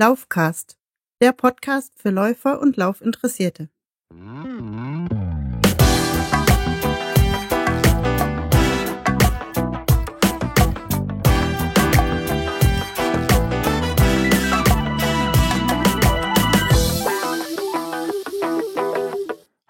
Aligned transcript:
Laufcast, 0.00 0.78
der 1.20 1.32
Podcast 1.32 1.92
für 1.96 2.10
Läufer 2.10 2.60
und 2.60 2.76
Laufinteressierte. 2.76 3.68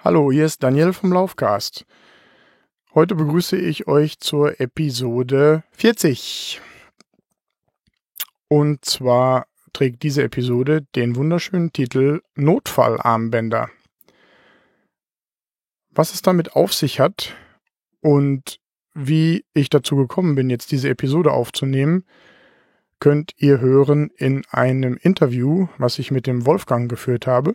Hallo, 0.04 0.30
hier 0.30 0.44
ist 0.44 0.62
Daniel 0.62 0.92
vom 0.92 1.10
Laufcast. 1.10 1.86
Heute 2.92 3.14
begrüße 3.14 3.56
ich 3.56 3.88
euch 3.88 4.20
zur 4.20 4.60
Episode 4.60 5.64
40. 5.70 6.60
Und 8.48 8.84
zwar 8.84 9.46
trägt 9.72 10.02
diese 10.02 10.22
Episode 10.22 10.86
den 10.94 11.16
wunderschönen 11.16 11.72
Titel 11.72 12.20
Notfallarmbänder. 12.34 13.70
Was 15.90 16.14
es 16.14 16.22
damit 16.22 16.54
auf 16.54 16.72
sich 16.72 17.00
hat 17.00 17.34
und 18.00 18.60
wie 18.94 19.44
ich 19.54 19.70
dazu 19.70 19.96
gekommen 19.96 20.34
bin, 20.34 20.50
jetzt 20.50 20.70
diese 20.72 20.88
Episode 20.88 21.32
aufzunehmen, 21.32 22.04
könnt 23.00 23.32
ihr 23.36 23.60
hören 23.60 24.10
in 24.16 24.44
einem 24.50 24.96
Interview, 24.96 25.68
was 25.78 25.98
ich 25.98 26.10
mit 26.10 26.26
dem 26.26 26.46
Wolfgang 26.46 26.90
geführt 26.90 27.26
habe 27.26 27.54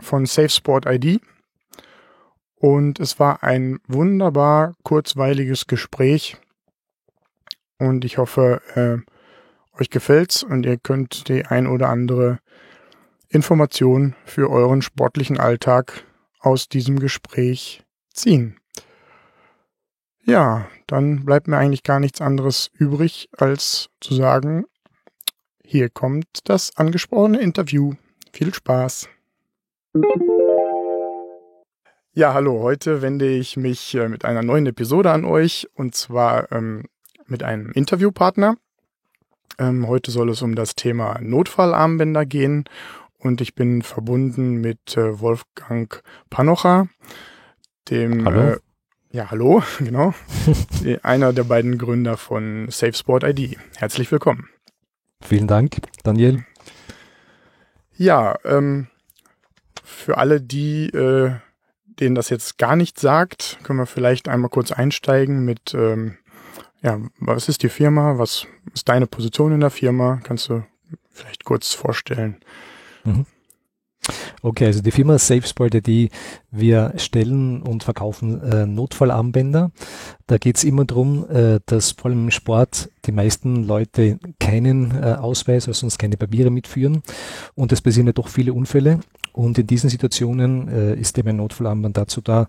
von 0.00 0.26
SafeSport 0.26 0.86
ID. 0.86 1.20
Und 2.54 3.00
es 3.00 3.20
war 3.20 3.42
ein 3.42 3.78
wunderbar 3.86 4.74
kurzweiliges 4.82 5.66
Gespräch. 5.66 6.36
Und 7.78 8.04
ich 8.04 8.18
hoffe, 8.18 8.60
äh, 8.74 9.17
euch 9.80 9.90
gefällt's 9.90 10.42
und 10.42 10.66
ihr 10.66 10.76
könnt 10.76 11.28
die 11.28 11.44
ein 11.44 11.66
oder 11.66 11.88
andere 11.88 12.38
Information 13.28 14.14
für 14.24 14.50
euren 14.50 14.82
sportlichen 14.82 15.38
Alltag 15.38 16.04
aus 16.40 16.68
diesem 16.68 16.98
Gespräch 16.98 17.84
ziehen. 18.12 18.56
Ja, 20.24 20.68
dann 20.86 21.24
bleibt 21.24 21.48
mir 21.48 21.56
eigentlich 21.56 21.82
gar 21.82 22.00
nichts 22.00 22.20
anderes 22.20 22.70
übrig, 22.74 23.28
als 23.36 23.88
zu 24.00 24.14
sagen, 24.14 24.64
hier 25.64 25.90
kommt 25.90 26.26
das 26.44 26.76
angesprochene 26.76 27.40
Interview. 27.40 27.94
Viel 28.32 28.54
Spaß. 28.54 29.08
Ja, 32.12 32.34
hallo, 32.34 32.62
heute 32.62 33.02
wende 33.02 33.28
ich 33.28 33.56
mich 33.56 33.94
äh, 33.94 34.08
mit 34.08 34.24
einer 34.24 34.42
neuen 34.42 34.66
Episode 34.66 35.10
an 35.10 35.24
euch 35.24 35.68
und 35.74 35.94
zwar 35.94 36.50
ähm, 36.52 36.84
mit 37.26 37.42
einem 37.42 37.70
Interviewpartner. 37.72 38.56
Ähm, 39.58 39.86
heute 39.86 40.10
soll 40.10 40.30
es 40.30 40.42
um 40.42 40.54
das 40.54 40.74
Thema 40.74 41.18
Notfallarmbänder 41.20 42.26
gehen 42.26 42.64
und 43.18 43.40
ich 43.40 43.54
bin 43.54 43.82
verbunden 43.82 44.60
mit 44.60 44.96
äh, 44.96 45.20
Wolfgang 45.20 46.02
Panocha, 46.30 46.88
dem 47.90 48.24
Hallo. 48.24 48.40
Äh, 48.40 48.58
ja, 49.10 49.30
hallo, 49.30 49.62
genau. 49.78 50.14
einer 51.02 51.32
der 51.32 51.44
beiden 51.44 51.78
Gründer 51.78 52.16
von 52.16 52.68
SafeSport 52.70 53.24
ID. 53.24 53.56
Herzlich 53.76 54.12
willkommen. 54.12 54.48
Vielen 55.22 55.46
Dank, 55.48 55.78
Daniel. 56.04 56.44
Ja, 57.96 58.36
ähm, 58.44 58.88
für 59.82 60.18
alle, 60.18 60.40
die, 60.40 60.88
äh, 60.90 61.32
denen 61.86 62.14
das 62.14 62.28
jetzt 62.28 62.58
gar 62.58 62.76
nicht 62.76 63.00
sagt, 63.00 63.58
können 63.64 63.80
wir 63.80 63.86
vielleicht 63.86 64.28
einmal 64.28 64.50
kurz 64.50 64.70
einsteigen 64.70 65.44
mit, 65.44 65.74
ähm, 65.74 66.18
ja, 66.82 67.00
was 67.18 67.48
ist 67.48 67.62
die 67.62 67.68
Firma? 67.68 68.18
Was 68.18 68.46
ist 68.74 68.88
deine 68.88 69.06
Position 69.06 69.52
in 69.52 69.60
der 69.60 69.70
Firma? 69.70 70.20
Kannst 70.22 70.48
du 70.48 70.64
vielleicht 71.10 71.44
kurz 71.44 71.74
vorstellen? 71.74 72.36
Mhm. 73.04 73.26
Okay, 74.40 74.66
also 74.66 74.80
die 74.80 74.90
Firma 74.90 75.18
SafeSport 75.18 75.74
ID, 75.74 76.10
wir 76.50 76.94
stellen 76.96 77.60
und 77.60 77.82
verkaufen 77.82 78.40
äh, 78.42 78.66
Notfallarmbänder. 78.66 79.70
Da 80.26 80.38
geht 80.38 80.56
es 80.56 80.64
immer 80.64 80.84
darum, 80.84 81.28
äh, 81.28 81.60
dass 81.66 81.92
vor 81.92 82.06
allem 82.10 82.24
im 82.24 82.30
Sport 82.30 82.88
die 83.04 83.12
meisten 83.12 83.64
Leute 83.64 84.18
keinen 84.38 84.92
äh, 85.02 85.16
Ausweis, 85.18 85.66
also 85.66 85.80
sonst 85.80 85.98
keine 85.98 86.16
Papiere 86.16 86.50
mitführen. 86.50 87.02
Und 87.54 87.72
es 87.72 87.82
passieren 87.82 88.06
ja 88.06 88.12
doch 88.12 88.28
viele 88.28 88.54
Unfälle. 88.54 89.00
Und 89.32 89.58
in 89.58 89.66
diesen 89.66 89.90
Situationen 89.90 90.68
äh, 90.68 90.94
ist 90.94 91.18
eben 91.18 91.28
ein 91.28 91.36
Notfallarmband 91.36 91.96
dazu 91.96 92.20
da, 92.20 92.46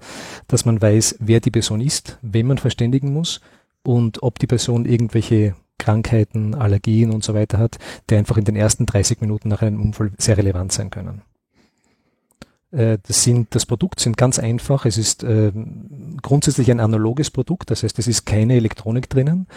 dass 0.47 0.65
man 0.65 0.81
weiß, 0.81 1.17
wer 1.19 1.39
die 1.39 1.51
Person 1.51 1.81
ist, 1.81 2.19
wen 2.21 2.47
man 2.47 2.57
verständigen 2.57 3.11
muss 3.11 3.41
und 3.83 4.23
ob 4.23 4.39
die 4.39 4.47
Person 4.47 4.85
irgendwelche 4.85 5.55
Krankheiten, 5.77 6.53
Allergien 6.53 7.11
und 7.11 7.23
so 7.23 7.33
weiter 7.33 7.57
hat, 7.57 7.77
die 8.09 8.15
einfach 8.15 8.37
in 8.37 8.45
den 8.45 8.55
ersten 8.55 8.85
30 8.85 9.21
Minuten 9.21 9.49
nach 9.49 9.61
einem 9.61 9.81
Unfall 9.81 10.11
sehr 10.17 10.37
relevant 10.37 10.71
sein 10.71 10.89
können. 10.89 11.23
Äh, 12.71 12.99
Das, 13.07 13.23
sind, 13.23 13.55
das 13.55 13.65
Produkt 13.65 13.99
sind 13.99 14.17
ganz 14.17 14.37
einfach. 14.37 14.85
Es 14.85 14.97
ist 14.97 15.23
äh, 15.23 15.51
grundsätzlich 16.21 16.69
ein 16.69 16.79
analoges 16.79 17.31
Produkt, 17.31 17.71
das 17.71 17.83
heißt, 17.83 17.97
es 17.97 18.07
ist 18.07 18.25
keine 18.25 18.55
Elektronik 18.55 19.09
drinnen. 19.09 19.47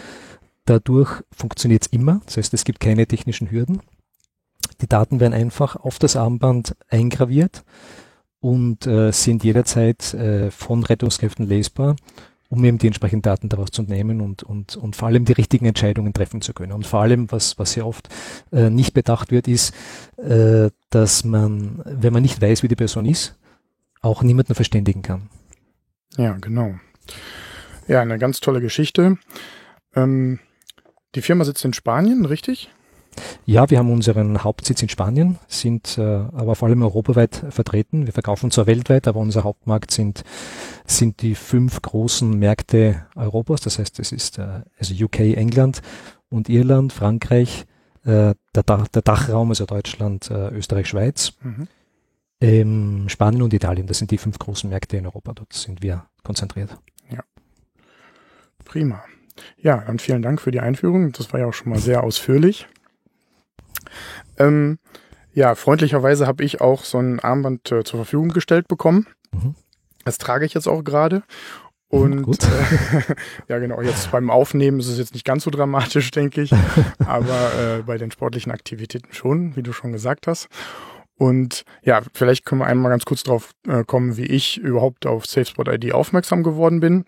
Dadurch 0.65 1.21
funktioniert 1.31 1.83
es 1.83 1.87
immer, 1.91 2.21
das 2.25 2.37
heißt, 2.37 2.53
es 2.53 2.63
gibt 2.63 2.79
keine 2.79 3.05
technischen 3.05 3.51
Hürden. 3.51 3.81
Die 4.81 4.87
Daten 4.87 5.19
werden 5.19 5.33
einfach 5.33 5.75
auf 5.75 5.99
das 5.99 6.15
Armband 6.15 6.75
eingraviert 6.89 7.63
und 8.39 8.87
äh, 8.87 9.11
sind 9.11 9.43
jederzeit 9.43 10.13
äh, 10.13 10.51
von 10.51 10.83
Rettungskräften 10.83 11.47
lesbar 11.47 11.97
um 12.53 12.63
eben 12.65 12.77
die 12.77 12.85
entsprechenden 12.85 13.23
Daten 13.23 13.49
daraus 13.49 13.71
zu 13.71 13.81
nehmen 13.81 14.21
und, 14.21 14.43
und, 14.43 14.75
und 14.75 14.95
vor 14.95 15.07
allem 15.07 15.25
die 15.25 15.31
richtigen 15.31 15.65
Entscheidungen 15.65 16.13
treffen 16.13 16.39
zu 16.41 16.53
können. 16.53 16.71
Und 16.71 16.85
vor 16.85 17.01
allem, 17.01 17.31
was, 17.31 17.57
was 17.57 17.71
sehr 17.71 17.87
oft 17.87 18.09
äh, 18.51 18.69
nicht 18.69 18.93
bedacht 18.93 19.31
wird, 19.31 19.47
ist, 19.47 19.73
äh, 20.17 20.69
dass 20.91 21.23
man, 21.23 21.81
wenn 21.83 22.13
man 22.13 22.21
nicht 22.21 22.39
weiß, 22.39 22.61
wie 22.61 22.67
die 22.67 22.75
Person 22.75 23.07
ist, 23.07 23.35
auch 24.01 24.21
niemanden 24.21 24.53
verständigen 24.53 25.01
kann. 25.01 25.29
Ja, 26.15 26.33
genau. 26.33 26.75
Ja, 27.87 28.01
eine 28.01 28.19
ganz 28.19 28.39
tolle 28.39 28.61
Geschichte. 28.61 29.17
Ähm, 29.95 30.39
die 31.15 31.23
Firma 31.23 31.45
sitzt 31.45 31.65
in 31.65 31.73
Spanien, 31.73 32.23
richtig? 32.23 32.69
Ja, 33.45 33.69
wir 33.69 33.77
haben 33.79 33.91
unseren 33.91 34.43
Hauptsitz 34.43 34.81
in 34.81 34.89
Spanien, 34.89 35.37
sind 35.47 35.97
äh, 35.97 36.01
aber 36.01 36.55
vor 36.55 36.67
allem 36.67 36.81
europaweit 36.81 37.45
vertreten. 37.49 38.05
Wir 38.05 38.13
verkaufen 38.13 38.51
zwar 38.51 38.67
weltweit, 38.67 39.07
aber 39.07 39.19
unser 39.19 39.43
Hauptmarkt 39.43 39.91
sind, 39.91 40.23
sind 40.85 41.21
die 41.21 41.35
fünf 41.35 41.81
großen 41.81 42.37
Märkte 42.37 43.05
Europas. 43.15 43.61
Das 43.61 43.79
heißt, 43.79 43.99
es 43.99 44.11
ist 44.11 44.39
äh, 44.39 44.61
also 44.79 45.05
UK, 45.05 45.19
England 45.19 45.81
und 46.29 46.49
Irland, 46.49 46.93
Frankreich, 46.93 47.65
äh, 48.05 48.33
der, 48.55 48.63
Dach, 48.65 48.87
der 48.87 49.01
Dachraum, 49.01 49.49
also 49.49 49.65
Deutschland, 49.65 50.29
äh, 50.29 50.49
Österreich, 50.49 50.87
Schweiz, 50.87 51.33
Mhm. 51.41 51.67
ähm, 52.41 53.05
Spanien 53.07 53.41
und 53.41 53.53
Italien. 53.53 53.87
Das 53.87 53.97
sind 53.97 54.11
die 54.11 54.17
fünf 54.17 54.39
großen 54.39 54.69
Märkte 54.69 54.97
in 54.97 55.05
Europa. 55.05 55.33
Dort 55.33 55.53
sind 55.53 55.81
wir 55.81 56.05
konzentriert. 56.23 56.77
Prima. 58.65 59.03
Ja, 59.57 59.83
dann 59.85 59.99
vielen 59.99 60.21
Dank 60.21 60.41
für 60.41 60.51
die 60.51 60.59
Einführung. 60.59 61.11
Das 61.11 61.31
war 61.33 61.39
ja 61.39 61.47
auch 61.47 61.53
schon 61.53 61.69
mal 61.69 61.79
sehr 61.79 62.03
ausführlich. 62.03 62.67
Ähm, 64.37 64.79
ja, 65.33 65.55
freundlicherweise 65.55 66.27
habe 66.27 66.43
ich 66.43 66.61
auch 66.61 66.83
so 66.83 66.99
ein 66.99 67.19
Armband 67.19 67.71
äh, 67.71 67.83
zur 67.83 67.99
Verfügung 67.99 68.29
gestellt 68.29 68.67
bekommen. 68.67 69.07
Mhm. 69.31 69.55
Das 70.05 70.17
trage 70.17 70.45
ich 70.45 70.53
jetzt 70.53 70.67
auch 70.67 70.83
gerade. 70.83 71.23
Mhm, 71.91 71.99
Und 71.99 72.23
gut. 72.23 72.43
äh, 72.43 73.15
ja, 73.47 73.59
genau, 73.59 73.81
jetzt 73.81 74.11
beim 74.11 74.29
Aufnehmen 74.29 74.79
ist 74.79 74.87
es 74.87 74.97
jetzt 74.97 75.13
nicht 75.13 75.25
ganz 75.25 75.43
so 75.43 75.49
dramatisch, 75.49 76.11
denke 76.11 76.41
ich. 76.41 76.51
Aber 77.05 77.51
äh, 77.79 77.81
bei 77.83 77.97
den 77.97 78.11
sportlichen 78.11 78.51
Aktivitäten 78.51 79.11
schon, 79.13 79.55
wie 79.55 79.63
du 79.63 79.73
schon 79.73 79.91
gesagt 79.91 80.27
hast. 80.27 80.49
Und 81.15 81.63
ja, 81.83 82.01
vielleicht 82.13 82.45
können 82.45 82.61
wir 82.61 82.67
einmal 82.67 82.91
ganz 82.91 83.05
kurz 83.05 83.23
drauf 83.23 83.51
äh, 83.67 83.83
kommen, 83.83 84.17
wie 84.17 84.25
ich 84.25 84.57
überhaupt 84.57 85.05
auf 85.05 85.25
SafeSpot 85.25 85.67
ID 85.67 85.93
aufmerksam 85.93 86.43
geworden 86.43 86.79
bin. 86.79 87.05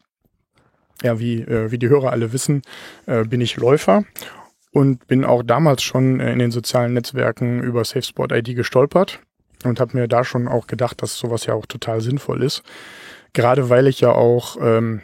Ja, 1.02 1.20
wie, 1.20 1.42
äh, 1.42 1.72
wie 1.72 1.78
die 1.78 1.90
Hörer 1.90 2.12
alle 2.12 2.32
wissen, 2.32 2.62
äh, 3.08 3.26
bin 3.26 3.42
ich 3.42 3.58
Läufer 3.58 4.04
und 4.76 5.08
bin 5.08 5.24
auch 5.24 5.42
damals 5.42 5.84
schon 5.84 6.20
äh, 6.20 6.34
in 6.34 6.40
den 6.40 6.52
sozialen 6.52 6.92
Netzwerken 6.92 7.64
über 7.64 7.86
SafeSport 7.86 8.34
ID 8.34 8.58
gestolpert 8.58 9.22
und 9.64 9.80
habe 9.80 9.98
mir 9.98 10.10
da 10.10 10.26
schon 10.26 10.50
auch 10.50 10.68
gedacht, 10.68 11.02
dass 11.02 11.18
sowas 11.18 11.46
ja 11.46 11.54
auch 11.54 11.66
total 11.66 12.02
sinnvoll 12.02 12.44
ist. 12.44 12.62
Gerade 13.32 13.70
weil 13.70 13.88
ich 13.88 14.02
ja 14.02 14.12
auch 14.12 14.58
ähm, 14.60 15.02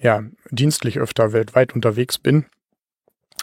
ja, 0.00 0.22
dienstlich 0.52 1.00
öfter 1.00 1.32
weltweit 1.32 1.74
unterwegs 1.74 2.16
bin 2.16 2.46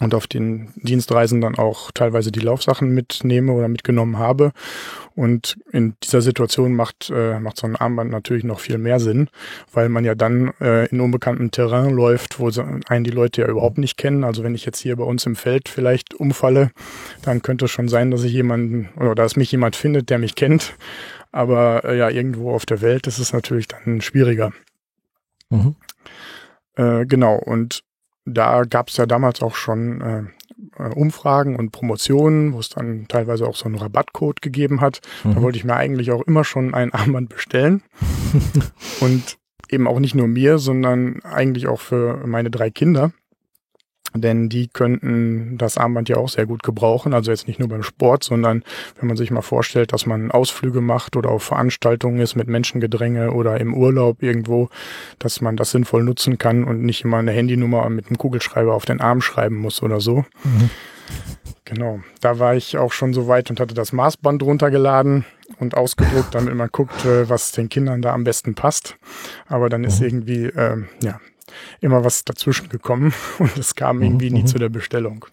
und 0.02 0.14
auf 0.14 0.28
den 0.28 0.74
Dienstreisen 0.76 1.40
dann 1.40 1.56
auch 1.56 1.92
teilweise 1.92 2.32
die 2.32 2.42
Laufsachen 2.42 2.94
mitnehme 2.94 3.54
oder 3.54 3.68
mitgenommen 3.68 4.18
habe. 4.18 4.52
Und 5.16 5.58
in 5.72 5.96
dieser 6.04 6.22
Situation 6.22 6.74
macht, 6.74 7.10
äh, 7.10 7.40
macht 7.40 7.58
so 7.58 7.66
ein 7.66 7.78
Armband 7.78 8.12
natürlich 8.12 8.44
noch 8.44 8.60
viel 8.60 8.78
mehr 8.78 9.00
Sinn, 9.00 9.30
weil 9.72 9.88
man 9.88 10.04
ja 10.04 10.14
dann 10.14 10.52
äh, 10.60 10.88
in 10.88 11.00
unbekanntem 11.00 11.52
Terrain 11.52 11.92
läuft, 11.92 12.40
wo 12.40 12.50
einen 12.90 13.06
die 13.06 13.12
Leute 13.12 13.42
ja 13.42 13.48
überhaupt 13.48 13.78
nicht 13.78 13.96
kennen. 13.96 14.26
Also 14.26 14.44
wenn 14.44 14.56
ich 14.56 14.66
jetzt 14.66 14.80
hier 14.80 14.98
bei 14.98 15.06
uns 15.06 15.26
im 15.26 15.38
Feld 15.38 15.70
vielleicht 15.70 16.14
umfalle, 16.14 16.72
dann 17.22 17.42
könnte 17.42 17.66
es 17.66 17.72
schon 17.72 17.88
sein, 17.88 18.12
dass 18.12 18.24
ich 18.24 18.34
jemanden 18.34 18.90
oder 19.00 19.16
dass 19.16 19.38
mich 19.38 19.52
jemand 19.54 19.78
findet, 19.78 20.10
der 20.10 20.20
mich 20.20 20.36
kennt. 20.36 20.74
Aber 21.32 21.86
äh, 21.86 21.98
ja, 21.98 22.10
irgendwo 22.10 22.52
auf 22.52 22.66
der 22.66 22.82
Welt 22.82 23.08
ist 23.08 23.20
es 23.20 23.32
natürlich 23.32 23.70
dann 23.70 24.02
schwieriger. 24.02 24.52
Mhm. 25.50 25.76
Äh, 26.76 27.06
genau, 27.06 27.36
und 27.36 27.85
da 28.26 28.64
gab 28.64 28.90
es 28.90 28.98
ja 28.98 29.06
damals 29.06 29.42
auch 29.42 29.56
schon 29.56 30.02
äh, 30.02 30.24
äh, 30.78 30.90
Umfragen 30.94 31.56
und 31.56 31.72
Promotionen, 31.72 32.54
wo 32.54 32.60
es 32.60 32.70
dann 32.70 33.08
teilweise 33.08 33.48
auch 33.48 33.56
so 33.56 33.66
einen 33.66 33.76
Rabattcode 33.76 34.42
gegeben 34.42 34.82
hat. 34.82 35.02
Mhm. 35.24 35.36
Da 35.36 35.42
wollte 35.42 35.58
ich 35.58 35.64
mir 35.64 35.76
eigentlich 35.76 36.12
auch 36.12 36.22
immer 36.24 36.44
schon 36.44 36.74
ein 36.74 36.94
Armband 36.94 37.30
bestellen. 37.30 37.84
und 39.02 39.38
eben 39.70 39.88
auch 39.88 40.00
nicht 40.00 40.16
nur 40.16 40.28
mir, 40.28 40.58
sondern 40.58 41.22
eigentlich 41.24 41.68
auch 41.68 41.80
für 41.80 42.26
meine 42.26 42.52
drei 42.52 42.70
Kinder 42.70 43.12
denn 44.22 44.50
die 44.50 44.68
könnten 44.68 45.58
das 45.58 45.78
Armband 45.78 46.10
ja 46.10 46.18
auch 46.18 46.30
sehr 46.30 46.46
gut 46.46 46.64
gebrauchen. 46.64 47.14
Also 47.14 47.32
jetzt 47.32 47.48
nicht 47.48 47.60
nur 47.60 47.70
beim 47.70 47.84
Sport, 47.84 48.24
sondern 48.24 48.64
wenn 49.00 49.08
man 49.08 49.18
sich 49.18 49.32
mal 49.32 49.42
vorstellt, 49.42 49.94
dass 49.94 50.06
man 50.06 50.32
Ausflüge 50.32 50.82
macht 50.82 51.16
oder 51.16 51.30
auf 51.30 51.44
Veranstaltungen 51.44 52.20
ist 52.20 52.36
mit 52.36 52.48
Menschengedränge 52.48 53.32
oder 53.32 53.60
im 53.60 53.74
Urlaub 53.74 54.24
irgendwo, 54.24 54.70
dass 55.20 55.42
man 55.42 55.58
das 55.58 55.72
sinnvoll 55.72 56.04
nutzen 56.04 56.38
kann 56.38 56.64
und 56.64 56.84
nicht 56.84 57.04
immer 57.04 57.18
eine 57.18 57.32
Handynummer 57.32 57.90
mit 57.90 58.08
einem 58.08 58.18
Kugelschreiber 58.18 58.74
auf 58.74 58.86
den 58.86 59.02
Arm 59.02 59.22
schreiben 59.22 59.58
muss 59.58 59.84
oder 59.84 60.00
so. 60.00 60.26
Mhm. 60.44 60.70
Genau, 61.66 62.00
da 62.22 62.38
war 62.38 62.56
ich 62.56 62.78
auch 62.78 62.92
schon 62.92 63.14
so 63.14 63.28
weit 63.28 63.50
und 63.50 63.60
hatte 63.60 63.74
das 63.74 63.92
Maßband 63.92 64.44
runtergeladen 64.44 65.26
und 65.60 65.76
ausgedruckt, 65.76 66.36
damit 66.36 66.54
man 66.54 66.70
guckt, 66.72 67.06
was 67.06 67.52
den 67.54 67.70
Kindern 67.70 68.04
da 68.04 68.14
am 68.14 68.24
besten 68.24 68.54
passt. 68.54 68.98
Aber 69.48 69.68
dann 69.70 69.84
ist 69.84 70.00
mhm. 70.00 70.06
irgendwie, 70.06 70.46
äh, 70.46 70.84
ja, 71.02 71.20
immer 71.82 72.04
was 72.04 72.26
dazwischen 72.26 72.70
gekommen 72.70 73.14
und 73.40 73.58
es 73.58 73.76
kam 73.76 74.02
irgendwie 74.02 74.32
nie 74.32 74.42
mhm. 74.42 74.48
zu 74.48 74.58
der 74.58 74.70
Bestellung. 74.70 75.26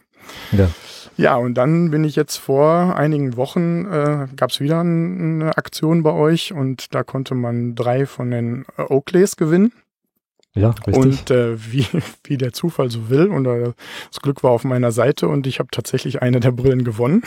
Ja. 0.52 0.68
Ja, 1.16 1.36
und 1.36 1.54
dann 1.54 1.90
bin 1.90 2.04
ich 2.04 2.16
jetzt 2.16 2.38
vor 2.38 2.96
einigen 2.96 3.36
Wochen, 3.36 3.84
äh, 3.86 4.28
gab 4.34 4.50
es 4.50 4.60
wieder 4.60 4.80
eine 4.80 5.56
Aktion 5.56 6.02
bei 6.02 6.12
euch 6.12 6.52
und 6.52 6.94
da 6.94 7.02
konnte 7.02 7.34
man 7.34 7.74
drei 7.74 8.06
von 8.06 8.30
den 8.30 8.64
äh, 8.78 8.82
Oakleys 8.82 9.36
gewinnen. 9.36 9.72
Ja, 10.54 10.70
richtig. 10.70 10.96
Und 10.96 11.30
äh, 11.30 11.56
wie, 11.72 11.86
wie 12.24 12.36
der 12.36 12.52
Zufall 12.52 12.90
so 12.90 13.10
will, 13.10 13.26
und 13.26 13.46
äh, 13.46 13.72
das 14.10 14.20
Glück 14.22 14.42
war 14.42 14.52
auf 14.52 14.64
meiner 14.64 14.92
Seite 14.92 15.28
und 15.28 15.46
ich 15.46 15.58
habe 15.58 15.68
tatsächlich 15.70 16.22
eine 16.22 16.40
der 16.40 16.52
Brillen 16.52 16.84
gewonnen. 16.84 17.22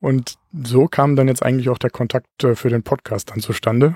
Und 0.00 0.34
so 0.52 0.86
kam 0.86 1.16
dann 1.16 1.28
jetzt 1.28 1.42
eigentlich 1.42 1.70
auch 1.70 1.78
der 1.78 1.90
Kontakt 1.90 2.44
äh, 2.44 2.54
für 2.54 2.68
den 2.68 2.82
Podcast 2.82 3.30
dann 3.30 3.40
zustande. 3.40 3.94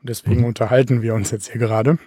Und 0.00 0.08
deswegen 0.08 0.40
mhm. 0.40 0.46
unterhalten 0.46 1.02
wir 1.02 1.14
uns 1.14 1.30
jetzt 1.30 1.50
hier 1.50 1.60
gerade. 1.60 1.98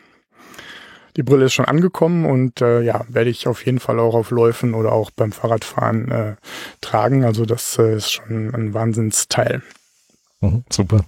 Die 1.17 1.23
Brille 1.23 1.45
ist 1.45 1.53
schon 1.53 1.65
angekommen 1.65 2.25
und 2.25 2.61
äh, 2.61 2.81
ja, 2.81 3.03
werde 3.09 3.31
ich 3.31 3.47
auf 3.47 3.65
jeden 3.65 3.79
Fall 3.79 3.99
auch 3.99 4.13
auf 4.13 4.29
Läufen 4.29 4.75
oder 4.75 4.91
auch 4.91 5.09
beim 5.09 5.31
Fahrradfahren 5.31 6.11
äh, 6.11 6.35
tragen. 6.79 7.25
Also 7.25 7.45
das 7.45 7.77
äh, 7.79 7.95
ist 7.95 8.11
schon 8.11 8.53
ein 8.53 8.75
Wahnsinnsteil. 8.75 9.63
Mhm, 10.41 10.63
super. 10.69 11.03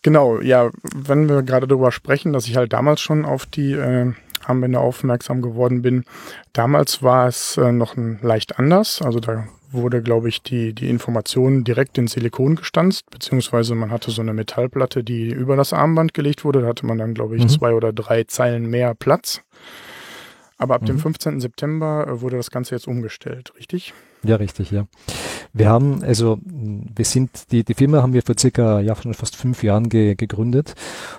Genau, 0.00 0.40
ja, 0.40 0.70
wenn 0.96 1.28
wir 1.28 1.42
gerade 1.42 1.68
darüber 1.68 1.92
sprechen, 1.92 2.32
dass 2.32 2.48
ich 2.48 2.56
halt 2.56 2.72
damals 2.72 3.02
schon 3.02 3.26
auf 3.26 3.44
die 3.44 3.72
äh, 3.72 4.12
Armbänder 4.44 4.80
aufmerksam 4.80 5.42
geworden 5.42 5.82
bin. 5.82 6.04
Damals 6.52 7.02
war 7.02 7.28
es 7.28 7.56
äh, 7.56 7.72
noch 7.72 7.96
ein 7.96 8.18
leicht 8.22 8.58
anders. 8.58 9.02
Also 9.02 9.20
da 9.20 9.46
wurde, 9.70 10.02
glaube 10.02 10.28
ich, 10.28 10.42
die, 10.42 10.74
die 10.74 10.90
Information 10.90 11.64
direkt 11.64 11.98
in 11.98 12.06
Silikon 12.06 12.56
gestanzt, 12.56 13.10
beziehungsweise 13.10 13.74
man 13.74 13.90
hatte 13.90 14.10
so 14.10 14.20
eine 14.20 14.34
Metallplatte, 14.34 15.02
die 15.02 15.30
über 15.30 15.56
das 15.56 15.72
Armband 15.72 16.14
gelegt 16.14 16.44
wurde. 16.44 16.62
Da 16.62 16.68
hatte 16.68 16.86
man 16.86 16.98
dann, 16.98 17.14
glaube 17.14 17.36
ich, 17.36 17.44
mhm. 17.44 17.48
zwei 17.48 17.72
oder 17.72 17.92
drei 17.92 18.24
Zeilen 18.24 18.68
mehr 18.68 18.94
Platz. 18.94 19.42
Aber 20.58 20.76
ab 20.76 20.82
mhm. 20.82 20.86
dem 20.86 20.98
15. 20.98 21.40
September 21.40 22.06
äh, 22.06 22.20
wurde 22.20 22.36
das 22.36 22.50
Ganze 22.50 22.74
jetzt 22.74 22.86
umgestellt, 22.86 23.52
richtig? 23.56 23.94
Ja, 24.22 24.36
richtig, 24.36 24.70
ja. 24.70 24.86
Wir 25.54 25.68
haben, 25.68 26.02
also 26.02 26.38
wir 26.42 27.04
sind, 27.04 27.52
die, 27.52 27.62
die 27.62 27.74
Firma 27.74 28.00
haben 28.00 28.14
wir 28.14 28.22
vor 28.22 28.34
circa, 28.38 28.80
ja, 28.80 28.96
schon 28.96 29.12
fast 29.12 29.36
fünf 29.36 29.62
Jahren 29.62 29.90
ge, 29.90 30.14
gegründet 30.14 30.74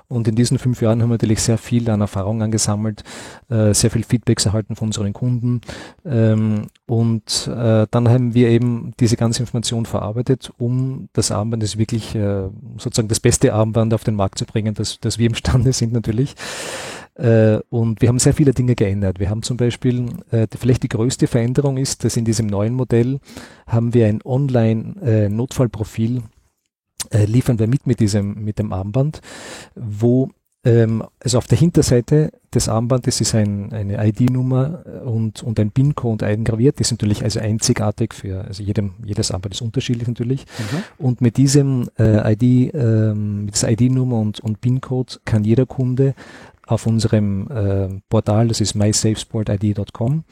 und 0.07 0.27
in 0.27 0.35
diesen 0.35 0.57
fünf 0.57 0.81
Jahren 0.81 1.01
haben 1.01 1.09
wir 1.09 1.15
natürlich 1.15 1.41
sehr 1.41 1.59
viel 1.59 1.87
an 1.89 2.01
Erfahrung 2.01 2.41
angesammelt, 2.41 3.03
äh, 3.49 3.73
sehr 3.73 3.91
viel 3.91 4.03
Feedbacks 4.03 4.45
erhalten 4.45 4.75
von 4.75 4.87
unseren 4.87 5.13
Kunden 5.13 5.61
ähm, 6.03 6.67
und 6.87 7.47
äh, 7.47 7.85
dann 7.91 8.09
haben 8.09 8.33
wir 8.33 8.49
eben 8.49 8.93
diese 8.99 9.17
ganze 9.17 9.41
Information 9.41 9.85
verarbeitet, 9.85 10.51
um 10.57 11.09
das 11.13 11.31
Armband, 11.31 11.61
das 11.61 11.77
wirklich 11.77 12.15
äh, 12.15 12.49
sozusagen 12.77 13.09
das 13.09 13.19
beste 13.19 13.53
Armband 13.53 13.93
auf 13.93 14.03
den 14.03 14.15
Markt 14.15 14.39
zu 14.39 14.45
bringen, 14.45 14.73
das, 14.73 14.99
das 14.99 15.19
wir 15.19 15.27
imstande 15.27 15.73
sind 15.73 15.93
natürlich. 15.93 16.35
Äh, 17.15 17.59
und 17.69 18.01
wir 18.01 18.09
haben 18.09 18.19
sehr 18.19 18.33
viele 18.33 18.53
Dinge 18.53 18.75
geändert. 18.75 19.19
Wir 19.19 19.29
haben 19.29 19.43
zum 19.43 19.57
Beispiel, 19.57 20.07
äh, 20.31 20.47
vielleicht 20.57 20.83
die 20.83 20.89
größte 20.89 21.27
Veränderung 21.27 21.77
ist, 21.77 22.03
dass 22.03 22.17
in 22.17 22.25
diesem 22.25 22.47
neuen 22.47 22.73
Modell 22.73 23.19
haben 23.67 23.93
wir 23.93 24.07
ein 24.07 24.21
Online-Notfallprofil, 24.23 26.23
äh, 27.11 27.25
liefern 27.25 27.59
wir 27.59 27.67
mit 27.67 27.85
mit 27.85 27.99
diesem, 27.99 28.43
mit 28.43 28.57
dem 28.59 28.73
Armband, 28.73 29.21
wo 29.75 30.31
ähm, 30.65 31.03
also 31.19 31.37
auf 31.37 31.47
der 31.47 31.57
Hinterseite 31.57 32.31
des 32.53 32.69
Armbandes 32.69 33.19
ist 33.19 33.35
ein, 33.35 33.73
eine 33.73 34.07
ID-Nummer 34.07 34.83
und, 35.03 35.43
und 35.43 35.59
ein 35.59 35.71
PIN-Code 35.71 36.25
eingraviert. 36.25 36.79
Das 36.79 36.87
ist 36.87 36.91
natürlich 36.91 37.23
also 37.23 37.39
einzigartig 37.39 38.13
für, 38.13 38.45
also 38.45 38.63
jedem, 38.63 38.93
jedes 39.03 39.31
Armband 39.31 39.55
ist 39.55 39.61
unterschiedlich 39.61 40.07
natürlich. 40.07 40.45
Mhm. 40.45 41.05
Und 41.05 41.21
mit 41.21 41.37
diesem 41.37 41.89
äh, 41.99 42.33
ID, 42.33 42.73
ähm, 42.73 43.45
mit 43.45 43.55
dieser 43.55 43.71
ID-Nummer 43.71 44.19
und, 44.19 44.39
und 44.39 44.61
PIN-Code 44.61 45.15
kann 45.25 45.43
jeder 45.43 45.65
Kunde 45.65 46.15
auf 46.67 46.85
unserem 46.85 47.47
äh, 47.49 48.01
Portal, 48.09 48.47
das 48.47 48.61
ist 48.61 48.75
mysafesportid.com, 48.75 50.23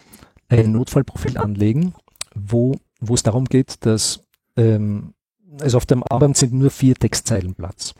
ein 0.50 0.72
Notfallprofil 0.72 1.38
anlegen, 1.38 1.94
wo, 2.36 2.76
wo 3.00 3.14
es 3.14 3.24
darum 3.24 3.46
geht, 3.46 3.86
dass 3.86 4.24
ähm, 4.58 5.14
also 5.60 5.78
auf 5.78 5.86
dem 5.86 6.04
Abend 6.04 6.38
sind 6.38 6.54
nur 6.54 6.70
vier 6.70 6.96
Textzeilen 6.96 7.56
Platz. 7.56 7.94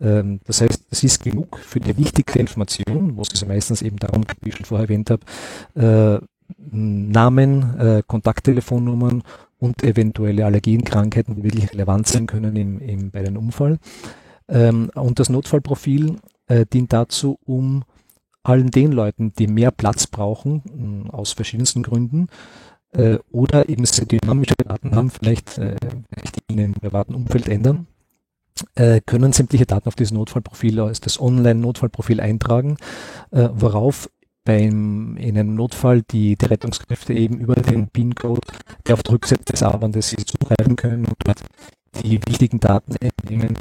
Ähm, 0.00 0.40
das 0.46 0.60
heißt, 0.60 0.86
es 0.90 1.04
ist 1.04 1.22
genug 1.22 1.58
für 1.58 1.80
die 1.80 1.96
wichtigste 1.96 2.38
Information, 2.38 3.16
wo 3.16 3.22
es 3.22 3.46
meistens 3.46 3.82
eben 3.82 3.98
darum 3.98 4.22
geht, 4.22 4.38
wie 4.42 4.48
ich 4.48 4.56
schon 4.56 4.66
vorher 4.66 4.86
erwähnt 4.88 5.10
habe, 5.10 6.20
äh, 6.20 6.24
Namen, 6.70 7.78
äh, 7.78 8.02
Kontakttelefonnummern 8.06 9.22
und 9.58 9.82
eventuelle 9.82 10.46
Allergien, 10.46 10.82
Krankheiten, 10.84 11.36
die 11.36 11.44
wirklich 11.44 11.72
relevant 11.72 12.06
sein 12.06 12.26
können 12.26 12.56
im, 12.56 12.80
im, 12.80 13.10
bei 13.10 13.20
einem 13.20 13.36
Unfall. 13.36 13.78
Ähm, 14.48 14.90
und 14.94 15.18
das 15.18 15.28
Notfallprofil 15.28 16.16
äh, 16.48 16.66
dient 16.66 16.92
dazu, 16.92 17.38
um 17.44 17.84
allen 18.42 18.70
den 18.70 18.92
Leuten, 18.92 19.32
die 19.38 19.46
mehr 19.46 19.70
Platz 19.70 20.06
brauchen, 20.06 21.06
äh, 21.06 21.10
aus 21.10 21.32
verschiedensten 21.32 21.82
Gründen, 21.82 22.28
äh, 22.92 23.18
oder 23.30 23.68
eben 23.68 23.84
sehr 23.84 24.06
dynamische 24.06 24.54
Daten 24.56 24.94
haben, 24.94 25.10
vielleicht 25.10 25.58
äh, 25.58 25.76
in 26.48 26.58
einem 26.58 26.74
privaten 26.74 27.14
Umfeld 27.14 27.48
ändern, 27.48 27.86
äh, 28.74 29.00
können 29.04 29.32
sämtliche 29.32 29.66
Daten 29.66 29.88
auf 29.88 29.94
dieses 29.94 30.12
Notfallprofil, 30.12 30.80
als 30.80 31.00
das 31.00 31.20
Online-Notfallprofil 31.20 32.20
eintragen, 32.20 32.76
äh, 33.30 33.48
worauf 33.52 34.08
beim, 34.44 35.16
in 35.18 35.36
einem 35.36 35.54
Notfall 35.54 36.02
die, 36.02 36.36
die 36.36 36.46
Rettungskräfte 36.46 37.12
eben 37.12 37.38
über 37.38 37.54
den 37.54 37.88
PIN-Code, 37.88 38.40
der 38.86 38.94
auf 38.94 39.02
der 39.02 39.12
Rückseite 39.12 39.44
des 39.44 39.62
Armbandes 39.62 40.16
zugreifen 40.24 40.76
können 40.76 41.04
und 41.04 41.16
dort 41.24 41.42
die 42.02 42.18
wichtigen 42.26 42.58
Daten 42.58 42.96
entnehmen, 42.96 43.58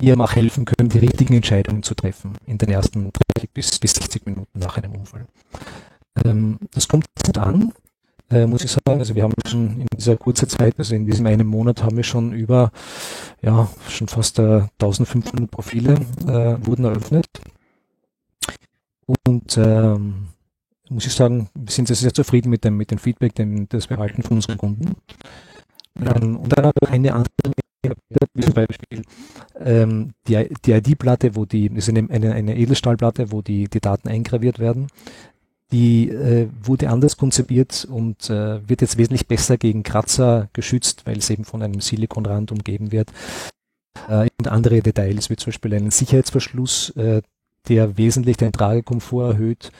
ihr 0.00 0.18
auch 0.18 0.34
helfen 0.34 0.64
können, 0.64 0.88
die 0.88 0.98
richtigen 0.98 1.34
Entscheidungen 1.34 1.82
zu 1.82 1.94
treffen 1.94 2.32
in 2.46 2.58
den 2.58 2.70
ersten 2.70 3.10
30 3.36 3.50
bis, 3.50 3.78
bis 3.78 3.94
60 3.94 4.26
Minuten 4.26 4.58
nach 4.58 4.76
einem 4.76 4.92
Unfall. 4.92 5.26
Ähm, 6.24 6.58
das 6.72 6.88
kommt 6.88 7.06
an, 7.36 7.72
äh, 8.30 8.46
muss 8.46 8.64
ich 8.64 8.70
sagen. 8.70 8.98
Also 8.98 9.14
wir 9.14 9.22
haben 9.22 9.34
schon 9.46 9.80
in 9.80 9.86
dieser 9.96 10.16
kurzen 10.16 10.48
Zeit, 10.48 10.74
also 10.78 10.94
in 10.94 11.06
diesem 11.06 11.26
einen 11.26 11.46
Monat 11.46 11.82
haben 11.82 11.96
wir 11.96 12.04
schon 12.04 12.32
über, 12.32 12.72
ja, 13.42 13.68
schon 13.88 14.08
fast 14.08 14.38
äh, 14.38 14.62
1500 14.80 15.50
Profile 15.50 15.94
äh, 16.26 16.66
wurden 16.66 16.84
eröffnet. 16.84 17.26
Und 19.06 19.58
ähm, 19.58 20.28
muss 20.88 21.06
ich 21.06 21.12
sagen, 21.12 21.48
wir 21.54 21.72
sind 21.72 21.88
sehr 21.88 22.14
zufrieden 22.14 22.50
mit 22.50 22.64
dem, 22.64 22.76
mit 22.76 22.90
dem 22.90 22.98
Feedback, 22.98 23.34
dem, 23.34 23.68
das 23.68 23.90
wir 23.90 23.96
erhalten 23.96 24.22
von 24.22 24.38
unseren 24.38 24.58
Kunden. 24.58 24.96
Ähm, 26.00 26.36
und 26.36 26.56
dann 26.56 26.72
eine 26.88 27.12
andere 27.12 27.28
zum 28.40 28.54
Beispiel 28.54 29.02
ähm, 29.60 30.12
die, 30.28 30.48
die 30.64 30.72
ID-Platte, 30.72 31.36
wo 31.36 31.44
die, 31.44 31.66
ist 31.66 31.88
eine, 31.88 32.08
eine, 32.10 32.32
eine 32.32 32.56
Edelstahlplatte, 32.56 33.32
wo 33.32 33.42
die, 33.42 33.68
die 33.68 33.80
Daten 33.80 34.08
eingraviert 34.08 34.58
werden. 34.58 34.88
Die 35.72 36.08
äh, 36.08 36.48
wurde 36.62 36.90
anders 36.90 37.16
konzipiert 37.16 37.86
und 37.90 38.30
äh, 38.30 38.68
wird 38.68 38.80
jetzt 38.80 38.98
wesentlich 38.98 39.26
besser 39.26 39.56
gegen 39.56 39.82
Kratzer 39.82 40.48
geschützt, 40.52 41.06
weil 41.06 41.18
es 41.18 41.30
eben 41.30 41.44
von 41.44 41.62
einem 41.62 41.80
Silikonrand 41.80 42.52
umgeben 42.52 42.92
wird. 42.92 43.10
Äh, 44.08 44.28
und 44.38 44.48
andere 44.48 44.80
Details, 44.82 45.30
wie 45.30 45.36
zum 45.36 45.50
Beispiel 45.50 45.74
einen 45.74 45.90
Sicherheitsverschluss, 45.90 46.90
äh, 46.90 47.22
der 47.68 47.96
wesentlich 47.96 48.36
den 48.36 48.52
Tragekomfort 48.52 49.32
erhöht, 49.32 49.72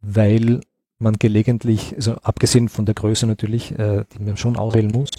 weil 0.00 0.60
man 1.02 1.14
gelegentlich, 1.18 1.94
also 1.94 2.14
abgesehen 2.22 2.68
von 2.68 2.86
der 2.86 2.94
Größe 2.94 3.26
natürlich, 3.26 3.78
äh, 3.78 4.04
die 4.12 4.22
man 4.22 4.36
schon 4.36 4.56
auswählen 4.56 4.90
muss, 4.90 5.10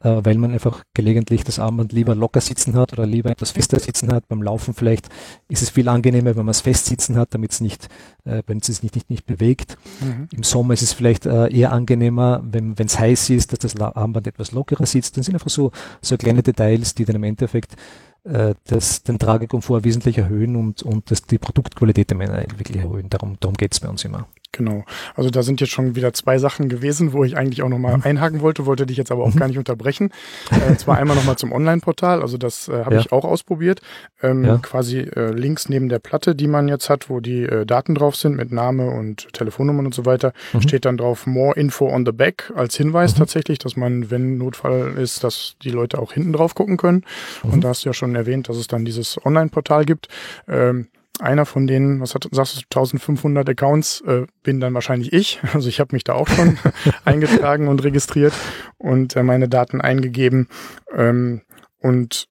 äh, 0.00 0.20
weil 0.22 0.36
man 0.36 0.52
einfach 0.52 0.84
gelegentlich 0.94 1.44
das 1.44 1.58
Armband 1.58 1.92
lieber 1.92 2.14
locker 2.14 2.40
sitzen 2.40 2.74
hat 2.74 2.92
oder 2.92 3.06
lieber 3.06 3.30
etwas 3.30 3.50
fester 3.50 3.78
sitzen 3.78 4.12
hat. 4.12 4.28
Beim 4.28 4.42
Laufen 4.42 4.74
vielleicht 4.74 5.08
ist 5.48 5.62
es 5.62 5.70
viel 5.70 5.88
angenehmer, 5.88 6.36
wenn 6.36 6.46
man 6.46 6.50
es 6.50 6.60
fest 6.60 6.86
sitzen 6.86 7.16
hat, 7.16 7.34
damit 7.34 7.52
es 7.52 7.60
nicht, 7.60 7.88
äh, 8.24 8.42
wenn 8.46 8.58
es 8.58 8.66
sich 8.66 8.82
nicht, 8.82 8.94
nicht, 8.94 9.10
nicht 9.10 9.26
bewegt. 9.26 9.76
Mhm. 10.00 10.28
Im 10.32 10.42
Sommer 10.42 10.74
ist 10.74 10.82
es 10.82 10.92
vielleicht 10.92 11.26
äh, 11.26 11.48
eher 11.48 11.72
angenehmer, 11.72 12.42
wenn 12.44 12.74
es 12.78 12.98
heiß 12.98 13.30
ist, 13.30 13.52
dass 13.52 13.58
das 13.58 13.76
Armband 13.76 14.26
etwas 14.26 14.52
lockerer 14.52 14.86
sitzt. 14.86 15.16
Das 15.16 15.26
sind 15.26 15.34
einfach 15.34 15.50
so, 15.50 15.72
so 16.00 16.16
kleine 16.16 16.42
Details, 16.42 16.94
die 16.94 17.04
dann 17.04 17.16
im 17.16 17.24
Endeffekt 17.24 17.76
äh, 18.24 18.54
das, 18.64 19.02
den 19.02 19.18
Tragekomfort 19.18 19.84
wesentlich 19.84 20.18
erhöhen 20.18 20.56
und, 20.56 20.82
und 20.82 21.10
das, 21.10 21.22
die 21.22 21.38
Produktqualität 21.38 22.10
wirklich 22.10 22.78
erhöhen. 22.78 23.08
Darum, 23.08 23.36
darum 23.40 23.56
geht 23.56 23.72
es 23.72 23.80
bei 23.80 23.88
uns 23.88 24.04
immer. 24.04 24.26
Genau. 24.52 24.84
Also 25.14 25.30
da 25.30 25.42
sind 25.42 25.60
jetzt 25.60 25.70
schon 25.70 25.94
wieder 25.94 26.12
zwei 26.12 26.38
Sachen 26.38 26.68
gewesen, 26.68 27.12
wo 27.12 27.22
ich 27.22 27.36
eigentlich 27.36 27.62
auch 27.62 27.68
nochmal 27.68 27.96
mhm. 27.98 28.02
einhaken 28.02 28.40
wollte, 28.40 28.66
wollte 28.66 28.84
dich 28.84 28.96
jetzt 28.96 29.12
aber 29.12 29.22
auch 29.22 29.34
mhm. 29.34 29.38
gar 29.38 29.48
nicht 29.48 29.58
unterbrechen. 29.58 30.10
Äh, 30.50 30.76
zwar 30.76 30.98
einmal 30.98 31.16
nochmal 31.16 31.36
zum 31.36 31.52
Online-Portal, 31.52 32.20
also 32.20 32.36
das 32.36 32.68
äh, 32.68 32.84
habe 32.84 32.96
ja. 32.96 33.00
ich 33.00 33.12
auch 33.12 33.24
ausprobiert. 33.24 33.80
Ähm, 34.22 34.44
ja. 34.44 34.58
Quasi 34.58 34.98
äh, 34.98 35.30
links 35.30 35.68
neben 35.68 35.88
der 35.88 36.00
Platte, 36.00 36.34
die 36.34 36.48
man 36.48 36.66
jetzt 36.66 36.90
hat, 36.90 37.08
wo 37.08 37.20
die 37.20 37.44
äh, 37.44 37.64
Daten 37.64 37.94
drauf 37.94 38.16
sind 38.16 38.36
mit 38.36 38.50
Name 38.50 38.90
und 38.90 39.32
Telefonnummern 39.32 39.86
und 39.86 39.94
so 39.94 40.04
weiter, 40.04 40.32
mhm. 40.52 40.62
steht 40.62 40.84
dann 40.84 40.96
drauf 40.96 41.26
More 41.26 41.54
Info 41.54 41.88
on 41.88 42.04
the 42.04 42.12
Back 42.12 42.52
als 42.56 42.76
Hinweis 42.76 43.14
mhm. 43.14 43.18
tatsächlich, 43.18 43.58
dass 43.58 43.76
man, 43.76 44.10
wenn 44.10 44.36
Notfall 44.36 44.94
ist, 44.98 45.22
dass 45.22 45.54
die 45.62 45.70
Leute 45.70 46.00
auch 46.00 46.12
hinten 46.12 46.32
drauf 46.32 46.56
gucken 46.56 46.76
können. 46.76 47.04
Und 47.44 47.56
mhm. 47.56 47.60
da 47.60 47.68
hast 47.68 47.84
du 47.84 47.88
ja 47.88 47.92
schon 47.92 48.16
erwähnt, 48.16 48.48
dass 48.48 48.56
es 48.56 48.66
dann 48.66 48.84
dieses 48.84 49.24
Online-Portal 49.24 49.84
gibt. 49.84 50.08
Ähm, 50.48 50.88
einer 51.20 51.46
von 51.46 51.66
denen, 51.66 52.00
was 52.00 52.14
hat, 52.14 52.26
sagst 52.30 52.56
du, 52.56 52.60
1500 52.60 53.48
Accounts, 53.48 54.02
äh, 54.02 54.26
bin 54.42 54.60
dann 54.60 54.74
wahrscheinlich 54.74 55.12
ich. 55.12 55.40
Also 55.52 55.68
ich 55.68 55.80
habe 55.80 55.94
mich 55.94 56.04
da 56.04 56.14
auch 56.14 56.28
schon 56.28 56.58
eingetragen 57.04 57.68
und 57.68 57.82
registriert 57.84 58.32
und 58.78 59.16
äh, 59.16 59.22
meine 59.22 59.48
Daten 59.48 59.80
eingegeben. 59.80 60.48
Ähm, 60.94 61.42
und 61.78 62.28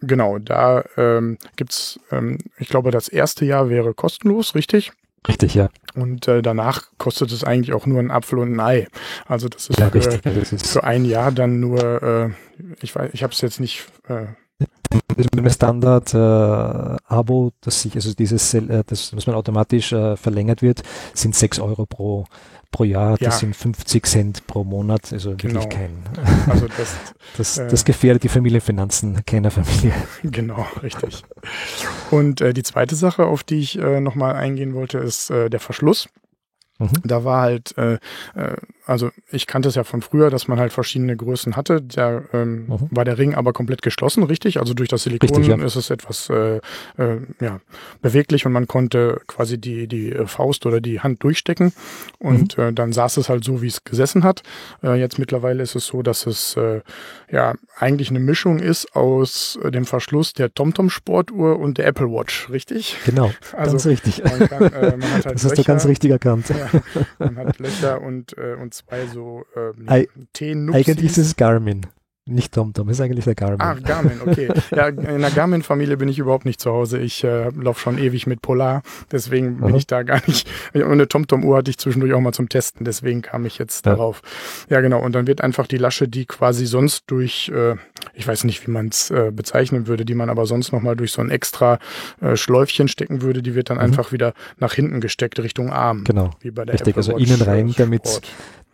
genau, 0.00 0.38
da 0.38 0.84
ähm, 0.96 1.38
gibt's, 1.56 2.00
ähm, 2.10 2.38
ich 2.58 2.68
glaube, 2.68 2.90
das 2.90 3.08
erste 3.08 3.44
Jahr 3.44 3.68
wäre 3.68 3.94
kostenlos, 3.94 4.54
richtig? 4.54 4.92
Richtig, 5.28 5.54
ja. 5.54 5.68
Und 5.94 6.26
äh, 6.26 6.42
danach 6.42 6.84
kostet 6.98 7.30
es 7.30 7.44
eigentlich 7.44 7.72
auch 7.72 7.86
nur 7.86 8.00
ein 8.00 8.10
Apfel 8.10 8.38
und 8.38 8.54
ein 8.54 8.60
Ei. 8.60 8.88
Also 9.26 9.48
das 9.48 9.68
ist, 9.68 9.78
ja, 9.78 9.90
für, 9.90 10.00
das 10.00 10.52
ist 10.52 10.66
für 10.66 10.82
ein 10.82 11.04
Jahr 11.04 11.30
dann 11.30 11.60
nur, 11.60 12.02
äh, 12.02 12.30
ich 12.80 12.94
weiß, 12.94 13.10
ich 13.12 13.22
habe 13.22 13.32
es 13.32 13.40
jetzt 13.40 13.60
nicht 13.60 13.86
äh, 14.08 14.26
mit 15.16 15.34
dem 15.34 15.48
Standard-Abo, 15.48 17.48
äh, 17.48 17.52
das 17.60 17.82
sich, 17.82 17.94
also 17.94 18.14
dieses, 18.14 18.54
äh, 18.54 18.82
das, 18.86 19.14
was 19.14 19.26
man 19.26 19.36
automatisch 19.36 19.92
äh, 19.92 20.16
verlängert 20.16 20.62
wird, 20.62 20.82
sind 21.14 21.34
6 21.34 21.60
Euro 21.60 21.86
pro, 21.86 22.24
pro 22.70 22.84
Jahr, 22.84 23.18
das 23.18 23.20
ja. 23.20 23.40
sind 23.40 23.54
50 23.54 24.06
Cent 24.06 24.46
pro 24.46 24.64
Monat, 24.64 25.12
also 25.12 25.34
genau. 25.36 25.60
wirklich 25.60 25.68
kein. 25.68 26.02
Also 26.48 26.66
das, 26.66 26.96
das, 27.36 27.58
äh, 27.58 27.68
das 27.68 27.84
gefährdet 27.84 28.24
die 28.24 28.28
Familienfinanzen 28.28 29.24
keiner 29.24 29.50
Familie. 29.50 29.92
Genau, 30.24 30.66
richtig. 30.82 31.22
Und 32.10 32.40
äh, 32.40 32.52
die 32.52 32.62
zweite 32.62 32.96
Sache, 32.96 33.26
auf 33.26 33.44
die 33.44 33.60
ich 33.60 33.78
äh, 33.78 34.00
nochmal 34.00 34.34
eingehen 34.34 34.74
wollte, 34.74 34.98
ist 34.98 35.30
äh, 35.30 35.50
der 35.50 35.60
Verschluss. 35.60 36.08
Mhm. 36.78 36.88
Da 37.04 37.24
war 37.24 37.42
halt, 37.42 37.76
äh, 37.78 37.94
äh, 38.34 38.56
also 38.86 39.10
ich 39.30 39.46
kannte 39.46 39.68
es 39.68 39.74
ja 39.74 39.84
von 39.84 40.02
früher, 40.02 40.30
dass 40.30 40.48
man 40.48 40.58
halt 40.58 40.72
verschiedene 40.72 41.16
Größen 41.16 41.56
hatte. 41.56 41.80
Da 41.80 42.22
ähm, 42.32 42.66
mhm. 42.66 42.88
war 42.90 43.04
der 43.04 43.18
Ring 43.18 43.34
aber 43.34 43.52
komplett 43.52 43.82
geschlossen, 43.82 44.24
richtig? 44.24 44.58
Also 44.58 44.74
durch 44.74 44.88
das 44.88 45.04
Silikon 45.04 45.28
richtig, 45.36 45.56
ja. 45.56 45.64
ist 45.64 45.76
es 45.76 45.90
etwas 45.90 46.28
äh, 46.30 46.56
äh, 46.98 47.18
ja, 47.40 47.60
beweglich 48.00 48.46
und 48.46 48.52
man 48.52 48.66
konnte 48.66 49.20
quasi 49.26 49.58
die, 49.58 49.86
die 49.86 50.12
Faust 50.26 50.66
oder 50.66 50.80
die 50.80 51.00
Hand 51.00 51.22
durchstecken 51.22 51.72
und 52.18 52.58
mhm. 52.58 52.64
äh, 52.64 52.72
dann 52.72 52.92
saß 52.92 53.18
es 53.18 53.28
halt 53.28 53.44
so, 53.44 53.62
wie 53.62 53.68
es 53.68 53.84
gesessen 53.84 54.24
hat. 54.24 54.42
Äh, 54.82 54.98
jetzt 54.98 55.18
mittlerweile 55.18 55.62
ist 55.62 55.76
es 55.76 55.86
so, 55.86 56.02
dass 56.02 56.26
es 56.26 56.56
äh, 56.56 56.80
ja 57.30 57.54
eigentlich 57.78 58.10
eine 58.10 58.20
Mischung 58.20 58.58
ist 58.58 58.96
aus 58.96 59.58
äh, 59.62 59.70
dem 59.70 59.84
Verschluss 59.84 60.32
der 60.32 60.52
TomTom 60.52 60.90
Sportuhr 60.90 61.58
und 61.58 61.78
der 61.78 61.86
Apple 61.86 62.10
Watch, 62.10 62.50
richtig? 62.50 62.96
Genau, 63.04 63.30
also, 63.56 63.72
ganz 63.72 63.86
richtig. 63.86 64.22
Man 64.24 64.48
kann, 64.48 64.72
äh, 64.72 64.96
man 64.96 65.12
halt 65.12 65.26
das 65.26 65.44
hast 65.44 65.50
Löcher, 65.50 65.62
du 65.62 65.64
ganz 65.64 65.86
richtig 65.86 66.10
erkannt. 66.10 66.48
Ja, 66.48 66.61
man 67.18 67.36
hat 67.36 67.58
Löcher 67.58 68.00
und, 68.00 68.36
äh, 68.38 68.54
und 68.54 68.74
zwei 68.74 69.06
so 69.06 69.44
ähm, 69.56 69.86
T-Nupsis. 70.32 70.88
Eigentlich 70.88 71.10
ist 71.10 71.18
es 71.18 71.36
Garmin. 71.36 71.86
Nicht 72.24 72.54
TomTom, 72.54 72.88
ist 72.88 73.00
eigentlich 73.00 73.24
der 73.24 73.34
Garmin. 73.34 73.60
Ah, 73.60 73.74
Garmin, 73.74 74.20
okay. 74.24 74.48
Ja, 74.70 74.86
in 74.86 75.20
der 75.22 75.30
Garmin-Familie 75.32 75.96
bin 75.96 76.08
ich 76.08 76.20
überhaupt 76.20 76.44
nicht 76.44 76.60
zu 76.60 76.70
Hause. 76.70 76.98
Ich 76.98 77.24
äh, 77.24 77.48
laufe 77.48 77.80
schon 77.80 77.98
ewig 77.98 78.28
mit 78.28 78.40
Polar, 78.42 78.82
deswegen 79.10 79.56
bin 79.56 79.70
Aha. 79.70 79.76
ich 79.76 79.88
da 79.88 80.04
gar 80.04 80.22
nicht. 80.28 80.48
Und 80.72 80.84
eine 80.84 81.08
TomTom-Uhr 81.08 81.56
hatte 81.56 81.70
ich 81.72 81.78
zwischendurch 81.78 82.12
auch 82.12 82.20
mal 82.20 82.32
zum 82.32 82.48
Testen, 82.48 82.84
deswegen 82.84 83.22
kam 83.22 83.44
ich 83.44 83.58
jetzt 83.58 83.84
ja. 83.86 83.92
darauf. 83.92 84.22
Ja, 84.68 84.80
genau. 84.80 85.00
Und 85.02 85.16
dann 85.16 85.26
wird 85.26 85.40
einfach 85.40 85.66
die 85.66 85.78
Lasche, 85.78 86.06
die 86.06 86.26
quasi 86.26 86.66
sonst 86.66 87.04
durch, 87.08 87.48
äh, 87.48 87.74
ich 88.14 88.26
weiß 88.26 88.44
nicht, 88.44 88.66
wie 88.66 88.70
man 88.70 88.88
es 88.88 89.10
äh, 89.10 89.30
bezeichnen 89.32 89.86
würde, 89.86 90.04
die 90.04 90.14
man 90.14 90.30
aber 90.30 90.46
sonst 90.46 90.72
nochmal 90.72 90.96
durch 90.96 91.12
so 91.12 91.20
ein 91.20 91.30
extra 91.30 91.78
äh, 92.20 92.36
Schläufchen 92.36 92.88
stecken 92.88 93.22
würde, 93.22 93.42
die 93.42 93.54
wird 93.54 93.70
dann 93.70 93.78
mhm. 93.78 93.84
einfach 93.84 94.12
wieder 94.12 94.34
nach 94.58 94.74
hinten 94.74 95.00
gesteckt, 95.00 95.38
Richtung 95.40 95.70
Arm. 95.70 96.04
Genau. 96.04 96.30
Wie 96.40 96.50
bei 96.50 96.64
der 96.64 96.74
Richtig, 96.74 96.96
also 96.96 97.16
innen 97.16 97.42
rein, 97.42 97.74
damit 97.76 98.22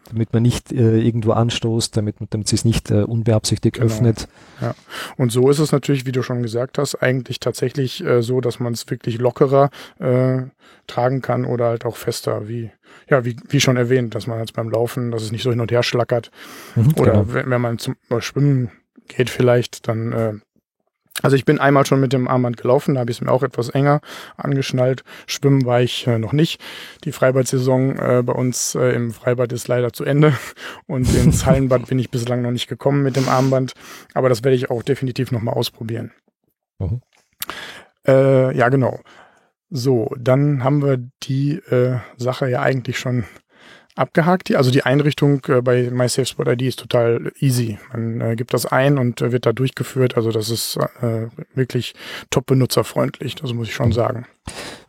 damit 0.09 0.33
man 0.33 0.43
nicht 0.43 0.73
äh, 0.73 0.99
irgendwo 0.99 1.33
anstoßt, 1.33 1.97
damit, 1.97 2.17
damit 2.31 2.49
sie 2.49 2.57
es 2.57 2.65
nicht 2.65 2.91
äh, 2.91 3.03
unbeabsichtigt 3.03 3.77
genau. 3.77 3.87
öffnet. 3.87 4.29
Ja. 4.61 4.75
Und 5.17 5.33
so 5.33 5.51
ist 5.51 5.59
es 5.59 5.73
natürlich, 5.73 6.07
wie 6.07 6.13
du 6.13 6.23
schon 6.23 6.43
gesagt 6.43 6.79
hast, 6.79 6.97
eigentlich 6.97 7.41
tatsächlich 7.41 8.05
äh, 8.05 8.23
so, 8.23 8.41
dass 8.41 8.59
man 8.59 8.73
es 8.73 8.89
wirklich 8.89 9.19
lockerer 9.19 9.71
äh, 9.99 10.43
tragen 10.87 11.21
kann 11.21 11.45
oder 11.45 11.67
halt 11.67 11.85
auch 11.85 11.97
fester, 11.97 12.49
wie 12.49 12.71
ja, 13.11 13.25
wie, 13.25 13.37
wie 13.49 13.61
schon 13.61 13.77
erwähnt, 13.77 14.15
dass 14.15 14.27
man 14.27 14.39
jetzt 14.39 14.55
beim 14.55 14.71
Laufen, 14.71 15.11
dass 15.11 15.23
es 15.23 15.33
nicht 15.33 15.43
so 15.43 15.51
hin 15.51 15.61
und 15.61 15.71
her 15.71 15.83
schlackert. 15.83 16.31
Mhm, 16.75 16.95
oder 16.97 17.13
genau. 17.13 17.35
wenn, 17.35 17.51
wenn 17.51 17.61
man 17.61 17.79
zum 17.79 17.97
Schwimmen 18.19 18.71
geht 19.07 19.31
vielleicht, 19.31 19.89
dann 19.89 20.13
äh, 20.13 20.33
also 21.23 21.37
ich 21.37 21.45
bin 21.45 21.59
einmal 21.59 21.85
schon 21.85 22.01
mit 22.01 22.13
dem 22.13 22.29
Armband 22.29 22.57
gelaufen, 22.57 22.95
da 22.95 23.01
habe 23.01 23.11
ich 23.11 23.17
es 23.17 23.21
mir 23.21 23.33
auch 23.33 23.43
etwas 23.43 23.71
enger 23.71 24.01
angeschnallt. 24.37 25.03
Schwimmen 25.27 25.65
war 25.65 25.81
ich 25.81 26.07
äh, 26.07 26.19
noch 26.19 26.33
nicht. 26.33 26.61
Die 27.05 27.13
Freibad-Saison 27.13 27.97
äh, 27.97 28.23
bei 28.25 28.33
uns 28.33 28.75
äh, 28.77 28.95
im 28.95 29.13
Freibad 29.13 29.53
ist 29.53 29.67
leider 29.67 29.93
zu 29.93 30.05
Ende 30.05 30.35
und 30.87 31.13
ins 31.15 31.45
Hallenbad 31.45 31.89
bin 31.89 31.99
ich 31.99 32.11
bislang 32.11 32.43
noch 32.43 32.53
nicht 32.53 32.69
gekommen 32.69 33.03
mit 33.03 33.17
dem 33.17 33.29
Armband. 33.29 33.73
Aber 34.15 34.29
das 34.29 34.45
werde 34.45 34.57
ich 34.57 34.71
auch 34.71 34.83
definitiv 34.83 35.33
nochmal 35.33 35.55
ausprobieren. 35.55 36.13
Mhm. 36.79 37.01
Äh, 38.07 38.57
ja, 38.57 38.69
genau. 38.69 39.01
So, 39.71 40.15
dann 40.19 40.63
haben 40.63 40.83
wir 40.83 40.99
die 41.25 41.57
äh, 41.57 41.99
Sache 42.17 42.49
ja 42.49 42.63
eigentlich 42.63 42.99
schon 42.99 43.25
abgehakt. 43.99 44.55
Also 44.55 44.71
die 44.71 44.85
Einrichtung 44.85 45.43
äh, 45.49 45.61
bei 45.61 45.91
MySafeSpot 45.91 46.49
ID 46.49 46.63
ist 46.63 46.79
total 46.79 47.33
easy. 47.41 47.79
Man 47.93 48.21
äh, 48.21 48.37
gibt 48.37 48.55
das 48.55 48.67
ein 48.67 48.99
und 48.99 49.21
äh, 49.21 49.33
wird 49.33 49.47
da 49.47 49.53
durchgeführt. 49.53 50.17
Also 50.17 50.31
das 50.31 50.51
ist 50.51 50.79
wirklich 51.55 51.95
top 52.31 52.47
benutzerfreundlich, 52.47 53.35
das 53.35 53.53
muss 53.53 53.69
ich 53.69 53.75
schon 53.75 53.93
sagen. 53.93 54.27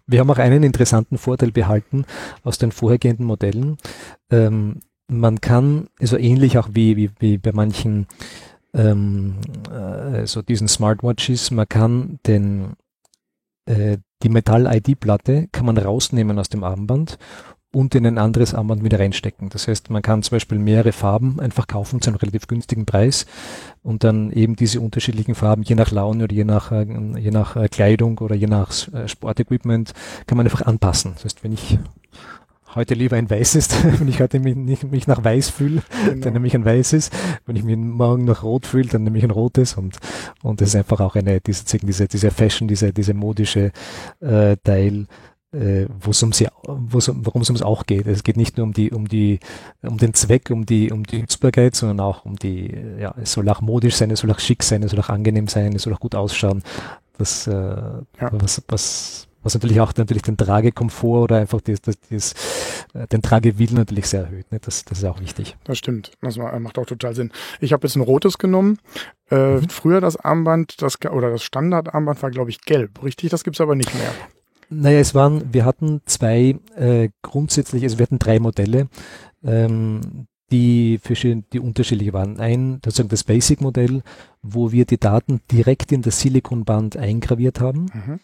Wir 0.07 0.19
haben 0.19 0.31
auch 0.31 0.37
einen 0.37 0.63
interessanten 0.63 1.17
Vorteil 1.17 1.51
behalten 1.51 2.05
aus 2.43 2.57
den 2.57 2.71
vorhergehenden 2.71 3.25
Modellen. 3.25 3.77
Ähm, 4.31 4.79
man 5.07 5.41
kann, 5.41 5.87
also 5.99 6.17
ähnlich 6.17 6.57
auch 6.57 6.69
wie, 6.73 6.95
wie, 6.95 7.11
wie 7.19 7.37
bei 7.37 7.51
manchen 7.51 8.07
ähm, 8.73 9.35
äh, 9.71 10.25
so 10.25 10.41
diesen 10.41 10.67
Smartwatches, 10.67 11.51
man 11.51 11.67
kann 11.67 12.19
den 12.25 12.73
äh, 13.65 13.97
die 14.21 14.29
Metall-ID-Platte 14.29 15.47
kann 15.51 15.65
man 15.65 15.77
rausnehmen 15.77 16.39
aus 16.39 16.49
dem 16.49 16.63
Armband 16.63 17.17
und 17.71 17.93
in 17.93 18.05
ein 18.05 18.17
anderes 18.17 18.53
Armband 18.53 18.83
wieder 18.83 18.99
reinstecken. 18.99 19.49
Das 19.49 19.67
heißt, 19.67 19.89
man 19.89 20.01
kann 20.01 20.23
zum 20.23 20.35
Beispiel 20.35 20.57
mehrere 20.57 20.91
Farben 20.91 21.39
einfach 21.39 21.67
kaufen 21.67 22.01
zu 22.01 22.09
einem 22.09 22.17
relativ 22.17 22.47
günstigen 22.47 22.85
Preis 22.85 23.25
und 23.83 24.03
dann 24.03 24.31
eben 24.31 24.55
diese 24.55 24.81
unterschiedlichen 24.81 25.35
Farben, 25.35 25.61
je 25.61 25.75
nach 25.75 25.91
Laune 25.91 26.23
oder 26.23 26.33
je 26.33 26.45
nach, 26.45 26.71
äh, 26.71 26.85
je 27.19 27.31
nach 27.31 27.55
äh, 27.55 27.67
Kleidung 27.67 28.17
oder 28.19 28.35
je 28.35 28.47
nach 28.47 28.71
äh, 28.93 29.07
Sportequipment, 29.07 29.93
kann 30.25 30.37
man 30.37 30.47
einfach 30.47 30.63
anpassen. 30.63 31.13
Das 31.13 31.25
heißt, 31.25 31.43
wenn 31.43 31.51
ich 31.51 31.77
heute 32.75 32.93
lieber 32.93 33.17
ein 33.17 33.29
weißes, 33.29 33.69
wenn 33.99 34.07
ich 34.07 34.19
heute 34.19 34.39
mich, 34.39 34.83
mich 34.83 35.07
nach 35.07 35.23
weiß 35.23 35.49
fühle, 35.49 35.83
genau. 36.05 36.23
dann 36.23 36.33
nehme 36.33 36.47
ich 36.47 36.55
ein 36.55 36.65
weißes. 36.65 37.09
Wenn 37.45 37.55
ich 37.55 37.63
mich 37.63 37.77
morgen 37.77 38.25
nach 38.25 38.43
rot 38.43 38.65
fühle, 38.65 38.87
dann 38.87 39.03
nehme 39.03 39.17
ich 39.17 39.23
ein 39.23 39.31
rotes 39.31 39.75
und, 39.75 39.97
und 40.41 40.61
das 40.61 40.69
ist 40.69 40.75
einfach 40.75 40.99
auch 40.99 41.15
eine, 41.15 41.39
diese, 41.39 41.77
diese, 41.77 42.07
diese 42.07 42.31
Fashion, 42.31 42.67
diese, 42.67 42.93
diese 42.93 43.13
modische 43.13 43.71
äh, 44.21 44.57
Teil, 44.63 45.07
äh, 45.51 45.85
wo 45.99 46.11
es 46.11 46.21
um 46.21 46.31
sie, 46.31 46.47
wo's, 46.63 47.11
worum 47.13 47.41
es 47.41 47.49
ums 47.49 47.61
auch 47.61 47.85
geht. 47.85 48.07
Es 48.07 48.23
geht 48.23 48.37
nicht 48.37 48.57
nur 48.57 48.65
um 48.65 48.73
die, 48.73 48.91
um 48.91 49.07
die, 49.07 49.39
um 49.81 49.97
den 49.97 50.13
Zweck, 50.13 50.49
um 50.51 50.65
die, 50.65 50.91
um 50.91 51.03
die 51.03 51.19
Nutzbarkeit, 51.19 51.75
sondern 51.75 51.99
auch 51.99 52.25
um 52.25 52.35
die, 52.35 52.75
ja, 52.99 53.13
es 53.21 53.33
soll 53.33 53.49
auch 53.49 53.61
modisch 53.61 53.95
sein, 53.95 54.11
es 54.11 54.19
soll 54.19 54.31
auch 54.31 54.39
schick 54.39 54.63
sein, 54.63 54.83
es 54.83 54.91
soll 54.91 54.99
auch 54.99 55.09
angenehm 55.09 55.47
sein, 55.47 55.73
es 55.73 55.83
soll 55.83 55.93
auch 55.93 55.99
gut 55.99 56.15
ausschauen. 56.15 56.63
Das, 57.17 57.47
äh, 57.47 57.51
ja. 57.51 58.03
was, 58.31 58.61
was, 58.67 59.27
was 59.43 59.53
natürlich 59.53 59.81
auch 59.81 59.93
natürlich 59.95 60.23
den 60.23 60.37
Tragekomfort 60.37 61.23
oder 61.23 61.37
einfach 61.37 61.61
das, 61.61 61.81
das, 61.81 61.95
das, 62.09 62.33
äh, 62.93 63.07
den 63.07 63.21
Tragewillen 63.21 63.75
natürlich 63.75 64.07
sehr 64.07 64.21
erhöht. 64.21 64.51
Ne? 64.51 64.59
Das, 64.61 64.85
das 64.85 64.99
ist 64.99 65.03
auch 65.03 65.19
wichtig. 65.19 65.57
Das 65.63 65.77
stimmt. 65.77 66.11
Das 66.21 66.37
macht 66.37 66.77
auch 66.77 66.85
total 66.85 67.15
Sinn. 67.15 67.31
Ich 67.59 67.73
habe 67.73 67.87
jetzt 67.87 67.95
ein 67.95 68.01
rotes 68.01 68.37
genommen. 68.37 68.77
Äh, 69.31 69.55
mhm. 69.55 69.69
Früher 69.69 69.99
das 69.99 70.15
Armband, 70.15 70.81
das 70.81 70.97
oder 71.05 71.31
das 71.31 71.43
Standardarmband 71.43 72.21
war, 72.21 72.31
glaube 72.31 72.51
ich, 72.51 72.61
gelb. 72.61 73.03
Richtig, 73.03 73.31
das 73.31 73.43
gibt's 73.43 73.61
aber 73.61 73.75
nicht 73.75 73.93
mehr. 73.95 74.11
Naja, 74.69 74.99
es 74.99 75.15
waren, 75.15 75.53
wir 75.53 75.65
hatten 75.65 76.01
zwei 76.05 76.59
äh, 76.75 77.09
grundsätzlich, 77.21 77.83
also 77.83 77.97
wir 77.97 78.03
hatten 78.03 78.19
drei 78.19 78.39
Modelle, 78.39 78.87
ähm, 79.43 80.27
die 80.51 80.99
verschieden, 81.01 81.45
die 81.53 81.59
unterschiedlich 81.59 82.13
waren. 82.13 82.39
Ein, 82.39 82.79
das, 82.81 82.95
das 82.95 83.23
Basic-Modell, 83.23 84.01
wo 84.41 84.71
wir 84.71 84.85
die 84.85 84.99
Daten 84.99 85.41
direkt 85.51 85.91
in 85.91 86.01
das 86.01 86.19
Silikonband 86.19 86.97
eingraviert 86.97 87.59
haben. 87.59 87.85
Mhm. 87.93 88.19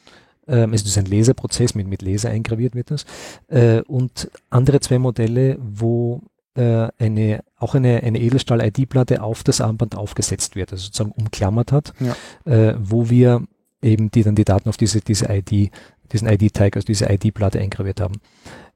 Ähm, 0.48 0.74
es 0.74 0.84
ist 0.84 0.98
ein 0.98 1.06
Laserprozess, 1.06 1.76
mit, 1.76 1.88
mit 1.88 2.02
Laser 2.02 2.30
eingraviert 2.30 2.76
wird 2.76 2.92
das. 2.92 3.06
Äh, 3.48 3.82
und 3.82 4.30
andere 4.50 4.80
zwei 4.80 5.00
Modelle, 5.00 5.58
wo 5.60 6.22
äh, 6.56 6.88
eine, 7.00 7.44
auch 7.58 7.76
eine, 7.76 8.04
eine 8.04 8.20
Edelstahl-ID-Platte 8.20 9.22
auf 9.22 9.44
das 9.44 9.62
Armband 9.62 9.96
aufgesetzt 9.96 10.56
wird, 10.56 10.72
also 10.72 10.86
sozusagen 10.86 11.12
umklammert 11.12 11.72
hat, 11.72 11.94
ja. 12.00 12.16
äh, 12.52 12.76
wo 12.80 13.10
wir 13.10 13.44
eben 13.82 14.10
die 14.10 14.24
dann 14.24 14.36
die 14.36 14.46
Daten 14.46 14.70
auf 14.70 14.78
diese, 14.78 15.02
diese 15.02 15.28
ID 15.30 15.72
diesen 16.12 16.28
ID-Tag, 16.28 16.76
also 16.76 16.86
diese 16.86 17.12
ID-Platte 17.12 17.60
eingraviert 17.60 18.02
haben. 18.02 18.16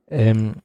Ähm, 0.10 0.56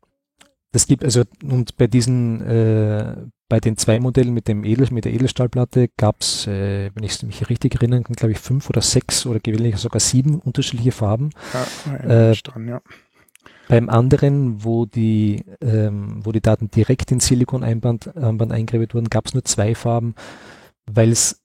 das 0.73 0.87
gibt 0.88 1.04
also 1.04 1.23
und 1.44 1.76
bei 1.76 1.87
diesen 1.87 2.40
äh, 2.40 3.14
bei 3.49 3.61
den 3.61 3.76
zwei 3.76 4.00
Modellen 4.00 4.35
mit 4.35 4.49
dem 4.49 4.64
Edel 4.64 4.88
mit 4.90 5.04
der 5.04 5.12
Edelstahlplatte 5.12 5.88
gab 5.97 6.21
es, 6.21 6.49
äh, 6.49 6.90
wenn 6.94 7.04
ich 7.04 7.23
mich 7.23 7.49
richtig 7.49 7.76
erinnern 7.76 8.02
kann, 8.02 8.16
glaube 8.16 8.33
ich 8.33 8.38
fünf 8.38 8.68
oder 8.71 8.80
sechs 8.80 9.26
oder 9.26 9.38
gewöhnlich 9.38 9.76
sogar 9.76 10.00
sieben 10.00 10.40
unterschiedliche 10.40 10.90
Farben. 10.90 11.30
Ja, 11.87 12.30
äh, 12.30 12.35
dran, 12.35 12.66
ja. 12.66 12.80
Beim 13.68 13.88
anderen, 13.88 14.64
wo 14.64 14.85
die 14.85 15.44
ähm, 15.61 16.21
wo 16.25 16.33
die 16.33 16.40
Daten 16.40 16.71
direkt 16.71 17.12
in 17.12 17.21
Silikoneinband 17.21 18.16
eingraviert 18.16 18.94
wurden, 18.94 19.11
gab 19.11 19.26
es 19.26 19.35
nur 19.35 19.44
zwei 19.44 19.76
Farben, 19.76 20.16
weil 20.87 21.12
es 21.12 21.43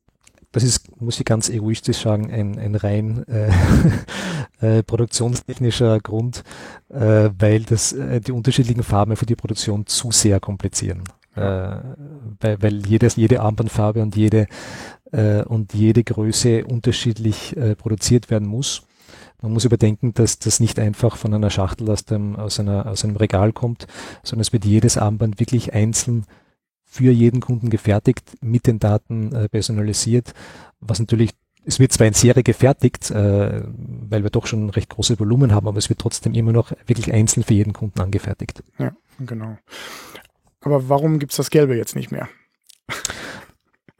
das 0.51 0.63
ist, 0.63 0.99
muss 0.99 1.19
ich 1.19 1.25
ganz 1.25 1.49
egoistisch 1.49 2.01
sagen, 2.01 2.31
ein, 2.31 2.57
ein 2.57 2.75
rein 2.75 3.25
äh, 3.27 3.51
äh, 4.79 4.83
produktionstechnischer 4.83 5.99
Grund, 5.99 6.43
äh, 6.89 7.29
weil 7.37 7.61
das 7.61 7.93
äh, 7.93 8.19
die 8.19 8.31
unterschiedlichen 8.31 8.83
Farben 8.83 9.15
für 9.15 9.25
die 9.25 9.35
Produktion 9.35 9.85
zu 9.85 10.11
sehr 10.11 10.39
komplizieren. 10.39 11.03
Äh, 11.35 11.77
weil, 12.39 12.61
weil 12.61 12.85
jedes, 12.87 13.15
jede 13.15 13.41
Armbandfarbe 13.41 14.01
und 14.01 14.15
jede 14.15 14.47
äh, 15.11 15.43
und 15.43 15.73
jede 15.73 16.03
Größe 16.03 16.65
unterschiedlich 16.65 17.55
äh, 17.57 17.75
produziert 17.75 18.29
werden 18.29 18.47
muss. 18.47 18.83
Man 19.41 19.53
muss 19.53 19.65
überdenken, 19.65 20.13
dass 20.13 20.39
das 20.39 20.59
nicht 20.59 20.79
einfach 20.79 21.15
von 21.15 21.33
einer 21.33 21.49
Schachtel 21.49 21.89
aus, 21.89 22.03
dem, 22.05 22.35
aus, 22.35 22.59
einer, 22.59 22.85
aus 22.87 23.05
einem 23.05 23.15
Regal 23.15 23.53
kommt, 23.53 23.87
sondern 24.21 24.41
es 24.41 24.53
wird 24.53 24.65
jedes 24.65 24.97
Armband 24.97 25.39
wirklich 25.39 25.73
einzeln 25.73 26.25
für 26.89 27.11
jeden 27.11 27.39
Kunden 27.39 27.69
gefertigt, 27.69 28.35
mit 28.41 28.65
den 28.65 28.79
Daten 28.79 29.31
äh, 29.33 29.47
personalisiert, 29.47 30.33
was 30.79 30.99
natürlich, 30.99 31.29
es 31.63 31.79
wird 31.79 31.93
zwar 31.93 32.07
in 32.07 32.13
Serie 32.13 32.41
gefertigt, 32.41 33.11
äh, 33.11 33.61
weil 34.09 34.23
wir 34.23 34.31
doch 34.31 34.47
schon 34.47 34.71
recht 34.71 34.89
großes 34.89 35.19
Volumen 35.19 35.53
haben, 35.53 35.67
aber 35.67 35.77
es 35.77 35.89
wird 35.89 35.99
trotzdem 35.99 36.33
immer 36.33 36.51
noch 36.51 36.71
wirklich 36.87 37.13
einzeln 37.13 37.43
für 37.43 37.53
jeden 37.53 37.73
Kunden 37.73 38.01
angefertigt. 38.01 38.63
Ja, 38.79 38.91
genau. 39.19 39.57
Aber 40.61 40.89
warum 40.89 41.19
gibt's 41.19 41.35
das 41.37 41.51
Gelbe 41.51 41.77
jetzt 41.77 41.95
nicht 41.95 42.11
mehr? 42.11 42.27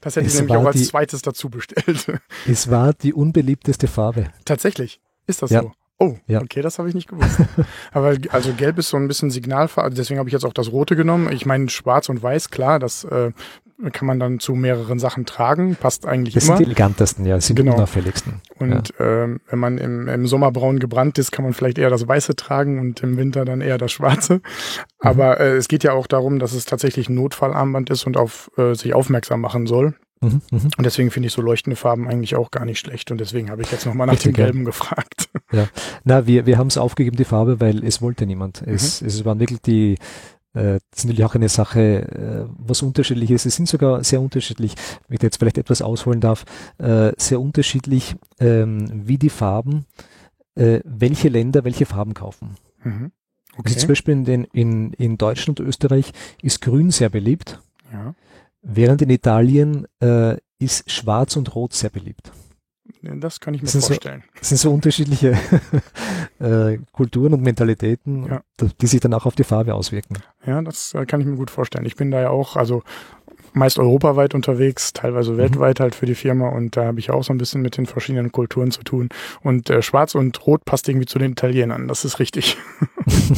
das 0.00 0.16
hätte 0.16 0.26
ich 0.26 0.34
nämlich 0.34 0.56
auch 0.56 0.64
als 0.64 0.76
die, 0.76 0.84
zweites 0.84 1.20
dazu 1.20 1.50
bestellt. 1.50 2.20
es 2.46 2.70
war 2.70 2.94
die 2.94 3.12
unbeliebteste 3.12 3.88
Farbe. 3.88 4.30
Tatsächlich. 4.46 5.02
Ist 5.26 5.42
das 5.42 5.50
ja. 5.50 5.62
so? 5.62 5.72
Oh, 6.00 6.16
ja. 6.28 6.40
okay, 6.40 6.62
das 6.62 6.78
habe 6.78 6.88
ich 6.88 6.94
nicht 6.94 7.08
gewusst. 7.08 7.40
Aber 7.92 8.16
also 8.30 8.52
gelb 8.52 8.78
ist 8.78 8.88
so 8.88 8.96
ein 8.96 9.08
bisschen 9.08 9.30
Signalfarbe, 9.30 9.94
deswegen 9.94 10.20
habe 10.20 10.28
ich 10.28 10.32
jetzt 10.32 10.44
auch 10.44 10.52
das 10.52 10.70
rote 10.70 10.94
genommen. 10.94 11.32
Ich 11.32 11.44
meine 11.44 11.68
schwarz 11.68 12.08
und 12.08 12.22
weiß, 12.22 12.50
klar, 12.50 12.78
das 12.78 13.02
äh, 13.04 13.32
kann 13.92 14.06
man 14.06 14.20
dann 14.20 14.38
zu 14.38 14.54
mehreren 14.54 14.98
Sachen 14.98 15.26
tragen, 15.26 15.76
passt 15.76 16.06
eigentlich 16.06 16.34
das 16.34 16.44
immer. 16.44 16.52
Das 16.52 16.58
sind 16.58 16.66
die 16.66 16.70
elegantesten, 16.70 17.26
ja, 17.26 17.34
das 17.36 17.46
sind 17.46 17.56
genau. 17.56 17.72
die 17.72 17.76
unauffälligsten. 17.78 18.40
Und 18.58 18.92
ja. 18.98 19.24
ähm, 19.24 19.40
wenn 19.48 19.58
man 19.58 19.78
im, 19.78 20.08
im 20.08 20.26
Sommer 20.26 20.52
braun 20.52 20.78
gebrannt 20.78 21.18
ist, 21.18 21.32
kann 21.32 21.44
man 21.44 21.52
vielleicht 21.52 21.78
eher 21.78 21.90
das 21.90 22.06
Weiße 22.06 22.36
tragen 22.36 22.78
und 22.78 23.02
im 23.02 23.16
Winter 23.16 23.44
dann 23.44 23.60
eher 23.60 23.78
das 23.78 23.90
Schwarze. 23.90 24.34
Mhm. 24.34 24.40
Aber 25.00 25.40
äh, 25.40 25.56
es 25.56 25.66
geht 25.66 25.82
ja 25.82 25.92
auch 25.92 26.06
darum, 26.06 26.38
dass 26.38 26.52
es 26.52 26.64
tatsächlich 26.64 27.08
ein 27.08 27.14
Notfallarmband 27.14 27.90
ist 27.90 28.06
und 28.06 28.16
auf 28.16 28.50
äh, 28.56 28.74
sich 28.74 28.94
aufmerksam 28.94 29.40
machen 29.40 29.66
soll. 29.66 29.94
Mhm, 30.20 30.42
mh. 30.50 30.60
Und 30.76 30.84
deswegen 30.84 31.10
finde 31.10 31.28
ich 31.28 31.32
so 31.32 31.42
leuchtende 31.42 31.76
Farben 31.76 32.08
eigentlich 32.08 32.36
auch 32.36 32.50
gar 32.50 32.64
nicht 32.64 32.78
schlecht. 32.78 33.10
Und 33.10 33.18
deswegen 33.18 33.50
habe 33.50 33.62
ich 33.62 33.70
jetzt 33.70 33.86
nochmal 33.86 34.06
nach 34.06 34.14
Richtig, 34.14 34.34
dem 34.34 34.44
Gelben 34.44 34.64
gefragt. 34.64 35.28
Ja, 35.50 35.66
na, 36.04 36.26
wir, 36.26 36.44
wir 36.44 36.58
haben 36.58 36.66
es 36.66 36.76
aufgegeben, 36.76 37.16
die 37.16 37.24
Farbe, 37.24 37.58
weil 37.58 37.82
es 37.82 38.02
wollte 38.02 38.26
niemand. 38.26 38.60
Es, 38.60 39.00
mhm. 39.00 39.06
es 39.06 39.24
waren 39.24 39.40
wirklich 39.40 39.62
die, 39.62 39.92
äh, 40.52 40.78
das 40.90 40.98
ist 40.98 41.04
natürlich 41.06 41.24
auch 41.24 41.34
eine 41.34 41.48
Sache, 41.48 41.80
äh, 41.80 42.52
was 42.58 42.82
unterschiedlich 42.82 43.30
ist. 43.30 43.46
Es 43.46 43.56
sind 43.56 43.66
sogar 43.66 44.04
sehr 44.04 44.20
unterschiedlich, 44.20 44.74
wenn 45.06 45.16
ich 45.16 45.22
jetzt 45.22 45.38
vielleicht 45.38 45.56
etwas 45.56 45.80
ausholen 45.80 46.20
darf, 46.20 46.44
äh, 46.76 47.12
sehr 47.16 47.40
unterschiedlich, 47.40 48.16
ähm, 48.40 48.90
wie 48.92 49.16
die 49.16 49.30
Farben, 49.30 49.86
äh, 50.54 50.80
welche 50.84 51.30
Länder 51.30 51.64
welche 51.64 51.86
Farben 51.86 52.12
kaufen. 52.12 52.56
Mhm. 52.84 53.12
Okay. 53.52 53.68
Also 53.68 53.80
zum 53.80 53.88
Beispiel 53.88 54.14
in, 54.14 54.24
den, 54.24 54.44
in, 54.44 54.92
in 54.94 55.18
Deutschland 55.18 55.60
und 55.60 55.66
Österreich 55.66 56.12
ist 56.42 56.60
Grün 56.60 56.90
sehr 56.90 57.08
beliebt. 57.08 57.60
Ja. 57.92 58.14
Während 58.62 59.02
in 59.02 59.10
Italien 59.10 59.86
äh, 60.00 60.36
ist 60.58 60.90
Schwarz 60.90 61.36
und 61.36 61.54
Rot 61.54 61.72
sehr 61.72 61.90
beliebt. 61.90 62.32
Das 63.02 63.38
kann 63.38 63.54
ich 63.54 63.62
mir 63.62 63.68
das 63.68 63.86
vorstellen. 63.86 64.24
So, 64.34 64.38
das 64.38 64.48
sind 64.48 64.58
so 64.58 64.72
unterschiedliche 64.72 65.38
äh, 66.40 66.78
Kulturen 66.92 67.34
und 67.34 67.42
Mentalitäten, 67.42 68.26
ja. 68.26 68.42
die 68.80 68.86
sich 68.86 69.00
dann 69.00 69.14
auch 69.14 69.26
auf 69.26 69.34
die 69.34 69.44
Farbe 69.44 69.74
auswirken. 69.74 70.18
Ja, 70.46 70.62
das 70.62 70.94
äh, 70.94 71.06
kann 71.06 71.20
ich 71.20 71.26
mir 71.26 71.36
gut 71.36 71.50
vorstellen. 71.50 71.86
Ich 71.86 71.96
bin 71.96 72.10
da 72.10 72.20
ja 72.20 72.30
auch, 72.30 72.56
also 72.56 72.82
meist 73.52 73.78
europaweit 73.78 74.34
unterwegs, 74.34 74.92
teilweise 74.92 75.32
mhm. 75.32 75.38
weltweit 75.38 75.80
halt 75.80 75.94
für 75.94 76.06
die 76.06 76.14
Firma 76.14 76.48
und 76.48 76.76
da 76.76 76.84
habe 76.84 76.98
ich 76.98 77.10
auch 77.10 77.24
so 77.24 77.32
ein 77.32 77.38
bisschen 77.38 77.62
mit 77.62 77.76
den 77.76 77.86
verschiedenen 77.86 78.32
Kulturen 78.32 78.70
zu 78.70 78.82
tun. 78.82 79.08
Und 79.42 79.70
äh, 79.70 79.82
Schwarz 79.82 80.14
und 80.14 80.46
Rot 80.46 80.64
passt 80.64 80.88
irgendwie 80.88 81.06
zu 81.06 81.18
den 81.18 81.32
Italienern, 81.32 81.88
das 81.88 82.04
ist 82.04 82.18
richtig. 82.18 82.56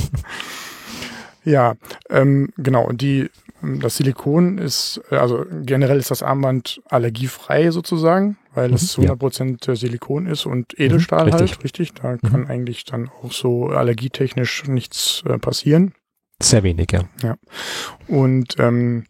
ja, 1.44 1.74
ähm, 2.09 2.50
genau. 2.57 2.90
Die 2.92 3.31
das 3.62 3.96
Silikon 3.96 4.59
ist, 4.59 5.00
also 5.11 5.44
generell 5.62 5.98
ist 5.98 6.11
das 6.11 6.22
Armband 6.22 6.81
allergiefrei 6.88 7.70
sozusagen, 7.70 8.38
weil 8.55 8.68
mhm, 8.68 8.74
es 8.74 8.92
zu 8.92 9.03
100 9.03 9.18
Prozent 9.18 9.66
ja. 9.66 9.76
Silikon 9.76 10.26
ist 10.26 10.46
und 10.46 10.79
Edelstahl 10.79 11.26
mhm, 11.26 11.33
richtig. 11.33 11.50
halt, 11.53 11.64
richtig. 11.64 11.94
Da 11.94 12.12
mhm. 12.12 12.20
kann 12.20 12.46
eigentlich 12.46 12.85
dann 12.85 13.11
auch 13.22 13.33
so 13.33 13.66
allergietechnisch 13.66 14.64
nichts 14.66 15.22
äh, 15.26 15.38
passieren. 15.38 15.92
Sehr 16.42 16.62
wenig, 16.62 16.92
ja. 16.92 17.05
Ja. 17.22 17.37
Und 18.09 18.57
ähm, 18.59 19.05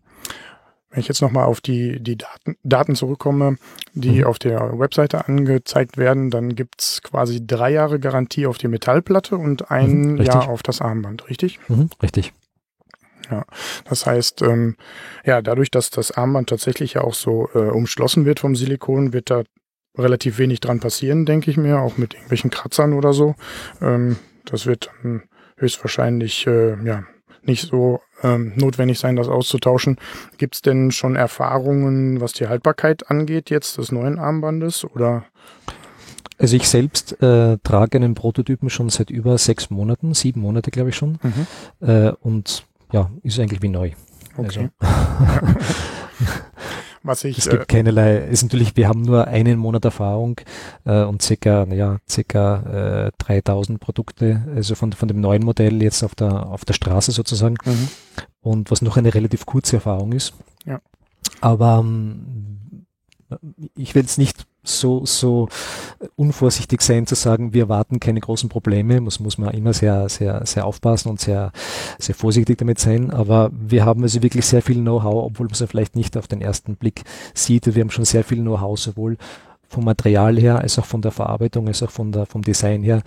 wenn 0.90 1.00
ich 1.00 1.08
jetzt 1.08 1.22
nochmal 1.22 1.44
auf 1.44 1.60
die, 1.60 2.00
die 2.00 2.16
Daten, 2.16 2.56
Daten 2.64 2.96
zurückkomme, 2.96 3.56
die 3.94 4.20
mhm. 4.20 4.24
auf 4.24 4.38
der 4.38 4.78
Webseite 4.78 5.26
angezeigt 5.26 5.96
werden, 5.96 6.30
dann 6.30 6.56
gibt's 6.56 7.00
quasi 7.02 7.46
drei 7.46 7.70
Jahre 7.70 8.00
Garantie 8.00 8.46
auf 8.46 8.58
die 8.58 8.68
Metallplatte 8.68 9.36
und 9.36 9.70
ein 9.70 10.14
mhm, 10.14 10.22
Jahr 10.22 10.48
auf 10.48 10.62
das 10.62 10.80
Armband, 10.80 11.28
richtig? 11.28 11.60
Mhm, 11.68 11.90
richtig. 12.02 12.32
Ja, 13.30 13.44
das 13.88 14.06
heißt, 14.06 14.42
ähm, 14.42 14.76
ja, 15.24 15.40
dadurch, 15.40 15.70
dass 15.70 15.90
das 15.90 16.10
Armband 16.10 16.48
tatsächlich 16.48 16.94
ja 16.94 17.02
auch 17.02 17.14
so 17.14 17.48
äh, 17.54 17.58
umschlossen 17.58 18.24
wird 18.24 18.40
vom 18.40 18.56
Silikon, 18.56 19.12
wird 19.12 19.30
da 19.30 19.44
relativ 19.96 20.38
wenig 20.38 20.60
dran 20.60 20.80
passieren, 20.80 21.26
denke 21.26 21.50
ich 21.50 21.56
mir, 21.56 21.78
auch 21.80 21.96
mit 21.96 22.14
irgendwelchen 22.14 22.50
Kratzern 22.50 22.92
oder 22.92 23.12
so. 23.12 23.36
Ähm, 23.80 24.16
das 24.44 24.66
wird 24.66 24.90
höchstwahrscheinlich 25.56 26.46
äh, 26.48 26.82
ja 26.84 27.04
nicht 27.42 27.68
so 27.68 28.00
ähm, 28.22 28.52
notwendig 28.56 28.98
sein, 28.98 29.16
das 29.16 29.28
auszutauschen. 29.28 29.96
Gibt 30.38 30.56
es 30.56 30.62
denn 30.62 30.90
schon 30.90 31.16
Erfahrungen, 31.16 32.20
was 32.20 32.32
die 32.32 32.48
Haltbarkeit 32.48 33.10
angeht 33.10 33.50
jetzt 33.50 33.78
des 33.78 33.92
neuen 33.92 34.18
Armbandes 34.18 34.84
oder? 34.84 35.24
Also 36.38 36.56
ich 36.56 36.68
selbst 36.68 37.22
äh, 37.22 37.58
trage 37.62 37.98
einen 37.98 38.14
Prototypen 38.14 38.70
schon 38.70 38.88
seit 38.88 39.10
über 39.10 39.36
sechs 39.36 39.68
Monaten, 39.70 40.14
sieben 40.14 40.40
Monate 40.40 40.70
glaube 40.70 40.90
ich 40.90 40.96
schon. 40.96 41.18
Mhm. 41.22 41.86
Äh, 41.86 42.12
und 42.20 42.64
ja, 42.92 43.10
ist 43.22 43.38
eigentlich 43.38 43.62
wie 43.62 43.68
neu. 43.68 43.90
Okay. 44.36 44.70
Also. 44.80 44.88
Was 47.02 47.24
ich, 47.24 47.38
es 47.38 47.48
gibt 47.48 47.62
äh, 47.62 47.66
keinerlei, 47.66 48.18
ist 48.18 48.42
natürlich, 48.42 48.76
wir 48.76 48.86
haben 48.86 49.02
nur 49.02 49.26
einen 49.26 49.58
Monat 49.58 49.84
Erfahrung 49.86 50.38
äh, 50.84 51.02
und 51.02 51.22
circa, 51.22 51.64
naja, 51.64 51.98
circa 52.08 53.06
äh, 53.06 53.12
3000 53.18 53.80
Produkte, 53.80 54.46
also 54.54 54.74
von, 54.74 54.92
von 54.92 55.08
dem 55.08 55.20
neuen 55.20 55.42
Modell 55.42 55.82
jetzt 55.82 56.02
auf 56.02 56.14
der, 56.14 56.46
auf 56.46 56.66
der 56.66 56.74
Straße 56.74 57.12
sozusagen. 57.12 57.56
Mhm. 57.64 57.88
Und 58.42 58.70
was 58.70 58.82
noch 58.82 58.98
eine 58.98 59.14
relativ 59.14 59.46
kurze 59.46 59.76
Erfahrung 59.76 60.12
ist. 60.12 60.34
Ja. 60.66 60.80
Aber 61.40 61.78
ähm, 61.82 62.86
ich 63.76 63.94
will 63.94 64.04
es 64.04 64.18
nicht 64.18 64.46
so, 64.62 65.04
so 65.06 65.48
unvorsichtig 66.16 66.82
sein 66.82 67.06
zu 67.06 67.14
sagen, 67.14 67.54
wir 67.54 67.62
erwarten 67.62 68.00
keine 68.00 68.20
großen 68.20 68.48
Probleme, 68.48 69.00
muss, 69.00 69.20
muss 69.20 69.38
man 69.38 69.54
immer 69.54 69.72
sehr, 69.72 70.08
sehr, 70.08 70.44
sehr 70.46 70.66
aufpassen 70.66 71.08
und 71.08 71.20
sehr, 71.20 71.52
sehr 71.98 72.14
vorsichtig 72.14 72.58
damit 72.58 72.78
sein. 72.78 73.10
Aber 73.10 73.50
wir 73.52 73.84
haben 73.84 74.02
also 74.02 74.22
wirklich 74.22 74.46
sehr 74.46 74.62
viel 74.62 74.80
Know-how, 74.80 75.24
obwohl 75.24 75.46
man 75.46 75.54
es 75.54 75.64
vielleicht 75.68 75.96
nicht 75.96 76.16
auf 76.16 76.28
den 76.28 76.40
ersten 76.40 76.76
Blick 76.76 77.02
sieht. 77.34 77.74
Wir 77.74 77.82
haben 77.82 77.90
schon 77.90 78.04
sehr 78.04 78.24
viel 78.24 78.38
Know-how, 78.38 78.78
sowohl 78.78 79.16
vom 79.68 79.84
Material 79.84 80.38
her, 80.38 80.58
als 80.58 80.78
auch 80.78 80.84
von 80.84 81.00
der 81.00 81.12
Verarbeitung, 81.12 81.68
als 81.68 81.82
auch 81.82 81.90
von 81.90 82.12
der, 82.12 82.26
vom 82.26 82.42
Design 82.42 82.82
her 82.82 83.02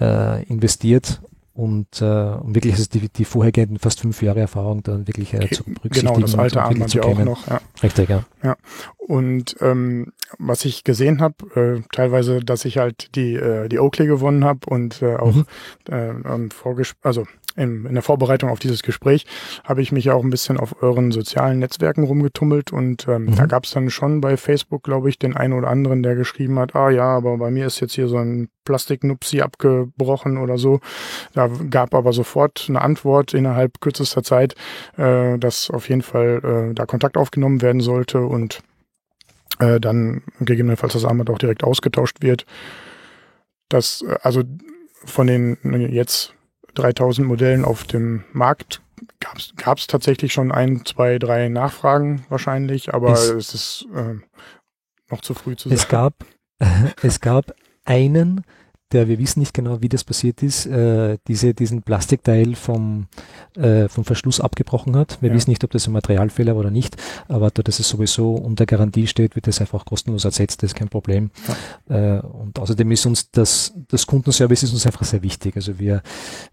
äh, 0.00 0.44
investiert 0.44 1.20
und, 1.54 2.02
äh, 2.02 2.04
und 2.04 2.54
wirklich 2.56 2.74
also 2.74 2.86
die, 2.92 3.08
die 3.08 3.24
vorhergehenden 3.24 3.78
fast 3.78 4.00
fünf 4.00 4.20
Jahre 4.22 4.40
Erfahrung 4.40 4.82
dann 4.82 5.06
wirklich 5.06 5.34
äh, 5.34 5.48
zu 5.50 5.62
berücksichtigen. 5.62 6.14
Genau, 6.14 6.20
das 6.20 6.34
alte 6.34 6.60
Armband 6.60 6.92
ja 6.92 7.02
auch 7.04 7.18
noch. 7.18 7.46
Ja. 7.46 7.60
Richtig, 7.82 8.08
ja. 8.08 8.24
ja. 8.42 8.56
Und 8.98 9.56
ähm, 9.60 10.12
was 10.38 10.64
ich 10.64 10.82
gesehen 10.82 11.20
habe, 11.20 11.34
äh, 11.54 11.82
teilweise, 11.92 12.40
dass 12.40 12.64
ich 12.64 12.78
halt 12.78 13.14
die 13.14 13.34
äh, 13.34 13.68
die 13.68 13.78
Oakley 13.78 14.08
gewonnen 14.08 14.44
habe 14.44 14.60
und 14.66 15.00
äh, 15.00 15.14
auch 15.14 15.32
mhm. 15.32 15.46
äh, 15.88 16.48
Vorges 16.50 16.94
also 17.02 17.24
in, 17.56 17.86
in 17.86 17.94
der 17.94 18.02
Vorbereitung 18.02 18.50
auf 18.50 18.58
dieses 18.58 18.82
Gespräch 18.82 19.26
habe 19.64 19.82
ich 19.82 19.92
mich 19.92 20.06
ja 20.06 20.14
auch 20.14 20.22
ein 20.22 20.30
bisschen 20.30 20.58
auf 20.58 20.82
euren 20.82 21.12
sozialen 21.12 21.58
Netzwerken 21.58 22.04
rumgetummelt 22.04 22.72
und 22.72 23.06
ähm, 23.08 23.26
mhm. 23.26 23.36
da 23.36 23.46
gab 23.46 23.64
es 23.64 23.70
dann 23.70 23.90
schon 23.90 24.20
bei 24.20 24.36
Facebook, 24.36 24.82
glaube 24.82 25.08
ich, 25.08 25.18
den 25.18 25.36
einen 25.36 25.52
oder 25.52 25.68
anderen, 25.68 26.02
der 26.02 26.14
geschrieben 26.14 26.58
hat, 26.58 26.74
ah 26.74 26.90
ja, 26.90 27.04
aber 27.04 27.36
bei 27.38 27.50
mir 27.50 27.66
ist 27.66 27.80
jetzt 27.80 27.94
hier 27.94 28.08
so 28.08 28.16
ein 28.16 28.48
Plastiknupsi 28.64 29.40
abgebrochen 29.42 30.38
oder 30.38 30.58
so. 30.58 30.80
Da 31.34 31.48
gab 31.70 31.94
aber 31.94 32.12
sofort 32.12 32.66
eine 32.68 32.80
Antwort 32.80 33.34
innerhalb 33.34 33.80
kürzester 33.80 34.22
Zeit, 34.22 34.54
äh, 34.96 35.38
dass 35.38 35.70
auf 35.70 35.88
jeden 35.88 36.02
Fall 36.02 36.70
äh, 36.70 36.74
da 36.74 36.86
Kontakt 36.86 37.16
aufgenommen 37.16 37.62
werden 37.62 37.80
sollte 37.80 38.20
und 38.20 38.62
äh, 39.58 39.78
dann 39.78 40.22
gegebenenfalls 40.40 40.94
das 40.94 41.04
Armband 41.04 41.30
auch 41.30 41.38
direkt 41.38 41.62
ausgetauscht 41.62 42.22
wird. 42.22 42.46
Das, 43.68 44.02
äh, 44.02 44.16
also 44.22 44.42
von 45.04 45.26
den 45.26 45.58
jetzt 45.92 46.34
3000 46.74 47.26
Modellen 47.26 47.64
auf 47.64 47.84
dem 47.84 48.24
Markt. 48.32 48.82
Gab 49.56 49.78
es 49.78 49.86
tatsächlich 49.86 50.32
schon 50.32 50.52
ein, 50.52 50.84
zwei, 50.84 51.18
drei 51.18 51.48
Nachfragen 51.48 52.24
wahrscheinlich, 52.28 52.94
aber 52.94 53.12
es, 53.12 53.30
es 53.30 53.54
ist 53.54 53.86
äh, 53.94 54.14
noch 55.10 55.20
zu 55.20 55.34
früh 55.34 55.56
zu 55.56 55.68
sagen. 55.68 55.80
Es 55.80 55.88
gab, 55.88 56.14
es 57.02 57.20
gab 57.20 57.54
einen, 57.84 58.44
der, 58.92 59.08
wir 59.08 59.18
wissen 59.18 59.40
nicht 59.40 59.54
genau, 59.54 59.82
wie 59.82 59.88
das 59.88 60.04
passiert 60.04 60.42
ist, 60.42 60.66
äh, 60.66 61.18
diese, 61.26 61.54
diesen 61.54 61.82
Plastikteil 61.82 62.54
vom, 62.54 63.06
äh, 63.56 63.88
vom 63.88 64.04
Verschluss 64.04 64.40
abgebrochen 64.40 64.96
hat. 64.96 65.18
Wir 65.20 65.30
ja. 65.30 65.34
wissen 65.34 65.50
nicht, 65.50 65.64
ob 65.64 65.70
das 65.70 65.86
ein 65.86 65.92
Materialfehler 65.92 66.52
war 66.54 66.60
oder 66.60 66.70
nicht, 66.70 66.96
aber 67.28 67.50
da 67.50 67.62
das 67.62 67.80
es 67.80 67.88
sowieso 67.88 68.34
unter 68.34 68.66
Garantie 68.66 69.06
steht, 69.06 69.34
wird 69.34 69.46
das 69.46 69.60
einfach 69.60 69.84
kostenlos 69.84 70.24
ersetzt, 70.24 70.62
das 70.62 70.70
ist 70.70 70.76
kein 70.76 70.88
Problem. 70.88 71.30
Ja. 71.88 72.18
Äh, 72.18 72.20
und 72.20 72.58
außerdem 72.58 72.90
ist 72.92 73.06
uns 73.06 73.30
das, 73.30 73.74
das 73.88 74.06
Kundenservice 74.06 74.62
ist 74.62 74.72
uns 74.72 74.86
einfach 74.86 75.04
sehr 75.04 75.22
wichtig. 75.22 75.56
Also 75.56 75.78
wir, 75.78 76.02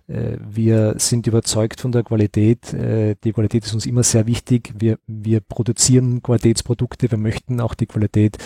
äh, 0.08 0.38
wir 0.40 0.96
sind 0.98 1.28
überzeugt 1.28 1.82
von 1.82 1.92
der 1.92 2.04
Qualität. 2.04 2.74
Äh, 2.74 3.16
die 3.24 3.34
Qualität 3.34 3.66
ist 3.66 3.74
uns 3.74 3.86
immer 3.86 4.04
sehr 4.04 4.26
wichtig. 4.26 4.74
Wir, 4.78 4.98
wir 5.06 5.42
produzieren 5.42 6.24
Qualitätsprodukte. 6.24 7.12
Wir 7.12 7.18
möchten 7.18 7.62
auch 7.62 7.74
die 7.74 7.86
Qualität 7.86 8.38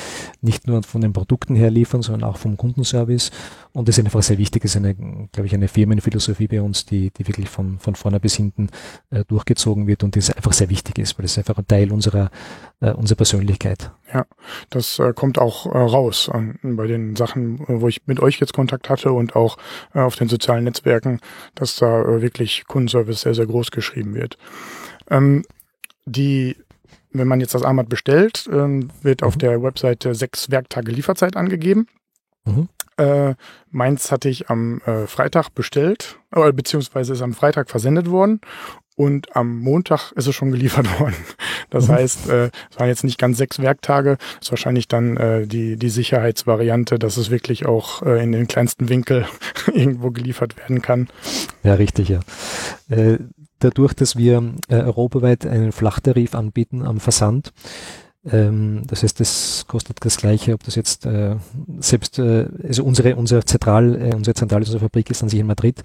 nicht 0.41 0.67
nur 0.67 0.83
von 0.83 1.01
den 1.01 1.13
Produkten 1.13 1.55
her 1.55 1.71
liefern, 1.71 2.01
sondern 2.01 2.29
auch 2.29 2.37
vom 2.37 2.57
Kundenservice. 2.57 3.31
Und 3.75 3.89
das 3.89 3.97
ist 3.97 4.05
einfach 4.05 4.23
sehr 4.23 4.37
wichtig, 4.37 4.61
das 4.61 4.71
ist 4.71 4.77
eine, 4.77 4.95
glaube 4.95 5.47
ich, 5.47 5.53
eine 5.53 5.67
Firmenphilosophie 5.67 6.47
bei 6.47 6.61
uns, 6.61 6.85
die, 6.85 7.11
die 7.11 7.27
wirklich 7.27 7.49
von, 7.49 7.77
von 7.77 7.95
vorne 7.95 8.21
bis 8.21 8.35
hinten 8.35 8.69
äh, 9.09 9.25
durchgezogen 9.25 9.85
wird 9.85 10.01
und 10.01 10.15
die 10.15 10.21
einfach 10.33 10.53
sehr 10.53 10.69
wichtig 10.69 10.97
ist, 10.97 11.19
weil 11.19 11.25
es 11.25 11.37
einfach 11.37 11.57
ein 11.57 11.67
Teil 11.67 11.91
unserer, 11.91 12.31
äh, 12.79 12.91
unserer 12.91 13.17
Persönlichkeit. 13.17 13.91
Ja, 14.13 14.25
das 14.69 14.97
äh, 14.99 15.11
kommt 15.13 15.39
auch 15.39 15.65
äh, 15.65 15.77
raus 15.77 16.29
an, 16.29 16.57
bei 16.63 16.87
den 16.87 17.17
Sachen, 17.17 17.59
wo 17.67 17.89
ich 17.89 18.07
mit 18.07 18.21
euch 18.21 18.39
jetzt 18.39 18.53
Kontakt 18.53 18.89
hatte 18.89 19.11
und 19.11 19.35
auch 19.35 19.57
äh, 19.93 19.99
auf 19.99 20.15
den 20.15 20.29
sozialen 20.29 20.63
Netzwerken, 20.63 21.19
dass 21.53 21.75
da 21.75 22.01
äh, 22.01 22.21
wirklich 22.21 22.63
Kundenservice 22.67 23.21
sehr, 23.21 23.35
sehr 23.35 23.45
groß 23.45 23.71
geschrieben 23.71 24.15
wird. 24.15 24.37
Ähm, 25.09 25.43
die 26.05 26.55
wenn 27.11 27.27
man 27.27 27.39
jetzt 27.39 27.53
das 27.53 27.63
Armband 27.63 27.89
bestellt, 27.89 28.49
ähm, 28.51 28.89
wird 29.01 29.23
auf 29.23 29.35
mhm. 29.35 29.39
der 29.39 29.63
Webseite 29.63 30.13
sechs 30.15 30.51
Werktage 30.51 30.91
Lieferzeit 30.91 31.37
angegeben. 31.37 31.87
Mhm. 32.45 32.67
Äh, 32.97 33.35
meins 33.71 34.11
hatte 34.11 34.29
ich 34.29 34.49
am 34.49 34.81
äh, 34.85 35.07
Freitag 35.07 35.49
bestellt, 35.49 36.19
äh, 36.31 36.51
beziehungsweise 36.53 37.13
ist 37.13 37.21
am 37.21 37.33
Freitag 37.33 37.69
versendet 37.69 38.09
worden 38.09 38.39
und 38.95 39.35
am 39.35 39.59
Montag 39.59 40.13
ist 40.13 40.27
es 40.27 40.35
schon 40.35 40.51
geliefert 40.51 40.87
worden. 40.99 41.15
Das 41.69 41.87
mhm. 41.87 41.93
heißt, 41.93 42.29
äh, 42.29 42.49
es 42.71 42.79
waren 42.79 42.87
jetzt 42.87 43.03
nicht 43.03 43.17
ganz 43.17 43.37
sechs 43.37 43.59
Werktage, 43.59 44.17
ist 44.41 44.51
wahrscheinlich 44.51 44.87
dann 44.87 45.17
äh, 45.17 45.45
die, 45.45 45.77
die 45.77 45.89
Sicherheitsvariante, 45.89 46.97
dass 46.97 47.17
es 47.17 47.29
wirklich 47.29 47.65
auch 47.65 48.01
äh, 48.03 48.23
in 48.23 48.31
den 48.31 48.47
kleinsten 48.47 48.89
Winkel 48.89 49.25
irgendwo 49.73 50.11
geliefert 50.11 50.57
werden 50.57 50.81
kann. 50.81 51.09
Ja, 51.63 51.73
richtig, 51.73 52.09
ja. 52.09 52.21
Äh, 52.89 53.19
dadurch, 53.59 53.93
dass 53.93 54.15
wir 54.15 54.53
äh, 54.69 54.75
europaweit 54.75 55.45
einen 55.45 55.71
Flachtarif 55.71 56.35
anbieten 56.35 56.83
am 56.83 56.99
Versand, 56.99 57.51
das 58.25 59.03
heißt, 59.03 59.19
das 59.19 59.65
kostet 59.67 60.03
das 60.03 60.17
Gleiche, 60.17 60.53
ob 60.53 60.63
das 60.63 60.73
jetzt 60.73 61.05
äh, 61.05 61.35
selbst, 61.79 62.17
äh, 62.17 62.47
also 62.63 62.83
unsere, 62.83 63.15
unser 63.17 63.45
Zentral, 63.45 64.01
äh, 64.01 64.15
unsere 64.15 64.33
Zentrale, 64.33 64.61
unsere 64.61 64.79
Fabrik 64.79 65.11
ist 65.11 65.21
an 65.21 65.29
sich 65.29 65.39
in 65.39 65.45
Madrid. 65.45 65.83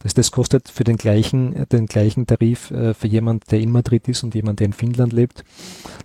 Das, 0.00 0.12
das 0.12 0.30
kostet 0.30 0.68
für 0.68 0.84
den 0.84 0.98
gleichen, 0.98 1.66
den 1.72 1.86
gleichen 1.86 2.26
Tarif 2.26 2.70
äh, 2.72 2.92
für 2.92 3.06
jemand, 3.06 3.50
der 3.50 3.60
in 3.60 3.72
Madrid 3.72 4.06
ist 4.06 4.22
und 4.22 4.34
jemand, 4.34 4.60
der 4.60 4.66
in 4.66 4.74
Finnland 4.74 5.14
lebt. 5.14 5.44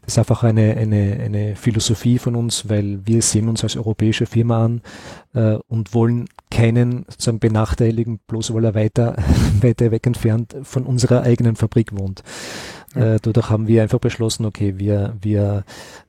Das 0.05 0.13
ist 0.13 0.19
einfach 0.19 0.43
eine, 0.43 0.77
eine, 0.77 1.19
eine 1.21 1.55
Philosophie 1.57 2.17
von 2.17 2.37
uns, 2.37 2.69
weil 2.69 3.01
wir 3.05 3.21
sehen 3.21 3.49
uns 3.49 3.61
als 3.63 3.75
europäische 3.75 4.25
Firma 4.25 4.63
an 4.63 4.81
äh, 5.33 5.57
und 5.67 5.93
wollen 5.93 6.29
keinen 6.49 7.05
sozusagen 7.09 7.39
benachteiligen, 7.39 8.19
bloß 8.27 8.53
weil 8.53 8.63
er 8.63 8.75
weiter, 8.75 9.17
weiter 9.61 9.91
weg 9.91 10.07
entfernt 10.07 10.55
von 10.63 10.83
unserer 10.83 11.23
eigenen 11.23 11.57
Fabrik 11.57 11.97
wohnt. 11.97 12.23
Äh, 12.95 13.19
dadurch 13.21 13.49
haben 13.49 13.67
wir 13.67 13.81
einfach 13.81 13.99
beschlossen, 13.99 14.45
okay, 14.45 14.77
wir, 14.77 15.15
wir 15.21 15.63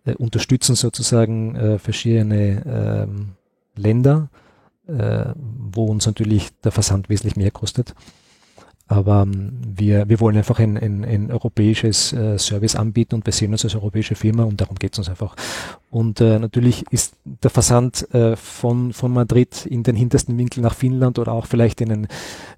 äh, 0.04 0.14
unterstützen 0.14 0.74
sozusagen 0.74 1.56
äh, 1.56 1.78
verschiedene 1.78 2.62
ähm, 3.06 3.28
Länder, 3.76 4.28
äh, 4.86 5.26
wo 5.36 5.86
uns 5.86 6.06
natürlich 6.06 6.50
der 6.62 6.72
Versand 6.72 7.08
wesentlich 7.08 7.36
mehr 7.36 7.50
kostet. 7.50 7.94
Aber 8.86 9.22
ähm, 9.22 9.60
wir, 9.66 10.08
wir 10.08 10.20
wollen 10.20 10.36
einfach 10.36 10.58
ein, 10.58 10.76
ein, 10.76 11.04
ein 11.04 11.30
europäisches 11.30 12.12
äh, 12.12 12.38
Service 12.38 12.76
anbieten 12.76 13.14
und 13.14 13.24
wir 13.24 13.32
sehen 13.32 13.52
uns 13.52 13.64
als 13.64 13.74
europäische 13.74 14.14
Firma 14.14 14.44
und 14.44 14.60
darum 14.60 14.76
geht 14.76 14.92
es 14.92 14.98
uns 14.98 15.08
einfach. 15.08 15.36
Und 15.90 16.20
äh, 16.20 16.38
natürlich 16.38 16.84
ist 16.90 17.14
der 17.24 17.50
Versand 17.50 18.12
äh, 18.14 18.36
von, 18.36 18.92
von 18.92 19.12
Madrid 19.12 19.64
in 19.64 19.84
den 19.84 19.96
hintersten 19.96 20.36
Winkel 20.36 20.60
nach 20.62 20.74
Finnland 20.74 21.18
oder 21.18 21.32
auch 21.32 21.46
vielleicht 21.46 21.80
in 21.80 21.92
eine 21.92 22.08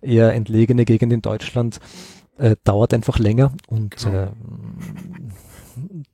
eher 0.03 0.33
entlegene 0.35 0.85
Gegend 0.85 1.13
in 1.13 1.23
Deutschland 1.23 1.79
äh, 2.39 2.57
dauert 2.65 2.95
einfach 2.95 3.19
länger 3.19 3.53
und 3.67 3.97
genau. 3.97 4.25
äh, 4.25 4.29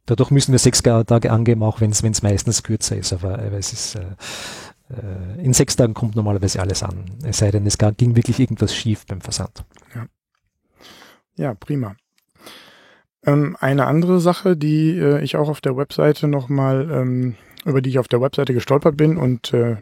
dadurch 0.06 0.30
müssen 0.30 0.52
wir 0.52 0.58
sechs 0.58 0.82
Tage 0.82 1.30
angeben, 1.30 1.62
auch 1.62 1.80
wenn 1.80 1.90
es 1.90 2.22
meistens 2.22 2.62
kürzer 2.62 2.96
ist. 2.96 3.12
Aber 3.12 3.38
äh, 3.38 3.56
es 3.56 3.72
ist 3.72 3.94
äh, 3.96 4.04
äh, 4.90 5.42
in 5.42 5.52
sechs 5.52 5.76
Tagen 5.76 5.94
kommt 5.94 6.16
normalerweise 6.16 6.60
alles 6.60 6.82
an. 6.82 7.04
Es 7.24 7.38
sei 7.38 7.50
denn, 7.50 7.66
es 7.66 7.78
ging 7.78 8.16
wirklich 8.16 8.38
irgendwas 8.40 8.74
schief 8.74 9.06
beim 9.06 9.20
Versand. 9.20 9.64
Ja, 9.94 10.06
ja 11.36 11.54
prima. 11.54 11.96
Ähm, 13.24 13.56
eine 13.60 13.86
andere 13.86 14.20
Sache, 14.20 14.56
die 14.56 14.98
äh, 14.98 15.22
ich 15.22 15.36
auch 15.36 15.48
auf 15.48 15.60
der 15.60 15.76
Webseite 15.76 16.26
nochmal, 16.26 16.90
ähm, 16.90 17.36
über 17.64 17.80
die 17.80 17.90
ich 17.90 17.98
auf 17.98 18.08
der 18.08 18.20
Webseite 18.20 18.52
gestolpert 18.52 18.96
bin 18.96 19.16
und 19.16 19.52
äh, 19.52 19.76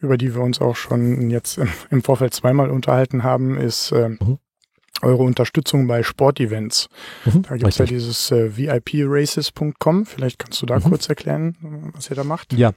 über 0.00 0.18
die 0.18 0.34
wir 0.34 0.42
uns 0.42 0.60
auch 0.60 0.74
schon 0.74 1.30
jetzt 1.30 1.58
im, 1.58 1.68
im 1.90 2.02
Vorfeld 2.02 2.34
zweimal 2.34 2.70
unterhalten 2.70 3.22
haben, 3.22 3.56
ist 3.56 3.92
ähm, 3.92 4.18
mhm 4.20 4.38
eure 5.02 5.22
Unterstützung 5.22 5.86
bei 5.86 6.02
Sportevents. 6.02 6.88
Mhm, 7.24 7.42
da 7.42 7.56
gibt 7.56 7.68
es 7.68 7.78
ja 7.78 7.84
dieses 7.84 8.30
äh, 8.30 8.56
VIPraces.com. 8.56 10.06
Vielleicht 10.06 10.38
kannst 10.38 10.60
du 10.62 10.66
da 10.66 10.78
mhm. 10.78 10.84
kurz 10.84 11.08
erklären, 11.08 11.56
was 11.94 12.10
ihr 12.10 12.16
da 12.16 12.24
macht. 12.24 12.52
Ja, 12.52 12.72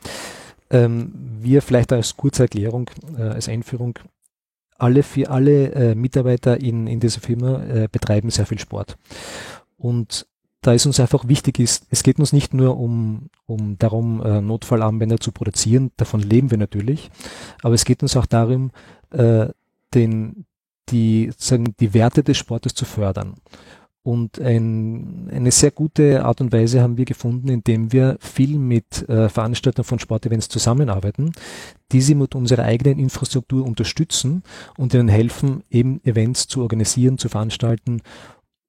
ähm, 0.70 1.12
wir 1.40 1.62
vielleicht 1.62 1.92
als 1.92 2.16
kurze 2.16 2.44
Erklärung, 2.44 2.90
äh, 3.18 3.24
als 3.24 3.50
Einführung. 3.50 4.00
Alle, 4.78 5.04
für 5.04 5.30
alle 5.30 5.72
äh, 5.74 5.96
Mitarbeiter 5.96 6.60
in, 6.62 6.88
in 6.88 7.00
dieser 7.00 7.20
Firma 7.20 7.64
äh, 7.64 7.88
betreiben 7.92 8.30
sehr 8.30 8.46
viel 8.46 8.60
Sport. 8.60 8.98
Und 9.78 10.26
da 10.62 10.74
ist 10.74 10.86
uns 10.86 11.00
einfach 11.00 11.28
wichtig 11.28 11.60
ist, 11.60 11.88
es 11.90 12.04
geht 12.04 12.20
uns 12.20 12.34
nicht 12.34 12.54
nur 12.54 12.78
um, 12.78 13.30
um 13.46 13.78
darum, 13.78 14.22
äh, 14.24 14.42
Notfallarmbänder 14.42 15.20
zu 15.20 15.32
produzieren, 15.32 15.92
davon 15.98 16.22
leben 16.22 16.52
wir 16.52 16.58
natürlich, 16.58 17.10
aber 17.62 17.76
es 17.76 17.86
geht 17.86 18.04
uns 18.04 18.18
auch 18.18 18.26
darum, 18.26 18.72
äh, 19.12 19.48
den, 19.94 20.46
die, 20.92 21.32
sagen, 21.38 21.76
die 21.80 21.94
Werte 21.94 22.24
des 22.24 22.38
Sportes 22.38 22.74
zu 22.74 22.86
fördern. 22.86 23.36
Und 24.02 24.40
ein, 24.40 25.30
eine 25.32 25.52
sehr 25.52 25.72
gute 25.72 26.24
Art 26.24 26.40
und 26.40 26.54
Weise 26.54 26.82
haben 26.82 26.98
wir 26.98 27.06
gefunden, 27.06 27.50
indem 27.50 27.92
wir 27.92 28.18
viel 28.20 28.58
mit 28.58 29.08
äh, 29.10 29.28
Veranstaltern 29.28 29.84
von 29.84 30.00
Sportevents 30.00 30.48
zusammenarbeiten, 30.48 31.34
die 31.92 32.02
sie 32.02 32.16
mit 32.16 32.34
unserer 32.34 32.64
eigenen 32.64 32.98
Infrastruktur 32.98 33.66
unterstützen 33.66 34.44
und 34.78 34.94
ihnen 34.94 35.10
helfen, 35.10 35.64
eben 35.70 36.04
Events 36.06 36.48
zu 36.48 36.62
organisieren, 36.62 37.18
zu 37.18 37.28
veranstalten 37.28 38.02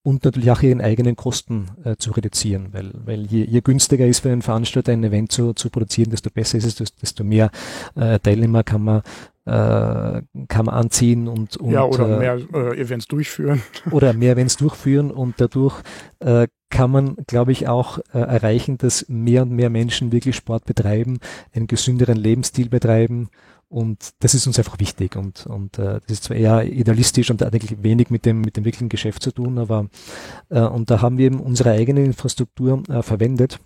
und 0.03 0.25
natürlich 0.25 0.51
auch 0.51 0.63
ihren 0.63 0.81
eigenen 0.81 1.15
Kosten 1.15 1.67
äh, 1.85 1.97
zu 1.97 2.13
reduzieren, 2.13 2.69
weil, 2.73 2.91
weil 3.05 3.27
je, 3.27 3.45
je 3.45 3.61
günstiger 3.61 4.07
ist 4.07 4.21
für 4.21 4.31
einen 4.31 4.43
Veranstalter 4.43 4.93
ein 4.93 5.05
Event 5.05 5.31
zu, 5.31 5.53
zu 5.53 5.71
produzieren, 5.71 6.11
desto 6.11 6.31
besser 6.31 6.59
ist 6.59 6.81
es, 6.81 6.97
desto 6.97 7.23
mehr 7.23 7.51
äh, 7.97 8.19
Teilnehmer 8.19 8.65
kann 8.65 8.83
man 8.83 9.03
äh, 9.47 10.23
kann 10.49 10.67
man 10.67 10.75
anziehen 10.75 11.29
und, 11.29 11.57
und 11.57 11.71
ja 11.71 11.85
oder 11.85 12.09
äh, 12.09 12.19
mehr 12.19 12.39
äh, 12.53 12.79
Events 12.79 13.07
durchführen 13.07 13.63
oder 13.91 14.13
mehr 14.13 14.33
Events 14.33 14.57
durchführen 14.57 15.11
und 15.11 15.41
dadurch 15.41 15.83
äh, 16.21 16.47
kann 16.69 16.91
man, 16.93 17.17
glaube 17.27 17.51
ich, 17.51 17.67
auch 17.67 17.99
äh, 18.13 18.19
erreichen, 18.19 18.79
dass 18.79 19.07
mehr 19.09 19.43
und 19.43 19.51
mehr 19.51 19.71
Menschen 19.71 20.13
wirklich 20.13 20.37
Sport 20.37 20.67
betreiben, 20.67 21.19
einen 21.53 21.67
gesünderen 21.67 22.17
Lebensstil 22.17 22.69
betreiben 22.69 23.29
und 23.69 24.11
das 24.19 24.35
ist 24.35 24.49
uns 24.49 24.59
einfach 24.59 24.81
wichtig 24.81 25.17
und, 25.17 25.47
und 25.47 25.79
äh, 25.79 26.01
das 26.01 26.11
ist 26.11 26.25
zwar 26.25 26.37
eher 26.37 26.65
idealistisch 26.65 27.31
und 27.31 27.41
hat 27.41 27.55
eigentlich 27.55 27.83
wenig 27.83 28.11
mit 28.11 28.27
dem, 28.27 28.41
mit 28.41 28.57
dem 28.57 28.65
wirklichen 28.65 28.89
Geschäft 28.89 29.23
zu 29.23 29.31
tun, 29.31 29.59
aber 29.59 29.87
äh, 30.49 30.61
und 30.61 30.91
da 30.91 31.03
haben 31.03 31.19
wir 31.19 31.27
eben 31.27 31.41
unsere 31.41 31.71
eigene 31.71 32.05
Infrastruktur 32.05 32.83
äh, 32.89 33.03
verwendet. 33.03 33.61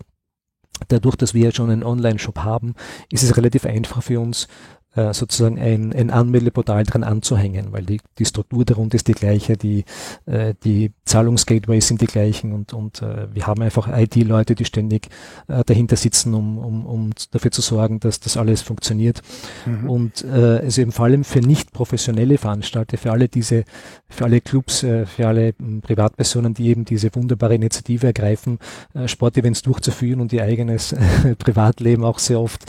Dadurch, 0.88 1.16
dass 1.16 1.32
wir 1.32 1.44
ja 1.44 1.52
schon 1.52 1.70
einen 1.70 1.84
Online-Shop 1.84 2.40
haben, 2.40 2.74
ist 3.10 3.22
es 3.22 3.36
relativ 3.36 3.64
einfach 3.64 4.02
für 4.02 4.20
uns, 4.20 4.48
äh, 4.96 5.12
sozusagen 5.12 5.58
ein, 5.58 5.92
ein 5.92 6.10
Anmeldeportal 6.10 6.84
dran 6.84 7.04
anzuhängen, 7.04 7.72
weil 7.72 7.84
die, 7.84 8.00
die 8.18 8.24
Struktur 8.24 8.64
darunter 8.64 8.96
ist 8.96 9.08
die 9.08 9.12
gleiche, 9.12 9.56
die, 9.56 9.84
äh, 10.26 10.54
die 10.64 10.92
Zahlungsgateways 11.04 11.88
sind 11.88 12.00
die 12.00 12.06
gleichen 12.06 12.52
und, 12.52 12.72
und 12.72 13.02
äh, 13.02 13.32
wir 13.32 13.46
haben 13.46 13.62
einfach 13.62 13.88
IT-Leute, 13.88 14.54
die 14.54 14.64
ständig 14.64 15.08
äh, 15.48 15.64
dahinter 15.64 15.96
sitzen, 15.96 16.34
um, 16.34 16.58
um, 16.58 16.86
um 16.86 17.10
dafür 17.30 17.50
zu 17.50 17.60
sorgen, 17.60 18.00
dass 18.00 18.20
das 18.20 18.36
alles 18.36 18.62
funktioniert. 18.62 19.22
Mhm. 19.66 19.90
Und 19.90 20.24
äh, 20.24 20.60
also 20.62 20.82
eben 20.82 20.92
vor 20.92 21.06
allem 21.06 21.24
für 21.24 21.40
nicht 21.40 21.72
professionelle 21.72 22.38
Veranstalter, 22.38 22.96
für 22.96 23.12
alle 23.12 23.28
diese, 23.28 23.64
für 24.08 24.24
alle 24.24 24.40
Clubs, 24.40 24.82
äh, 24.82 25.06
für 25.06 25.28
alle 25.28 25.54
m, 25.58 25.80
Privatpersonen, 25.82 26.54
die 26.54 26.68
eben 26.68 26.84
diese 26.84 27.14
wunderbare 27.14 27.54
Initiative 27.54 28.06
ergreifen, 28.06 28.58
äh, 28.94 29.08
Sportevents 29.08 29.62
durchzuführen 29.62 30.20
und 30.20 30.32
ihr 30.32 30.42
eigenes 30.42 30.94
Privatleben 31.38 32.04
auch 32.04 32.18
sehr 32.18 32.40
oft 32.40 32.64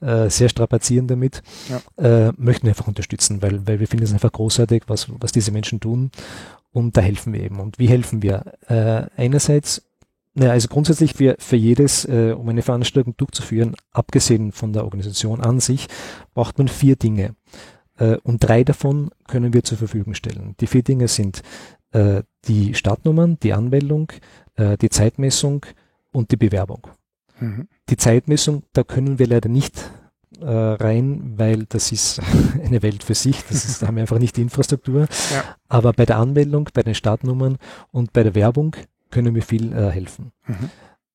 äh, 0.00 0.30
sehr 0.30 0.48
strapazieren 0.48 1.06
damit 1.06 1.42
ja. 1.68 2.28
äh, 2.28 2.32
möchten 2.36 2.66
wir 2.66 2.70
einfach 2.70 2.88
unterstützen, 2.88 3.42
weil, 3.42 3.66
weil 3.66 3.80
wir 3.80 3.86
finden 3.86 4.04
es 4.04 4.12
einfach 4.12 4.32
großartig, 4.32 4.84
was, 4.86 5.08
was 5.20 5.32
diese 5.32 5.52
Menschen 5.52 5.80
tun 5.80 6.10
und 6.72 6.96
da 6.96 7.00
helfen 7.00 7.32
wir 7.32 7.42
eben. 7.42 7.60
Und 7.60 7.78
wie 7.78 7.88
helfen 7.88 8.22
wir? 8.22 8.54
Äh, 8.68 9.06
einerseits 9.20 9.82
naja, 10.34 10.52
also 10.52 10.68
grundsätzlich 10.68 11.14
für, 11.14 11.34
für 11.38 11.56
jedes, 11.56 12.04
äh, 12.04 12.32
um 12.36 12.48
eine 12.48 12.62
Veranstaltung 12.62 13.16
durchzuführen, 13.16 13.74
abgesehen 13.90 14.52
von 14.52 14.72
der 14.72 14.84
Organisation 14.84 15.40
an 15.40 15.58
sich, 15.58 15.88
braucht 16.32 16.58
man 16.58 16.68
vier 16.68 16.94
Dinge. 16.94 17.34
Äh, 17.96 18.18
und 18.22 18.38
drei 18.38 18.62
davon 18.62 19.10
können 19.26 19.52
wir 19.52 19.64
zur 19.64 19.78
Verfügung 19.78 20.14
stellen. 20.14 20.54
Die 20.60 20.68
vier 20.68 20.82
Dinge 20.82 21.08
sind 21.08 21.42
äh, 21.92 22.22
die 22.46 22.74
Startnummern, 22.74 23.38
die 23.42 23.52
Anmeldung, 23.52 24.12
äh, 24.54 24.76
die 24.78 24.90
Zeitmessung 24.90 25.66
und 26.12 26.30
die 26.30 26.36
Bewerbung. 26.36 26.86
Mhm. 27.40 27.68
Die 27.88 27.96
Zeitmessung, 27.96 28.62
da 28.72 28.84
können 28.84 29.18
wir 29.18 29.26
leider 29.26 29.48
nicht 29.48 29.90
äh, 30.40 30.46
rein, 30.46 31.34
weil 31.36 31.64
das 31.66 31.92
ist 31.92 32.20
eine 32.64 32.82
Welt 32.82 33.04
für 33.04 33.14
sich. 33.14 33.42
Das 33.48 33.64
ist, 33.64 33.82
da 33.82 33.88
haben 33.88 33.96
wir 33.96 34.02
einfach 34.02 34.18
nicht 34.18 34.36
die 34.36 34.42
Infrastruktur. 34.42 35.06
Ja. 35.32 35.44
Aber 35.68 35.92
bei 35.92 36.06
der 36.06 36.18
Anmeldung, 36.18 36.68
bei 36.72 36.82
den 36.82 36.94
Startnummern 36.94 37.58
und 37.90 38.12
bei 38.12 38.22
der 38.22 38.34
Werbung 38.34 38.76
können 39.10 39.34
wir 39.34 39.42
viel 39.42 39.72
äh, 39.72 39.90
helfen. 39.90 40.32
Mhm. 40.46 40.70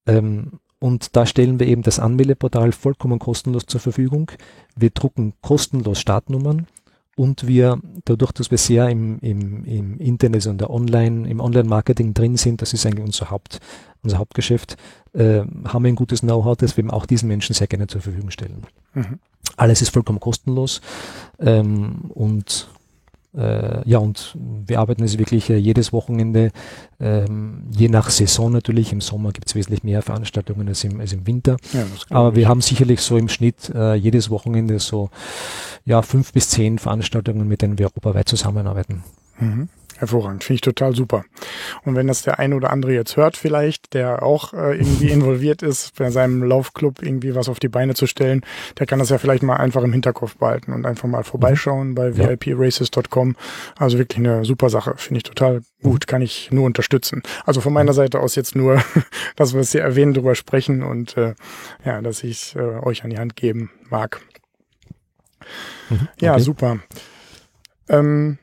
Ähm, 0.05 0.51
und 0.79 1.15
da 1.15 1.25
stellen 1.25 1.59
wir 1.59 1.67
eben 1.67 1.81
das 1.81 1.99
Anmeldeportal 1.99 2.73
vollkommen 2.73 3.19
kostenlos 3.19 3.65
zur 3.65 3.79
Verfügung. 3.79 4.31
Wir 4.75 4.89
drucken 4.89 5.33
kostenlos 5.41 5.99
Startnummern 5.99 6.67
und 7.15 7.47
wir, 7.47 7.79
dadurch, 8.05 8.31
dass 8.31 8.49
wir 8.49 8.57
sehr 8.57 8.89
im, 8.89 9.19
im, 9.19 9.65
im 9.65 9.97
Internet, 9.99 10.45
in 10.45 10.57
der 10.57 10.69
Online, 10.69 11.29
im 11.29 11.39
Online-Marketing 11.39 12.13
drin 12.13 12.37
sind, 12.37 12.61
das 12.61 12.73
ist 12.73 12.85
eigentlich 12.85 13.05
unser 13.05 13.29
Haupt, 13.29 13.59
unser 14.01 14.17
Hauptgeschäft, 14.17 14.77
äh, 15.13 15.41
haben 15.65 15.83
wir 15.83 15.89
ein 15.89 15.95
gutes 15.95 16.21
Know-how, 16.21 16.57
das 16.57 16.75
wir 16.75 16.91
auch 16.91 17.05
diesen 17.05 17.27
Menschen 17.27 17.53
sehr 17.53 17.67
gerne 17.67 17.87
zur 17.87 18.01
Verfügung 18.01 18.31
stellen. 18.31 18.65
Mhm. 18.93 19.19
Alles 19.57 19.81
ist 19.81 19.89
vollkommen 19.89 20.19
kostenlos 20.19 20.81
ähm, 21.39 22.09
und 22.09 22.69
ja, 23.85 23.97
und 23.97 24.37
wir 24.37 24.79
arbeiten 24.79 25.01
also 25.01 25.17
wirklich 25.17 25.49
äh, 25.49 25.57
jedes 25.57 25.91
Wochenende, 25.91 26.51
ähm, 26.99 27.63
je 27.75 27.89
nach 27.89 28.09
Saison 28.09 28.51
natürlich. 28.51 28.93
Im 28.93 29.01
Sommer 29.01 29.31
gibt 29.31 29.47
es 29.47 29.55
wesentlich 29.55 29.83
mehr 29.83 30.01
Veranstaltungen 30.01 30.67
als 30.67 30.83
im, 30.83 30.99
als 30.99 31.13
im 31.13 31.25
Winter. 31.25 31.57
Ja, 31.73 31.85
Aber 32.09 32.35
wir 32.35 32.47
haben 32.47 32.61
sicherlich 32.61 33.01
so 33.01 33.17
im 33.17 33.29
Schnitt 33.29 33.71
äh, 33.73 33.95
jedes 33.95 34.29
Wochenende 34.29 34.79
so 34.79 35.09
ja, 35.85 36.01
fünf 36.01 36.31
bis 36.33 36.49
zehn 36.49 36.77
Veranstaltungen, 36.77 37.47
mit 37.47 37.61
denen 37.61 37.79
wir 37.79 37.87
europaweit 37.87 38.29
zusammenarbeiten. 38.29 39.03
Mhm. 39.39 39.69
Hervorragend, 40.03 40.43
finde 40.43 40.55
ich 40.55 40.61
total 40.61 40.95
super. 40.95 41.23
Und 41.85 41.95
wenn 41.95 42.07
das 42.07 42.23
der 42.23 42.39
eine 42.39 42.55
oder 42.55 42.71
andere 42.71 42.93
jetzt 42.93 43.15
hört, 43.15 43.37
vielleicht, 43.37 43.93
der 43.93 44.23
auch 44.23 44.53
äh, 44.53 44.77
irgendwie 44.77 45.09
involviert 45.11 45.61
ist, 45.61 45.95
bei 45.95 46.11
seinem 46.11 46.43
Laufclub 46.43 47.01
irgendwie 47.01 47.35
was 47.35 47.49
auf 47.49 47.59
die 47.59 47.69
Beine 47.69 47.93
zu 47.93 48.05
stellen, 48.05 48.41
der 48.79 48.85
kann 48.85 48.99
das 48.99 49.09
ja 49.09 49.17
vielleicht 49.17 49.43
mal 49.43 49.55
einfach 49.55 49.83
im 49.83 49.93
Hinterkopf 49.93 50.37
behalten 50.37 50.73
und 50.73 50.85
einfach 50.85 51.07
mal 51.07 51.23
vorbeischauen 51.23 51.95
bei 51.95 52.09
ja. 52.09 52.29
vipraces.com. 52.29 53.35
Also 53.77 53.97
wirklich 53.97 54.19
eine 54.19 54.43
super 54.45 54.69
Sache, 54.69 54.95
finde 54.97 55.19
ich 55.19 55.23
total 55.23 55.61
gut, 55.81 56.07
kann 56.07 56.21
ich 56.21 56.51
nur 56.51 56.65
unterstützen. 56.65 57.23
Also 57.45 57.61
von 57.61 57.73
meiner 57.73 57.93
Seite 57.93 58.19
aus 58.19 58.35
jetzt 58.35 58.55
nur, 58.55 58.83
dass 59.35 59.53
wir 59.53 59.61
es 59.61 59.71
hier 59.71 59.81
erwähnen, 59.81 60.13
drüber 60.13 60.35
sprechen 60.35 60.83
und 60.83 61.15
äh, 61.17 61.35
ja, 61.85 62.01
dass 62.01 62.23
ich 62.23 62.55
äh, 62.55 62.59
euch 62.59 63.03
an 63.03 63.09
die 63.09 63.19
Hand 63.19 63.35
geben 63.35 63.71
mag. 63.89 64.21
Mhm, 65.89 66.07
okay. 66.13 66.25
Ja, 66.25 66.39
super. 66.39 66.79
Ähm, 67.89 68.37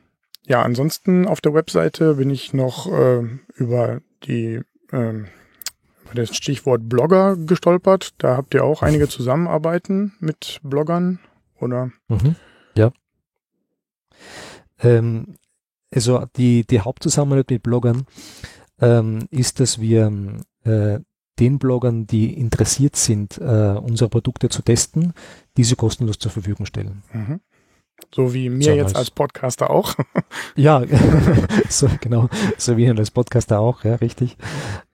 ja, 0.45 0.61
ansonsten 0.61 1.27
auf 1.27 1.41
der 1.41 1.53
Webseite 1.53 2.15
bin 2.15 2.29
ich 2.29 2.53
noch 2.53 2.91
äh, 2.91 3.23
über 3.55 4.01
die 4.23 4.61
äh, 4.91 5.23
über 6.11 6.15
das 6.15 6.35
Stichwort 6.35 6.89
Blogger 6.89 7.37
gestolpert. 7.37 8.13
Da 8.17 8.35
habt 8.35 8.53
ihr 8.53 8.63
auch 8.63 8.81
einige 8.81 9.07
Zusammenarbeiten 9.07 10.13
mit 10.19 10.59
Bloggern, 10.63 11.19
oder? 11.59 11.91
Mhm, 12.09 12.35
ja. 12.75 12.91
Ähm, 14.79 15.35
also 15.93 16.25
die, 16.37 16.65
die 16.65 16.81
Hauptzusammenarbeit 16.81 17.49
mit 17.51 17.63
Bloggern 17.63 18.05
ähm, 18.79 19.27
ist, 19.29 19.59
dass 19.59 19.79
wir 19.79 20.11
äh, 20.63 20.99
den 21.39 21.59
Bloggern, 21.59 22.07
die 22.07 22.33
interessiert 22.33 22.95
sind, 22.95 23.37
äh, 23.37 23.77
unsere 23.81 24.09
Produkte 24.09 24.49
zu 24.49 24.61
testen, 24.61 25.13
diese 25.57 25.75
kostenlos 25.75 26.19
zur 26.19 26.31
Verfügung 26.31 26.65
stellen. 26.65 27.03
Mhm. 27.13 27.39
So 28.13 28.33
wie 28.33 28.49
mir 28.49 28.63
so 28.63 28.71
jetzt 28.71 28.95
als 28.95 29.11
Podcaster 29.11 29.69
auch. 29.69 29.95
Ja, 30.55 30.83
so, 31.69 31.87
genau. 32.01 32.27
So 32.57 32.75
wie 32.75 32.89
als 32.89 33.11
Podcaster 33.11 33.59
auch, 33.59 33.83
ja, 33.83 33.95
richtig. 33.95 34.37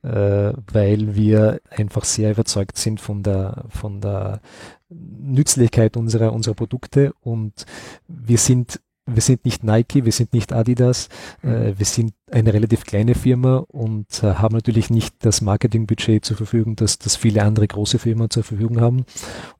Äh, 0.03 0.53
weil 0.71 1.15
wir 1.15 1.61
einfach 1.69 2.05
sehr 2.05 2.31
überzeugt 2.31 2.77
sind 2.77 3.01
von 3.01 3.23
der, 3.23 3.65
von 3.69 4.01
der 4.01 4.41
Nützlichkeit 4.89 5.97
unserer, 5.97 6.33
unserer 6.33 6.53
Produkte 6.53 7.13
und 7.21 7.65
wir 8.07 8.37
sind 8.37 8.79
wir 9.07 9.21
sind 9.21 9.45
nicht 9.45 9.63
Nike, 9.63 10.03
wir 10.03 10.11
sind 10.11 10.33
nicht 10.33 10.51
Adidas, 10.51 11.07
äh, 11.41 11.47
mhm. 11.47 11.79
wir 11.79 11.85
sind 11.85 12.13
eine 12.29 12.53
relativ 12.53 12.83
kleine 12.83 13.15
Firma 13.15 13.63
und 13.69 14.21
äh, 14.21 14.33
haben 14.33 14.55
natürlich 14.55 14.89
nicht 14.89 15.15
das 15.19 15.41
Marketingbudget 15.41 16.25
zur 16.25 16.35
Verfügung, 16.35 16.75
das, 16.75 16.99
das 16.99 17.15
viele 17.15 17.43
andere 17.43 17.67
große 17.67 17.99
Firmen 17.99 18.29
zur 18.29 18.43
Verfügung 18.43 18.81
haben 18.81 19.05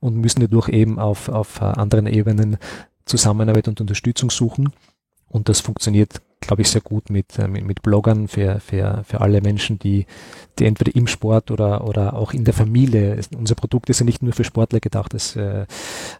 und 0.00 0.16
müssen 0.16 0.40
dadurch 0.40 0.68
eben 0.68 0.98
auf, 0.98 1.30
auf 1.30 1.62
äh, 1.62 1.64
anderen 1.64 2.06
Ebenen 2.06 2.58
Zusammenarbeit 3.08 3.68
und 3.68 3.80
Unterstützung 3.80 4.30
suchen. 4.30 4.72
Und 5.28 5.48
das 5.48 5.60
funktioniert, 5.60 6.22
glaube 6.40 6.62
ich, 6.62 6.70
sehr 6.70 6.80
gut 6.80 7.10
mit, 7.10 7.38
äh, 7.38 7.48
mit, 7.48 7.64
mit 7.64 7.82
Bloggern 7.82 8.28
für, 8.28 8.60
für, 8.60 9.02
für 9.04 9.20
alle 9.20 9.40
Menschen, 9.40 9.78
die, 9.78 10.06
die 10.58 10.64
entweder 10.64 10.94
im 10.94 11.06
Sport 11.06 11.50
oder, 11.50 11.86
oder 11.86 12.14
auch 12.14 12.32
in 12.32 12.44
der 12.44 12.54
Familie, 12.54 13.14
es, 13.14 13.28
unser 13.36 13.54
Produkt 13.54 13.90
ist 13.90 14.00
ja 14.00 14.06
nicht 14.06 14.22
nur 14.22 14.32
für 14.32 14.44
Sportler 14.44 14.80
gedacht, 14.80 15.14
es 15.14 15.36
äh, 15.36 15.66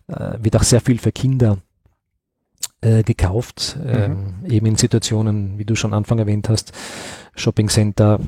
äh 0.08 0.38
wird 0.38 0.56
auch 0.56 0.62
sehr 0.62 0.80
viel 0.80 0.98
für 0.98 1.12
Kinder 1.12 1.58
äh, 2.80 3.02
gekauft, 3.02 3.76
äh, 3.84 4.08
mhm. 4.08 4.44
eben 4.46 4.66
in 4.66 4.76
Situationen, 4.76 5.58
wie 5.58 5.64
du 5.64 5.74
schon 5.74 5.94
Anfang 5.94 6.18
erwähnt 6.18 6.48
hast, 6.48 6.72
Shoppingcenter, 7.34 8.20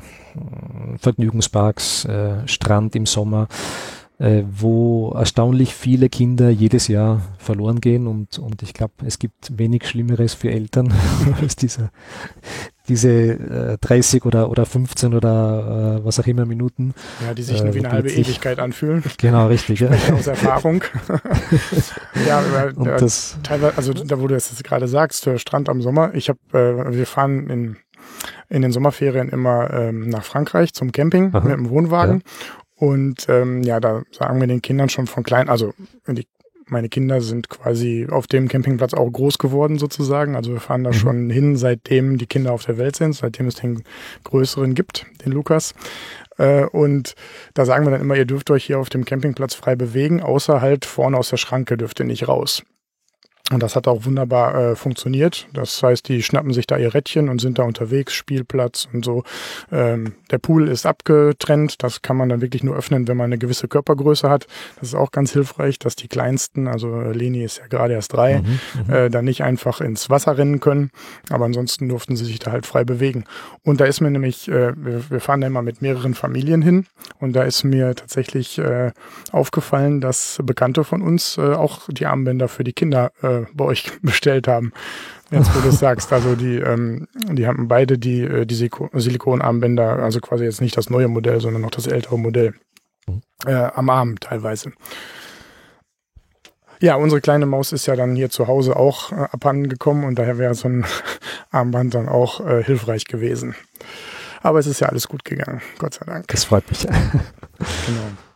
Vergnügungsparks, 0.99 2.05
äh, 2.07 2.49
Strand 2.49 2.97
im 2.97 3.07
Sommer, 3.07 3.49
äh, 4.21 4.45
wo 4.53 5.13
erstaunlich 5.13 5.75
viele 5.75 6.11
Kinder 6.11 6.51
jedes 6.51 6.89
Jahr 6.89 7.23
verloren 7.39 7.81
gehen 7.81 8.07
und, 8.07 8.39
und 8.39 8.63
ich 8.63 8.75
glaube, 8.75 8.93
es 9.07 9.19
gibt 9.19 9.59
wenig 9.59 9.89
Schlimmeres 9.89 10.35
für 10.35 10.51
Eltern 10.51 10.93
als 11.41 11.57
dieser, 11.57 11.91
diese 12.87 13.11
äh, 13.11 13.79
30 13.81 14.27
oder, 14.27 14.51
oder 14.51 14.67
15 14.67 15.15
oder 15.15 16.01
äh, 16.01 16.05
was 16.05 16.21
auch 16.21 16.27
immer 16.27 16.45
Minuten. 16.45 16.93
Ja, 17.25 17.33
die 17.33 17.43
sich 17.43 17.63
äh, 17.63 17.75
wie 17.75 17.79
eine 17.79 17.93
halbe 17.93 18.11
Ewigkeit 18.11 18.59
anfühlen. 18.59 19.03
Genau, 19.17 19.47
richtig. 19.47 19.81
Ja. 19.81 19.91
Aus 20.13 20.27
Erfahrung. 20.27 20.85
ja, 22.29 22.41
aber, 22.41 22.93
äh, 22.93 22.99
das, 22.99 23.39
teilweise, 23.43 23.79
also 23.79 23.95
da 23.95 24.21
wo 24.21 24.29
du 24.29 24.35
das 24.35 24.63
gerade 24.63 24.87
sagst, 24.87 25.25
der 25.25 25.39
Strand 25.39 25.71
am 25.71 25.81
Sommer, 25.81 26.15
ich 26.15 26.29
habe, 26.29 26.39
äh, 26.53 26.95
wir 26.95 27.07
fahren 27.07 27.49
in 27.49 27.77
in 28.49 28.63
den 28.63 28.73
Sommerferien 28.73 29.29
immer 29.29 29.73
ähm, 29.73 30.09
nach 30.09 30.25
Frankreich 30.25 30.73
zum 30.73 30.91
Camping 30.91 31.33
Aha, 31.33 31.41
mit 31.41 31.57
dem 31.57 31.71
Wohnwagen. 31.71 32.23
Ja. 32.25 32.61
Und 32.81 33.27
ähm, 33.29 33.63
ja, 33.63 33.79
da 33.79 34.05
sagen 34.11 34.41
wir 34.41 34.47
den 34.47 34.63
Kindern 34.63 34.89
schon 34.89 35.07
von 35.07 35.23
klein, 35.23 35.51
also 35.51 35.75
die, 36.09 36.27
meine 36.67 36.89
Kinder 36.89 37.21
sind 37.21 37.51
quasi 37.51 38.07
auf 38.11 38.27
dem 38.27 38.49
Campingplatz 38.49 38.95
auch 38.95 39.11
groß 39.11 39.37
geworden 39.37 39.79
sozusagen. 39.79 40.35
Also 40.35 40.53
wir 40.53 40.61
fahren 40.61 40.85
da 40.85 40.91
mhm. 40.91 40.95
schon 40.95 41.31
hin, 41.31 41.57
seitdem 41.57 42.17
die 42.17 42.27
Kinder 42.27 42.53
auf 42.53 42.65
der 42.65 42.79
Welt 42.79 42.97
sind, 42.97 43.15
seitdem 43.15 43.49
es 43.49 43.57
den 43.57 43.85
größeren 44.25 44.75
gibt, 44.75 45.05
den 45.27 45.33
Lukas. 45.33 45.75
Äh, 46.39 46.65
und 46.65 47.17
da 47.53 47.67
sagen 47.67 47.85
wir 47.85 47.91
dann 47.91 48.01
immer, 48.01 48.17
ihr 48.17 48.25
dürft 48.25 48.51
euch 48.51 48.65
hier 48.65 48.79
auf 48.79 48.89
dem 48.89 49.05
Campingplatz 49.05 49.53
frei 49.53 49.77
bewegen, 49.77 50.23
außer 50.23 50.63
halt 50.63 50.87
vorne 50.87 51.19
aus 51.19 51.29
der 51.29 51.37
Schranke 51.37 51.77
dürft 51.77 52.01
ihr 52.01 52.07
nicht 52.07 52.29
raus. 52.29 52.63
Und 53.53 53.63
das 53.63 53.75
hat 53.75 53.89
auch 53.89 54.05
wunderbar 54.05 54.55
äh, 54.55 54.77
funktioniert. 54.77 55.49
Das 55.53 55.83
heißt, 55.83 56.09
die 56.09 56.23
schnappen 56.23 56.53
sich 56.53 56.69
da 56.69 56.77
ihr 56.77 56.95
Rädchen 56.95 57.29
und 57.29 57.41
sind 57.41 57.59
da 57.59 57.65
unterwegs, 57.65 58.13
Spielplatz 58.15 58.89
und 58.93 59.05
so. 59.05 59.25
Ähm, 59.73 60.15
der 60.31 60.39
Pool 60.39 60.69
ist 60.69 60.87
abgetrennt. 60.87 61.83
Das 61.83 62.01
kann 62.03 62.17
man 62.17 62.29
dann 62.29 62.43
wirklich 62.43 62.63
nur 62.63 62.77
öffnen, 62.77 63.09
wenn 63.09 63.17
man 63.17 63.27
eine 63.27 63.39
gewisse 63.39 63.67
Körpergröße 63.67 64.31
hat. 64.31 64.47
Das 64.79 64.91
ist 64.91 64.95
auch 64.95 65.11
ganz 65.11 65.33
hilfreich, 65.33 65.81
dass 65.81 65.97
die 65.97 66.07
Kleinsten, 66.07 66.69
also 66.69 67.01
Leni 67.01 67.43
ist 67.43 67.59
ja 67.59 67.67
gerade 67.67 67.95
erst 67.95 68.13
drei, 68.13 68.39
mhm, 68.39 68.61
mhm, 68.87 68.95
äh, 68.95 69.11
dann 69.11 69.25
nicht 69.25 69.43
einfach 69.43 69.81
ins 69.81 70.11
Wasser 70.11 70.39
rennen 70.39 70.61
können. 70.61 70.91
Aber 71.29 71.45
ansonsten 71.45 71.89
durften 71.89 72.15
sie 72.15 72.27
sich 72.27 72.39
da 72.39 72.53
halt 72.53 72.67
frei 72.67 72.85
bewegen. 72.85 73.25
Und 73.65 73.81
da 73.81 73.85
ist 73.85 74.01
mir 74.01 74.13
nämlich, 74.13 74.49
äh, 74.49 74.73
wir, 74.77 75.11
wir 75.11 75.21
fahren 75.21 75.41
da 75.41 75.49
immer 75.49 75.63
mit 75.63 75.83
mehreren 75.83 76.15
Familien 76.15 76.63
hin. 76.63 76.87
Und 77.19 77.35
da 77.35 77.43
ist 77.43 77.65
mir 77.65 77.97
tatsächlich 77.97 78.59
äh, 78.59 78.93
aufgefallen, 79.33 80.01
dass 80.01 80.39
Bekannte 80.45 80.85
von 80.85 81.03
uns 81.03 81.37
äh, 81.37 81.41
auch 81.41 81.89
die 81.89 82.07
Armbänder 82.07 82.47
für 82.47 82.63
die 82.63 82.73
Kinder 82.73 83.11
äh, 83.23 83.40
bei 83.55 83.65
euch 83.65 83.91
bestellt 84.03 84.49
haben. 84.49 84.73
Jetzt, 85.31 85.55
wo 85.55 85.61
du 85.61 85.69
es 85.69 85.79
sagst, 85.81 86.13
also 86.13 86.35
die, 86.35 86.57
ähm, 86.57 87.07
die 87.15 87.47
haben 87.47 87.69
beide 87.69 87.99
die, 87.99 88.23
äh, 88.23 88.47
die 88.47 88.55
Silikonarmbänder, 88.55 90.03
also 90.03 90.21
quasi 90.21 90.45
jetzt 90.45 90.61
nicht 90.61 90.77
das 90.77 90.91
neue 90.91 91.09
Modell, 91.09 91.41
sondern 91.41 91.63
noch 91.63 91.71
das 91.71 91.87
ältere 91.87 92.19
Modell 92.19 92.55
äh, 93.47 93.53
am 93.53 93.91
Arm 93.91 94.19
teilweise. 94.19 94.73
Ja, 96.83 96.95
unsere 96.95 97.21
kleine 97.21 97.45
Maus 97.45 97.73
ist 97.73 97.87
ja 97.87 97.95
dann 97.95 98.17
hier 98.17 98.31
zu 98.31 98.49
Hause 98.49 98.77
auch 98.77 99.13
äh, 99.13 99.17
abhanden 99.17 99.69
gekommen 99.69 100.05
und 100.05 100.19
daher 100.19 100.39
wäre 100.39 100.55
so 100.55 100.69
ein 100.69 100.87
Armband 101.51 101.95
dann 101.95 102.09
auch 102.09 102.41
äh, 102.47 102.65
hilfreich 102.65 103.05
gewesen. 103.05 103.55
Aber 104.43 104.59
es 104.59 104.67
ist 104.67 104.81
ja 104.81 104.89
alles 104.89 105.07
gut 105.07 105.25
gegangen, 105.25 105.61
Gott 105.79 105.95
sei 105.95 106.07
Dank. 106.07 106.27
Das 106.29 106.45
freut 106.45 106.69
mich. 106.71 106.87
genau. 106.87 108.30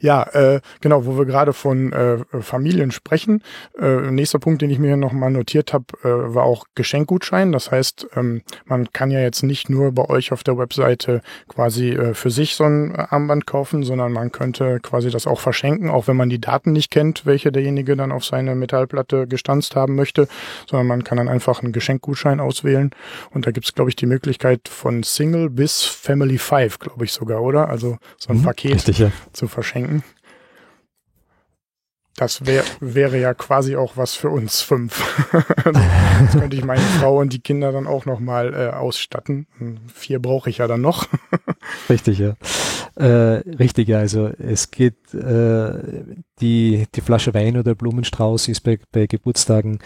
Ja, 0.00 0.22
äh, 0.32 0.60
genau, 0.80 1.06
wo 1.06 1.18
wir 1.18 1.24
gerade 1.24 1.52
von 1.52 1.92
äh, 1.92 2.18
Familien 2.40 2.92
sprechen. 2.92 3.42
Äh, 3.78 4.10
nächster 4.12 4.38
Punkt, 4.38 4.62
den 4.62 4.70
ich 4.70 4.78
mir 4.78 4.96
nochmal 4.96 5.30
notiert 5.30 5.72
habe, 5.72 5.86
äh, 6.04 6.34
war 6.34 6.44
auch 6.44 6.66
Geschenkgutschein. 6.76 7.50
Das 7.50 7.72
heißt, 7.72 8.06
ähm, 8.14 8.42
man 8.64 8.92
kann 8.92 9.10
ja 9.10 9.20
jetzt 9.20 9.42
nicht 9.42 9.68
nur 9.68 9.90
bei 9.92 10.08
euch 10.08 10.32
auf 10.32 10.44
der 10.44 10.56
Webseite 10.56 11.20
quasi 11.48 11.90
äh, 11.90 12.14
für 12.14 12.30
sich 12.30 12.54
so 12.54 12.64
ein 12.64 12.94
Armband 12.94 13.46
kaufen, 13.46 13.82
sondern 13.82 14.12
man 14.12 14.30
könnte 14.30 14.78
quasi 14.80 15.10
das 15.10 15.26
auch 15.26 15.40
verschenken, 15.40 15.90
auch 15.90 16.06
wenn 16.06 16.16
man 16.16 16.28
die 16.28 16.40
Daten 16.40 16.72
nicht 16.72 16.92
kennt, 16.92 17.26
welche 17.26 17.50
derjenige 17.50 17.96
dann 17.96 18.12
auf 18.12 18.24
seine 18.24 18.54
Metallplatte 18.54 19.26
gestanzt 19.26 19.74
haben 19.74 19.96
möchte, 19.96 20.28
sondern 20.70 20.86
man 20.86 21.02
kann 21.02 21.18
dann 21.18 21.28
einfach 21.28 21.62
einen 21.62 21.72
Geschenkgutschein 21.72 22.38
auswählen. 22.38 22.90
Und 23.32 23.46
da 23.46 23.50
gibt's 23.50 23.74
glaube 23.74 23.90
ich, 23.90 23.96
die 23.96 24.06
Möglichkeit 24.06 24.68
von 24.68 25.02
Single 25.02 25.50
bis 25.50 25.82
Family 25.82 26.38
5, 26.38 26.78
glaube 26.78 27.04
ich 27.04 27.12
sogar, 27.12 27.42
oder? 27.42 27.68
Also 27.68 27.98
so 28.16 28.30
ein 28.30 28.36
Mhm, 28.38 28.42
Paket 28.44 28.74
Richtig, 28.74 28.98
ja. 28.98 29.10
zu 29.32 29.48
verschenken. 29.56 30.04
Das 32.18 32.46
wär, 32.46 32.64
wäre 32.80 33.18
ja 33.20 33.34
quasi 33.34 33.76
auch 33.76 33.98
was 33.98 34.14
für 34.14 34.30
uns 34.30 34.62
fünf. 34.62 35.04
das 35.64 36.32
könnte 36.32 36.56
ich 36.56 36.64
meine 36.64 36.80
Frau 36.98 37.18
und 37.20 37.30
die 37.32 37.40
Kinder 37.40 37.72
dann 37.72 37.86
auch 37.86 38.06
nochmal 38.06 38.54
äh, 38.54 38.74
ausstatten. 38.74 39.46
Hm, 39.58 39.78
Vier 39.92 40.20
brauche 40.20 40.48
ich 40.48 40.58
ja 40.58 40.66
dann 40.66 40.80
noch. 40.80 41.08
Richtig, 41.90 42.18
ja. 42.18 42.34
Äh, 42.94 43.42
richtig, 43.58 43.88
ja. 43.88 43.98
Also 43.98 44.28
es 44.38 44.70
geht, 44.70 45.12
äh, 45.12 46.04
die, 46.40 46.86
die 46.94 47.00
Flasche 47.02 47.34
Wein 47.34 47.58
oder 47.58 47.74
Blumenstrauß 47.74 48.48
ist 48.48 48.60
bei, 48.62 48.78
bei 48.90 49.06
Geburtstagen, 49.06 49.80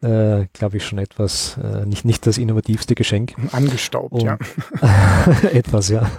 äh, 0.00 0.46
glaube 0.54 0.78
ich, 0.78 0.86
schon 0.86 0.98
etwas, 0.98 1.58
äh, 1.62 1.84
nicht, 1.84 2.06
nicht 2.06 2.26
das 2.26 2.38
innovativste 2.38 2.94
Geschenk. 2.94 3.34
Angestaubt, 3.52 4.14
Und- 4.14 4.22
ja. 4.22 4.38
etwas, 5.52 5.90
ja. 5.90 6.10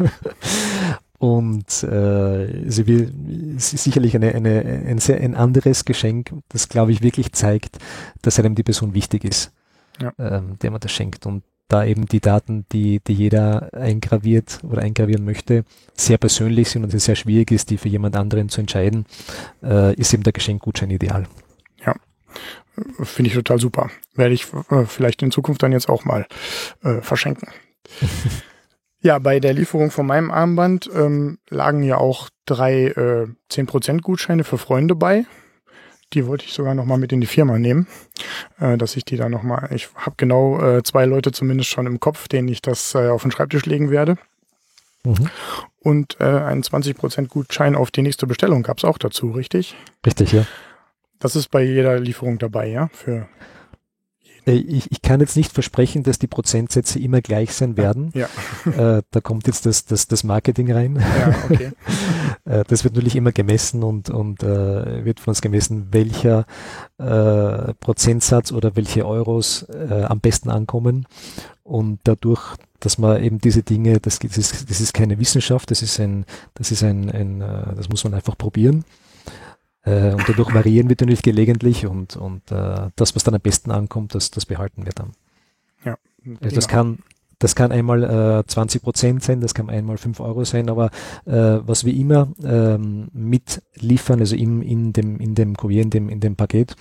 Und 1.26 1.84
äh, 1.84 2.70
sie 2.70 2.86
will 2.86 3.56
ist 3.58 3.70
sicherlich 3.72 4.16
eine, 4.16 4.36
eine, 4.36 4.62
ein, 4.86 5.00
sehr, 5.00 5.20
ein 5.22 5.34
anderes 5.34 5.86
Geschenk, 5.86 6.32
das, 6.50 6.70
glaube 6.70 6.92
ich, 6.92 7.02
wirklich 7.02 7.32
zeigt, 7.32 7.80
dass 8.22 8.38
einem 8.40 8.54
die 8.54 8.62
Person 8.64 8.94
wichtig 8.94 9.24
ist, 9.24 9.52
Ja. 10.00 10.14
ähm, 10.20 10.60
der 10.62 10.70
man 10.70 10.80
das 10.82 10.92
schenkt. 10.92 11.26
Und 11.26 11.44
da 11.68 11.84
eben 11.84 12.06
die 12.06 12.20
Daten, 12.20 12.66
die, 12.72 13.00
die 13.00 13.14
jeder 13.14 13.74
eingraviert 13.74 14.60
oder 14.64 14.84
eingravieren 14.84 15.26
möchte, 15.26 15.64
sehr 15.96 16.20
persönlich 16.20 16.70
sind 16.70 16.84
und 16.84 16.94
es 16.94 17.06
sehr 17.06 17.16
schwierig 17.16 17.50
ist, 17.50 17.72
die 17.72 17.78
für 17.78 17.90
jemand 17.90 18.16
anderen 18.16 18.50
zu 18.50 18.62
entscheiden, 18.62 19.08
äh, 19.64 19.96
ist 19.96 20.14
eben 20.14 20.22
der 20.24 20.34
Geschenkgutschein 20.34 20.92
ideal. 20.92 21.26
Finde 23.04 23.30
ich 23.30 23.36
total 23.36 23.60
super. 23.60 23.90
Werde 24.16 24.34
ich 24.34 24.48
äh, 24.70 24.86
vielleicht 24.86 25.22
in 25.24 25.32
Zukunft 25.32 25.64
dann 25.64 25.72
jetzt 25.72 25.88
auch 25.88 26.04
mal 26.04 26.28
äh, 26.84 27.02
verschenken. 27.02 27.48
ja, 29.06 29.20
bei 29.20 29.40
der 29.40 29.54
Lieferung 29.54 29.92
von 29.92 30.08
meinem 30.08 30.32
Armband 30.32 30.90
ähm, 30.92 31.38
lagen 31.50 31.84
ja 31.84 31.98
auch 31.98 32.30
drei 32.48 32.88
äh, 32.88 33.28
10% 33.52 34.02
Gutscheine 34.02 34.44
für 34.44 34.58
Freunde 34.58 34.96
bei. 34.96 35.26
Die 36.14 36.26
wollte 36.26 36.46
ich 36.46 36.54
sogar 36.54 36.74
nochmal 36.74 36.98
mit 36.98 37.12
in 37.12 37.22
die 37.22 37.28
Firma 37.28 37.60
nehmen, 37.60 37.86
äh, 38.60 38.80
dass 38.80 38.98
ich 38.98 39.06
die 39.06 39.16
dann 39.16 39.32
nochmal, 39.32 39.70
ich 39.76 39.90
habe 39.96 40.16
genau 40.18 40.60
äh, 40.60 40.82
zwei 40.82 41.06
Leute 41.06 41.32
zumindest 41.32 41.70
schon 41.70 41.86
im 41.86 42.00
Kopf, 42.00 42.28
denen 42.28 42.48
ich 42.48 42.64
das 42.64 42.96
äh, 42.96 43.10
auf 43.10 43.22
den 43.22 43.30
Schreibtisch 43.30 43.68
legen 43.68 43.92
werde. 43.92 44.18
Mhm. 45.04 45.30
Und 45.82 46.18
äh, 46.20 46.24
einen 46.24 46.64
20% 46.64 47.28
Gutschein 47.28 47.76
auf 47.76 47.92
die 47.92 48.02
nächste 48.02 48.26
Bestellung 48.26 48.64
gab 48.64 48.80
es 48.80 48.86
auch 48.86 48.98
dazu, 48.98 49.30
richtig? 49.30 49.76
Richtig, 50.04 50.32
ja. 50.32 50.48
Das 51.20 51.36
ist 51.36 51.52
bei 51.52 51.62
jeder 51.62 52.00
Lieferung 52.00 52.40
dabei, 52.40 52.70
ja? 52.70 52.90
Für 52.92 53.28
Ich, 54.46 54.92
ich 54.92 55.02
kann 55.02 55.20
jetzt 55.22 55.36
nicht 55.36 55.52
versprechen, 55.52 56.04
dass 56.04 56.20
die 56.20 56.28
Prozentsätze 56.28 57.00
immer 57.00 57.22
gleich 57.22 57.54
sein 57.54 57.78
werden. 57.78 58.12
ja, 58.14 58.28
Äh, 58.66 59.04
da 59.12 59.22
kommt 59.22 59.48
jetzt 59.48 59.66
das, 59.66 59.86
das, 59.86 60.08
das 60.08 60.24
Marketing 60.24 60.72
rein. 60.72 60.96
ja, 60.96 61.36
okay. 61.50 61.72
Äh, 62.46 62.64
das 62.68 62.84
wird 62.84 62.94
natürlich 62.94 63.16
immer 63.16 63.32
gemessen 63.32 63.82
und, 63.82 64.12
und 64.12 64.44
äh, 64.44 65.04
wird 65.04 65.20
von 65.20 65.32
uns 65.32 65.42
gemessen, 65.42 65.88
welcher 65.92 66.46
äh, 67.00 67.74
Prozentsatz 67.80 68.52
oder 68.52 68.76
welche 68.76 69.04
Euros 69.08 69.64
äh, 69.64 70.04
am 70.04 70.20
besten 70.20 70.52
ankommen. 70.52 71.08
Und 71.64 72.00
dadurch, 72.04 72.56
dass 72.80 73.00
man 73.00 73.24
eben 73.24 73.40
diese 73.40 73.64
Dinge, 73.64 74.00
das, 74.00 74.20
das, 74.20 74.38
ist, 74.38 74.70
das 74.70 74.80
ist 74.80 74.94
keine 74.94 75.18
Wissenschaft, 75.18 75.72
das 75.72 75.82
ist 75.82 76.00
ein, 76.00 76.26
das 76.54 76.72
ist 76.72 76.84
ein, 76.84 77.10
ein 77.10 77.42
äh, 77.42 77.76
das 77.76 77.90
muss 77.90 78.04
man 78.04 78.14
einfach 78.14 78.38
probieren. 78.38 78.86
Äh, 79.86 80.14
und 80.14 80.28
dadurch 80.28 80.54
variieren 80.54 80.90
wir 80.90 80.96
natürlich 81.00 81.22
gelegentlich 81.22 81.86
und, 81.86 82.18
und 82.18 82.52
äh, 82.52 82.90
das, 82.96 83.16
was 83.16 83.24
dann 83.24 83.36
am 83.36 83.42
besten 83.42 83.72
ankommt, 83.72 84.16
das, 84.16 84.32
das 84.32 84.46
behalten 84.46 84.86
wir 84.86 84.94
dann. 84.94 85.12
Also 86.42 86.56
das 86.56 86.68
kann, 86.68 87.00
das 87.40 87.56
kann 87.56 87.72
einmal 87.72 88.04
äh, 88.04 88.44
20 88.48 88.82
Prozent 88.82 89.24
sein, 89.24 89.42
das 89.42 89.54
kann 89.54 89.70
einmal 89.70 89.98
5 89.98 90.20
Euro 90.20 90.44
sein, 90.46 90.70
aber 90.70 90.88
äh, 91.26 91.60
was 91.66 91.86
wir 91.86 91.94
immer 91.94 92.30
ähm, 92.44 93.10
mitliefern, 93.14 94.20
also 94.20 94.36
im, 94.36 94.62
in 94.62 94.94
dem, 94.94 95.20
in 95.20 95.36
dem 95.36 95.56
Kurier, 95.56 95.84
in 95.84 95.90
dem, 95.90 96.10
in 96.10 96.20
dem 96.20 96.36
Paket, 96.36 96.76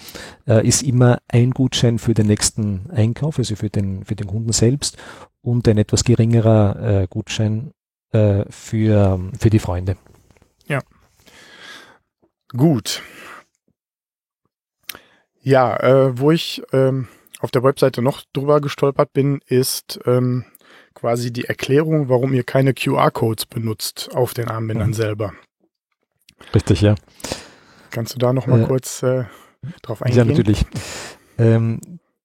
äh, 0.47 0.67
ist 0.67 0.83
immer 0.83 1.19
ein 1.29 1.51
Gutschein 1.51 1.99
für 1.99 2.14
den 2.14 2.27
nächsten 2.27 2.90
Einkauf, 2.90 3.38
also 3.38 3.57
für 3.57 3.71
den, 3.71 4.05
für 4.05 4.17
den 4.17 4.27
Kunden 4.27 4.53
selbst 4.53 4.97
und 5.43 5.69
ein 5.69 5.79
etwas 5.79 6.05
geringerer 6.05 7.03
äh, 7.03 7.07
Gutschein 7.09 7.73
äh, 8.12 8.45
für, 8.49 9.21
für 9.38 9.51
die 9.51 9.59
Freunde. 9.59 9.97
Gut. 12.57 13.03
Ja, 15.40 15.77
äh, 15.81 16.19
wo 16.19 16.31
ich 16.31 16.62
ähm, 16.73 17.09
auf 17.40 17.51
der 17.51 17.62
Webseite 17.62 18.01
noch 18.01 18.23
drüber 18.33 18.61
gestolpert 18.61 19.12
bin, 19.12 19.40
ist 19.47 20.01
ähm, 20.07 20.45
quasi 20.95 21.33
die 21.33 21.45
Erklärung, 21.45 22.09
warum 22.09 22.33
ihr 22.33 22.45
keine 22.45 22.73
QR-Codes 22.73 23.47
benutzt 23.47 24.11
auf 24.14 24.33
den 24.35 24.49
Armbändern 24.49 24.90
Mhm. 24.90 24.95
selber. 24.95 25.33
Richtig, 26.55 26.81
ja. 26.81 26.95
Kannst 27.90 28.14
du 28.14 28.19
da 28.19 28.33
noch 28.33 28.47
mal 28.47 28.62
Äh, 28.62 28.67
kurz 28.67 29.03
äh, 29.03 29.25
drauf 29.83 30.01
Ja, 30.01 30.07
eingehen? 30.07 30.29
natürlich. 30.29 30.64
Ähm, 31.38 31.81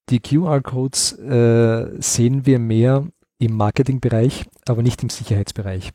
die 0.08 0.20
QR-Codes 0.20 1.18
äh, 1.18 2.00
sehen 2.00 2.46
wir 2.46 2.58
mehr 2.58 3.06
im 3.38 3.56
Marketingbereich, 3.56 4.46
aber 4.66 4.82
nicht 4.82 5.02
im 5.02 5.10
Sicherheitsbereich. 5.10 5.90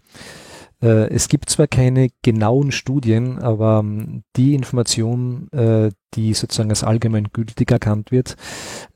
Äh, 0.85 1.09
es 1.09 1.27
gibt 1.27 1.49
zwar 1.49 1.67
keine 1.67 2.09
genauen 2.21 2.71
Studien, 2.71 3.39
aber 3.39 3.79
ähm, 3.79 4.23
die 4.35 4.53
Information, 4.53 5.51
äh, 5.51 5.89
die 6.13 6.33
sozusagen 6.35 6.69
als 6.69 6.83
allgemein 6.83 7.29
gültig 7.33 7.71
erkannt 7.71 8.11
wird, 8.11 8.35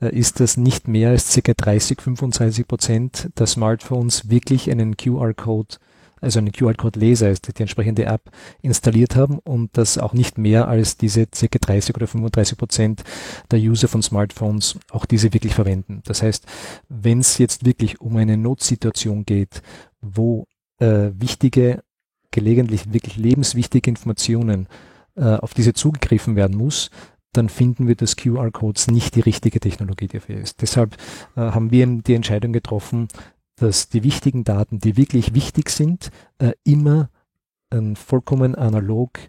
äh, 0.00 0.14
ist, 0.16 0.38
dass 0.38 0.56
nicht 0.56 0.86
mehr 0.86 1.10
als 1.10 1.34
ca. 1.34 1.52
30, 1.52 2.00
35 2.00 2.68
Prozent 2.68 3.30
der 3.36 3.46
Smartphones 3.46 4.30
wirklich 4.30 4.70
einen 4.70 4.96
QR-Code, 4.96 5.78
also 6.20 6.38
einen 6.38 6.52
QR-Code-Leser, 6.52 7.26
also 7.26 7.40
die 7.56 7.60
entsprechende 7.60 8.04
App, 8.04 8.30
installiert 8.62 9.16
haben 9.16 9.40
und 9.40 9.76
dass 9.76 9.98
auch 9.98 10.12
nicht 10.12 10.38
mehr 10.38 10.68
als 10.68 10.96
diese 10.96 11.26
ca. 11.26 11.58
30 11.60 11.96
oder 11.96 12.06
35 12.06 12.56
Prozent 12.56 13.02
der 13.50 13.58
User 13.58 13.88
von 13.88 14.02
Smartphones 14.02 14.78
auch 14.92 15.06
diese 15.06 15.32
wirklich 15.32 15.54
verwenden. 15.54 16.02
Das 16.04 16.22
heißt, 16.22 16.46
wenn 16.88 17.18
es 17.18 17.38
jetzt 17.38 17.66
wirklich 17.66 18.00
um 18.00 18.16
eine 18.16 18.36
Notsituation 18.36 19.24
geht, 19.24 19.62
wo 20.02 20.46
äh, 20.80 21.10
wichtige, 21.14 21.82
gelegentlich 22.30 22.92
wirklich 22.92 23.16
lebenswichtige 23.16 23.90
Informationen 23.90 24.68
äh, 25.16 25.24
auf 25.24 25.54
diese 25.54 25.72
zugegriffen 25.72 26.36
werden 26.36 26.56
muss, 26.56 26.90
dann 27.32 27.48
finden 27.48 27.86
wir, 27.86 27.94
dass 27.94 28.16
QR-Codes 28.16 28.88
nicht 28.88 29.14
die 29.14 29.20
richtige 29.20 29.60
Technologie 29.60 30.08
dafür 30.08 30.38
ist. 30.38 30.62
Deshalb 30.62 30.96
äh, 31.36 31.40
haben 31.40 31.70
wir 31.70 31.86
die 31.86 32.14
Entscheidung 32.14 32.52
getroffen, 32.52 33.08
dass 33.56 33.88
die 33.88 34.02
wichtigen 34.02 34.42
Daten, 34.42 34.78
die 34.78 34.96
wirklich 34.96 35.34
wichtig 35.34 35.70
sind, 35.70 36.10
äh, 36.38 36.52
immer 36.64 37.10
vollkommen 37.94 38.56
analog 38.56 39.20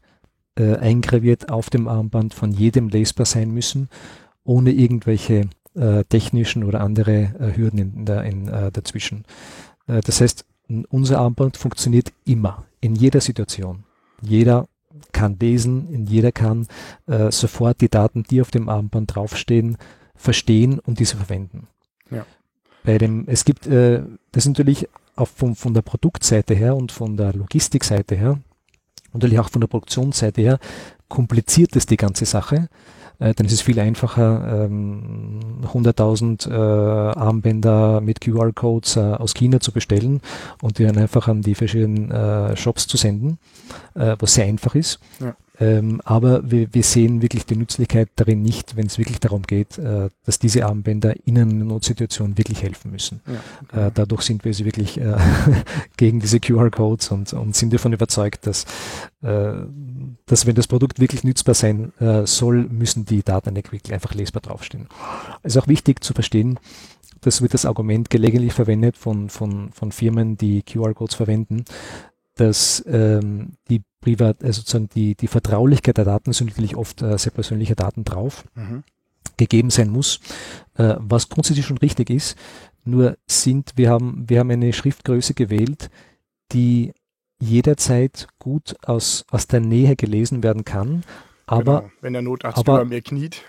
äh, 0.60 0.76
eingraviert 0.76 1.50
auf 1.50 1.70
dem 1.70 1.88
Armband 1.88 2.34
von 2.34 2.52
jedem 2.52 2.90
lesbar 2.90 3.26
sein 3.26 3.52
müssen, 3.52 3.88
ohne 4.44 4.72
irgendwelche 4.72 5.50
äh, 5.76 6.04
technischen 6.04 6.64
oder 6.64 6.82
andere 6.82 7.54
Hürden 7.56 7.80
in, 7.80 8.08
in, 8.08 8.48
äh, 8.50 8.72
dazwischen. 8.72 9.24
Das 9.88 10.22
heißt, 10.22 10.46
unser 10.90 11.20
Armband 11.20 11.58
funktioniert 11.58 12.12
immer, 12.26 12.66
in 12.80 12.96
jeder 12.96 13.22
Situation. 13.22 13.84
Jeder 14.22 14.68
kann 15.12 15.38
lesen, 15.40 16.06
jeder 16.06 16.32
kann 16.32 16.68
äh, 17.08 17.32
sofort 17.32 17.82
die 17.82 17.90
Daten, 17.90 18.24
die 18.24 18.42
auf 18.42 18.52
dem 18.52 18.70
Armband 18.70 19.16
draufstehen, 19.16 19.78
verstehen 20.16 20.80
und 20.80 21.00
diese 21.00 21.18
verwenden. 21.18 21.68
Ja. 22.10 22.26
Bei 22.84 22.98
dem, 22.98 23.26
es 23.28 23.46
gibt, 23.46 23.68
äh, 23.68 24.04
das 24.32 24.46
ist 24.46 24.50
natürlich 24.50 24.88
auch 25.16 25.28
von, 25.28 25.56
von 25.56 25.74
der 25.74 25.82
Produktseite 25.82 26.54
her 26.54 26.76
und 26.76 26.92
von 26.92 27.18
der 27.18 27.34
Logistikseite 27.34 28.16
her, 28.16 28.40
und 29.14 29.24
natürlich 29.24 29.40
auch 29.40 29.50
von 29.50 29.62
der 29.62 29.68
Produktionsseite 29.68 30.42
her, 30.42 30.60
kompliziert 31.10 31.76
es 31.76 31.86
die 31.86 31.98
ganze 31.98 32.26
Sache. 32.26 32.70
Äh, 33.22 33.34
dann 33.36 33.46
ist 33.46 33.54
es 33.54 33.62
viel 33.62 33.80
einfacher, 33.80 34.66
ähm, 34.66 35.40
100.000 35.64 36.50
äh, 36.50 36.54
Armbänder 36.54 38.02
mit 38.02 38.20
QR-Codes 38.20 38.98
äh, 38.98 39.00
aus 39.00 39.34
China 39.34 39.60
zu 39.60 39.72
bestellen 39.72 40.22
und 40.62 40.80
die 40.80 40.84
dann 40.86 40.98
einfach 40.98 41.28
an 41.28 41.42
die 41.42 41.56
verschiedenen 41.56 42.12
Shops 42.58 42.88
zu 42.88 42.98
senden, 42.98 43.38
was 43.94 44.34
sehr 44.34 44.46
einfach 44.46 44.76
ist. 44.76 45.00
Ja. 45.20 45.36
Ähm, 45.62 46.02
aber 46.04 46.50
wir, 46.50 46.74
wir 46.74 46.82
sehen 46.82 47.22
wirklich 47.22 47.46
die 47.46 47.56
Nützlichkeit 47.56 48.10
darin 48.16 48.42
nicht, 48.42 48.76
wenn 48.76 48.88
es 48.88 48.98
wirklich 48.98 49.20
darum 49.20 49.44
geht, 49.44 49.78
äh, 49.78 50.10
dass 50.26 50.40
diese 50.40 50.66
Armbänder 50.66 51.14
in 51.26 51.38
einer 51.38 51.54
Notsituation 51.54 52.36
wirklich 52.36 52.64
helfen 52.64 52.90
müssen. 52.90 53.22
Ja, 53.28 53.34
okay. 53.64 53.88
äh, 53.88 53.92
dadurch 53.94 54.24
sind 54.24 54.44
wir 54.44 54.50
also 54.50 54.66
wirklich 54.66 55.00
äh, 55.00 55.16
gegen 55.98 56.20
diese 56.20 56.40
QR-Codes 56.40 57.12
und, 57.12 57.32
und 57.34 57.56
sind 57.56 57.72
davon 57.72 57.94
überzeugt, 57.94 58.48
dass, 58.48 58.66
äh, 59.22 59.54
dass 60.26 60.48
wenn 60.48 60.56
das 60.56 60.66
Produkt 60.66 61.00
wirklich 61.00 61.24
nützbar 61.24 61.54
sein 61.54 61.94
äh, 62.00 62.26
soll, 62.26 62.64
müssen 62.64 63.06
die 63.06 63.22
Daten 63.22 63.56
wirklich 63.56 63.94
einfach 63.94 64.16
lesbar 64.16 64.42
draufstehen. 64.42 64.88
Es 65.44 65.56
ist 65.56 65.62
auch 65.62 65.68
wichtig 65.68 66.04
zu 66.04 66.16
verstehen, 66.16 66.60
das 67.22 67.44
wird 67.44 67.54
das 67.54 67.68
Argument 67.68 68.10
gelegentlich 68.10 68.54
verwendet 68.54 68.98
von, 68.98 69.30
von, 69.30 69.72
von 69.74 69.92
Firmen, 69.92 70.38
die 70.38 70.64
QR-Codes 70.64 71.14
verwenden, 71.14 71.66
dass 72.42 72.84
ähm, 72.88 73.54
die 73.70 73.84
Privat, 74.00 74.44
also 74.44 74.62
sozusagen 74.62 74.90
die, 74.90 75.14
die 75.14 75.28
Vertraulichkeit 75.28 75.98
der 75.98 76.06
Daten 76.06 76.34
sind 76.34 76.48
natürlich 76.48 76.76
oft 76.76 77.04
äh, 77.04 77.16
sehr 77.20 77.32
persönliche 77.32 77.76
Daten 77.76 78.04
drauf, 78.04 78.46
mhm. 78.56 78.84
gegeben 79.38 79.70
sein 79.70 79.90
muss, 79.90 80.20
äh, 80.76 80.96
was 80.98 81.30
grundsätzlich 81.30 81.68
schon 81.68 81.78
richtig 81.78 82.10
ist. 82.10 82.36
Nur 82.84 83.16
sind, 83.28 83.74
wir 83.76 83.92
haben, 83.92 84.28
wir 84.28 84.40
haben 84.40 84.50
eine 84.50 84.74
Schriftgröße 84.74 85.36
gewählt, 85.36 85.92
die 86.52 86.94
jederzeit 87.40 88.28
gut 88.40 88.76
aus, 88.82 89.24
aus 89.30 89.46
der 89.46 89.60
Nähe 89.60 89.96
gelesen 89.96 90.42
werden 90.42 90.66
kann. 90.66 91.04
Aber, 91.46 91.82
genau, 91.82 91.92
wenn 92.02 92.14
der 92.14 92.22
Notarzt 92.24 92.58
aber, 92.58 92.82
über 92.82 92.86
mir 92.86 93.02
kniet. 93.04 93.44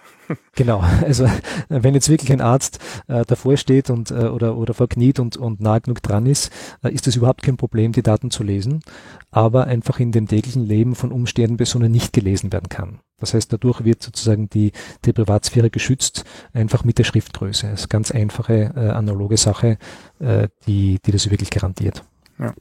Genau, 0.55 0.81
also 1.03 1.27
wenn 1.69 1.95
jetzt 1.95 2.09
wirklich 2.09 2.33
ein 2.33 2.41
Arzt 2.41 2.79
äh, 3.09 3.25
davor 3.25 3.57
steht 3.57 3.91
und 3.91 4.11
äh, 4.11 4.27
oder 4.29 4.57
oder 4.57 4.75
verkniet 4.75 5.19
und 5.19 5.37
und 5.37 5.61
nah 5.61 5.79
genug 5.79 6.03
dran 6.03 6.27
ist, 6.27 6.51
äh, 6.83 6.93
ist 6.93 7.07
es 7.07 7.17
überhaupt 7.17 7.43
kein 7.43 7.57
Problem, 7.57 7.93
die 7.93 8.03
Daten 8.03 8.31
zu 8.31 8.43
lesen, 8.43 8.83
aber 9.31 9.67
einfach 9.67 10.01
in 10.01 10.13
dem 10.13 10.29
täglichen 10.29 10.67
Leben 10.67 10.95
von 10.95 11.13
umstehenden 11.13 11.57
Personen 11.57 11.91
nicht 11.93 12.13
gelesen 12.13 12.53
werden 12.53 12.69
kann. 12.69 13.01
Das 13.19 13.35
heißt, 13.35 13.53
dadurch 13.53 13.85
wird 13.85 14.03
sozusagen 14.03 14.51
die, 14.51 14.73
die 15.05 15.13
Privatsphäre 15.13 15.71
geschützt, 15.71 16.25
einfach 16.53 16.83
mit 16.83 16.99
der 16.99 17.05
Schriftgröße. 17.05 17.69
Das 17.69 17.83
ist 17.83 17.89
ganz 17.89 18.11
einfache 18.11 18.73
äh, 18.75 18.91
analoge 18.91 19.37
Sache, 19.37 19.79
äh, 20.19 20.49
die, 20.67 20.99
die 21.07 21.13
das 21.13 21.31
wirklich 21.31 21.51
garantiert. 21.51 22.03
Ja. 22.41 22.53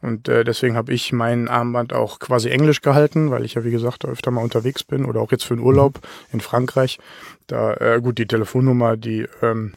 Und 0.00 0.28
äh, 0.28 0.44
deswegen 0.44 0.76
habe 0.76 0.92
ich 0.92 1.12
mein 1.12 1.48
Armband 1.48 1.92
auch 1.92 2.18
quasi 2.18 2.50
englisch 2.50 2.80
gehalten, 2.80 3.30
weil 3.30 3.44
ich 3.44 3.54
ja 3.54 3.64
wie 3.64 3.70
gesagt 3.70 4.04
öfter 4.04 4.30
mal 4.30 4.42
unterwegs 4.42 4.84
bin 4.84 5.04
oder 5.04 5.20
auch 5.20 5.32
jetzt 5.32 5.44
für 5.44 5.54
einen 5.54 5.62
Urlaub 5.62 6.00
in 6.32 6.40
Frankreich. 6.40 6.98
Da 7.46 7.74
äh, 7.74 8.00
gut 8.00 8.18
die 8.18 8.26
Telefonnummer, 8.26 8.96
die 8.96 9.26
ähm, 9.42 9.74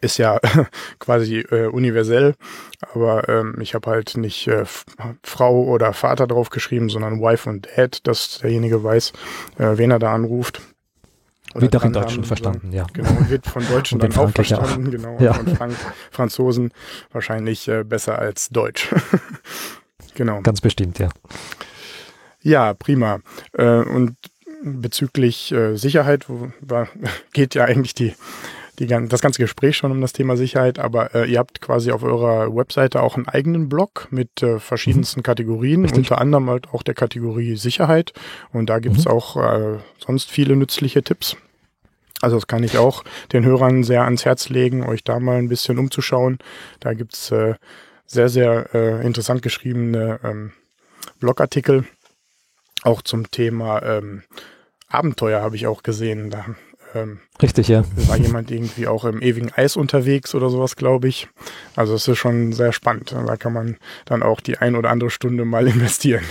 ist 0.00 0.18
ja 0.18 0.40
quasi 0.98 1.40
äh, 1.40 1.66
universell, 1.66 2.34
aber 2.92 3.28
ähm, 3.28 3.56
ich 3.60 3.74
habe 3.74 3.90
halt 3.90 4.16
nicht 4.16 4.48
äh, 4.48 4.64
Frau 5.22 5.62
oder 5.62 5.92
Vater 5.92 6.26
drauf 6.26 6.50
geschrieben, 6.50 6.88
sondern 6.88 7.20
Wife 7.20 7.48
und 7.48 7.68
Dad, 7.76 8.06
dass 8.06 8.38
derjenige 8.38 8.82
weiß, 8.82 9.12
äh, 9.58 9.76
wen 9.76 9.90
er 9.90 9.98
da 9.98 10.14
anruft. 10.14 10.62
Wird 11.54 11.76
auch 11.76 11.84
in 11.84 11.92
Deutschland 11.92 12.26
verstanden, 12.26 12.72
ja. 12.72 12.86
Genau, 12.92 13.10
wird 13.28 13.46
von 13.46 13.66
Deutschen 13.66 13.98
dann 14.00 14.14
auch 14.16 14.30
verstanden, 14.30 14.86
auch. 14.86 14.90
genau. 14.90 15.18
Ja. 15.20 15.36
Und 15.38 15.50
Frank 15.56 15.74
Franzosen 16.10 16.72
wahrscheinlich 17.12 17.68
äh, 17.68 17.84
besser 17.84 18.18
als 18.18 18.48
Deutsch. 18.48 18.88
genau. 20.14 20.40
Ganz 20.42 20.60
bestimmt, 20.60 20.98
ja. 20.98 21.08
Ja, 22.42 22.74
prima. 22.74 23.20
Äh, 23.52 23.82
und 23.82 24.16
bezüglich 24.62 25.52
äh, 25.52 25.76
Sicherheit 25.76 26.28
wo, 26.28 26.52
war, 26.60 26.88
geht 27.32 27.54
ja 27.54 27.64
eigentlich 27.64 27.94
die, 27.94 28.14
die, 28.78 28.86
das 28.86 29.20
ganze 29.20 29.42
Gespräch 29.42 29.76
schon 29.76 29.92
um 29.92 30.00
das 30.00 30.12
Thema 30.12 30.36
Sicherheit, 30.36 30.78
aber 30.78 31.14
äh, 31.14 31.30
ihr 31.30 31.38
habt 31.38 31.60
quasi 31.60 31.92
auf 31.92 32.02
eurer 32.02 32.54
Webseite 32.54 33.02
auch 33.02 33.16
einen 33.16 33.28
eigenen 33.28 33.68
Blog 33.68 34.08
mit 34.10 34.42
äh, 34.42 34.58
verschiedensten 34.58 35.20
mhm. 35.20 35.24
Kategorien, 35.24 35.82
Richtig. 35.82 35.98
unter 35.98 36.20
anderem 36.20 36.48
halt 36.48 36.68
auch 36.72 36.82
der 36.82 36.94
Kategorie 36.94 37.56
Sicherheit. 37.56 38.12
Und 38.52 38.70
da 38.70 38.78
gibt's 38.78 39.04
mhm. 39.04 39.10
auch 39.10 39.36
äh, 39.36 39.78
sonst 39.98 40.30
viele 40.30 40.56
nützliche 40.56 41.02
Tipps. 41.02 41.36
Also 42.22 42.36
das 42.36 42.46
kann 42.46 42.62
ich 42.62 42.78
auch 42.78 43.04
den 43.32 43.44
Hörern 43.44 43.82
sehr 43.82 44.04
ans 44.04 44.24
Herz 44.24 44.48
legen, 44.48 44.86
euch 44.86 45.04
da 45.04 45.18
mal 45.18 45.38
ein 45.38 45.48
bisschen 45.48 45.78
umzuschauen. 45.78 46.38
Da 46.80 46.94
gibt's 46.94 47.30
äh, 47.30 47.54
sehr, 48.06 48.28
sehr 48.28 48.74
äh, 48.74 49.04
interessant 49.04 49.42
geschriebene 49.42 50.20
ähm, 50.22 50.52
Blogartikel, 51.18 51.84
auch 52.82 53.02
zum 53.02 53.30
Thema 53.30 53.82
ähm, 53.82 54.22
Abenteuer 54.88 55.40
habe 55.40 55.56
ich 55.56 55.66
auch 55.66 55.82
gesehen. 55.82 56.30
Da 56.30 56.44
ähm, 56.94 57.20
Richtig, 57.40 57.68
ja. 57.68 57.84
War 58.08 58.16
jemand 58.16 58.50
irgendwie 58.50 58.86
auch 58.86 59.04
im 59.04 59.22
ewigen 59.22 59.52
Eis 59.52 59.76
unterwegs 59.76 60.34
oder 60.34 60.50
sowas, 60.50 60.76
glaube 60.76 61.08
ich. 61.08 61.28
Also 61.76 61.94
es 61.94 62.06
ist 62.08 62.18
schon 62.18 62.52
sehr 62.52 62.72
spannend. 62.72 63.12
Da 63.12 63.36
kann 63.36 63.52
man 63.52 63.76
dann 64.04 64.22
auch 64.22 64.40
die 64.40 64.58
ein 64.58 64.76
oder 64.76 64.90
andere 64.90 65.10
Stunde 65.10 65.44
mal 65.44 65.66
investieren. 65.68 66.24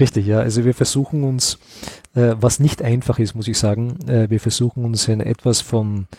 Richtig, 0.00 0.26
ja. 0.26 0.40
Also 0.40 0.64
wir 0.64 0.74
versuchen 0.74 1.24
uns, 1.24 1.58
äh, 2.14 2.34
was 2.38 2.60
nicht 2.60 2.82
einfach 2.82 3.18
ist, 3.18 3.34
muss 3.34 3.48
ich 3.48 3.58
sagen, 3.58 3.98
äh, 4.08 4.28
wir 4.28 4.40
versuchen 4.40 4.84
uns 4.84 5.08
in 5.08 5.20
etwas 5.20 5.60
von 5.60 6.06
äh, 6.10 6.16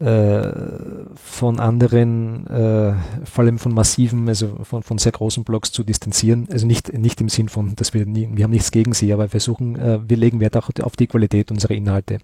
von 0.00 1.58
anderen, 1.58 2.46
äh, 2.46 2.94
vor 3.24 3.44
allem 3.44 3.58
von 3.58 3.74
massiven, 3.74 4.28
also 4.28 4.58
von, 4.62 4.84
von 4.84 4.98
sehr 4.98 5.10
großen 5.10 5.42
Blogs 5.42 5.72
zu 5.72 5.82
distanzieren. 5.82 6.46
Also 6.52 6.66
nicht, 6.68 6.92
nicht 6.92 7.20
im 7.20 7.28
Sinn 7.28 7.48
von, 7.48 7.74
dass 7.74 7.94
wir 7.94 8.06
nie, 8.06 8.28
wir 8.32 8.44
haben 8.44 8.52
nichts 8.52 8.70
gegen 8.70 8.92
sie, 8.92 9.12
aber 9.12 9.24
wir 9.24 9.30
versuchen, 9.30 9.74
äh, 9.76 9.98
wir 10.08 10.16
legen 10.16 10.38
Wert 10.38 10.56
auch 10.56 10.70
auf 10.82 10.94
die 10.94 11.08
Qualität 11.08 11.50
unserer 11.50 11.74
Inhalte. 11.74 12.18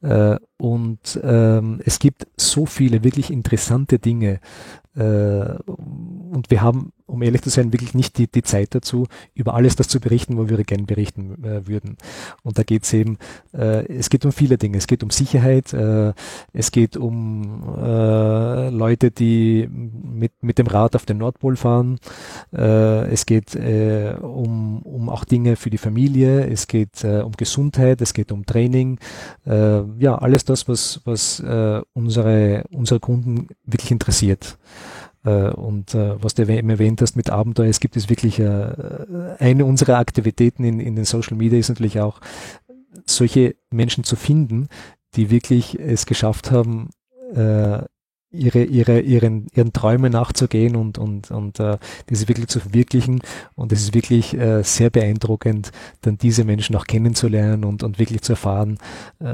Äh, 0.00 0.36
und 0.58 1.20
ähm, 1.22 1.80
es 1.84 1.98
gibt 1.98 2.26
so 2.36 2.66
viele 2.66 3.02
wirklich 3.02 3.30
interessante 3.30 3.98
Dinge. 3.98 4.40
Äh, 4.94 5.54
und 6.32 6.50
wir 6.50 6.62
haben 6.62 6.92
um 7.12 7.22
ehrlich 7.22 7.42
zu 7.42 7.50
sein, 7.50 7.72
wirklich 7.72 7.94
nicht 7.94 8.18
die, 8.18 8.26
die 8.26 8.42
Zeit 8.42 8.74
dazu, 8.74 9.06
über 9.34 9.54
alles 9.54 9.76
das 9.76 9.88
zu 9.88 10.00
berichten, 10.00 10.36
wo 10.38 10.48
wir 10.48 10.64
gerne 10.64 10.84
berichten 10.84 11.44
äh, 11.44 11.66
würden. 11.66 11.98
Und 12.42 12.58
da 12.58 12.62
geht 12.62 12.84
es 12.84 12.92
eben, 12.92 13.18
äh, 13.52 13.86
es 13.86 14.08
geht 14.08 14.24
um 14.24 14.32
viele 14.32 14.56
Dinge. 14.56 14.78
Es 14.78 14.86
geht 14.86 15.02
um 15.02 15.10
Sicherheit, 15.10 15.72
äh, 15.72 16.14
es 16.52 16.72
geht 16.72 16.96
um 16.96 17.76
äh, 17.78 18.70
Leute, 18.70 19.10
die 19.10 19.68
mit, 19.70 20.32
mit 20.42 20.58
dem 20.58 20.66
Rad 20.66 20.96
auf 20.96 21.04
den 21.04 21.18
Nordpol 21.18 21.56
fahren, 21.56 21.98
äh, 22.52 23.10
es 23.12 23.26
geht 23.26 23.54
äh, 23.54 24.14
um, 24.20 24.80
um 24.82 25.08
auch 25.10 25.24
Dinge 25.24 25.56
für 25.56 25.70
die 25.70 25.78
Familie, 25.78 26.46
es 26.46 26.66
geht 26.66 27.04
um 27.04 27.32
Gesundheit, 27.32 28.00
es 28.00 28.14
geht 28.14 28.32
um 28.32 28.46
Training, 28.46 28.98
ja, 29.44 30.14
alles 30.16 30.44
das, 30.44 30.68
was, 30.68 31.00
was 31.04 31.42
unsere, 31.92 32.64
unsere 32.70 33.00
Kunden 33.00 33.48
wirklich 33.64 33.90
interessiert. 33.90 34.56
Äh, 35.24 35.50
und 35.50 35.94
äh, 35.94 36.22
was 36.22 36.34
du 36.34 36.42
eben 36.42 36.70
erwähnt 36.70 37.00
hast 37.00 37.16
mit 37.16 37.30
Abenteuer, 37.30 37.68
es 37.68 37.80
gibt 37.80 37.96
es 37.96 38.08
wirklich 38.08 38.38
äh, 38.38 39.36
eine 39.38 39.64
unserer 39.64 39.98
Aktivitäten 39.98 40.64
in, 40.64 40.80
in 40.80 40.96
den 40.96 41.04
Social 41.04 41.36
Media 41.36 41.58
ist 41.58 41.68
natürlich 41.68 42.00
auch, 42.00 42.20
solche 43.06 43.56
Menschen 43.70 44.04
zu 44.04 44.16
finden, 44.16 44.68
die 45.14 45.30
wirklich 45.30 45.78
es 45.80 46.04
geschafft 46.06 46.50
haben, 46.50 46.90
ihre, 48.32 48.64
ihre, 48.64 49.00
ihren, 49.00 49.46
ihren 49.54 49.72
Träumen 49.72 50.12
nachzugehen 50.12 50.76
und, 50.76 50.98
und, 50.98 51.30
und 51.30 51.60
äh, 51.60 51.78
diese 52.08 52.28
wirklich 52.28 52.48
zu 52.48 52.60
verwirklichen. 52.60 53.20
Und 53.54 53.72
es 53.72 53.82
ist 53.82 53.94
wirklich 53.94 54.36
äh, 54.36 54.62
sehr 54.62 54.90
beeindruckend, 54.90 55.70
dann 56.00 56.18
diese 56.18 56.44
Menschen 56.44 56.74
auch 56.76 56.86
kennenzulernen 56.86 57.64
und, 57.64 57.82
und 57.82 57.98
wirklich 57.98 58.22
zu 58.22 58.32
erfahren, 58.32 58.78
äh, 59.20 59.26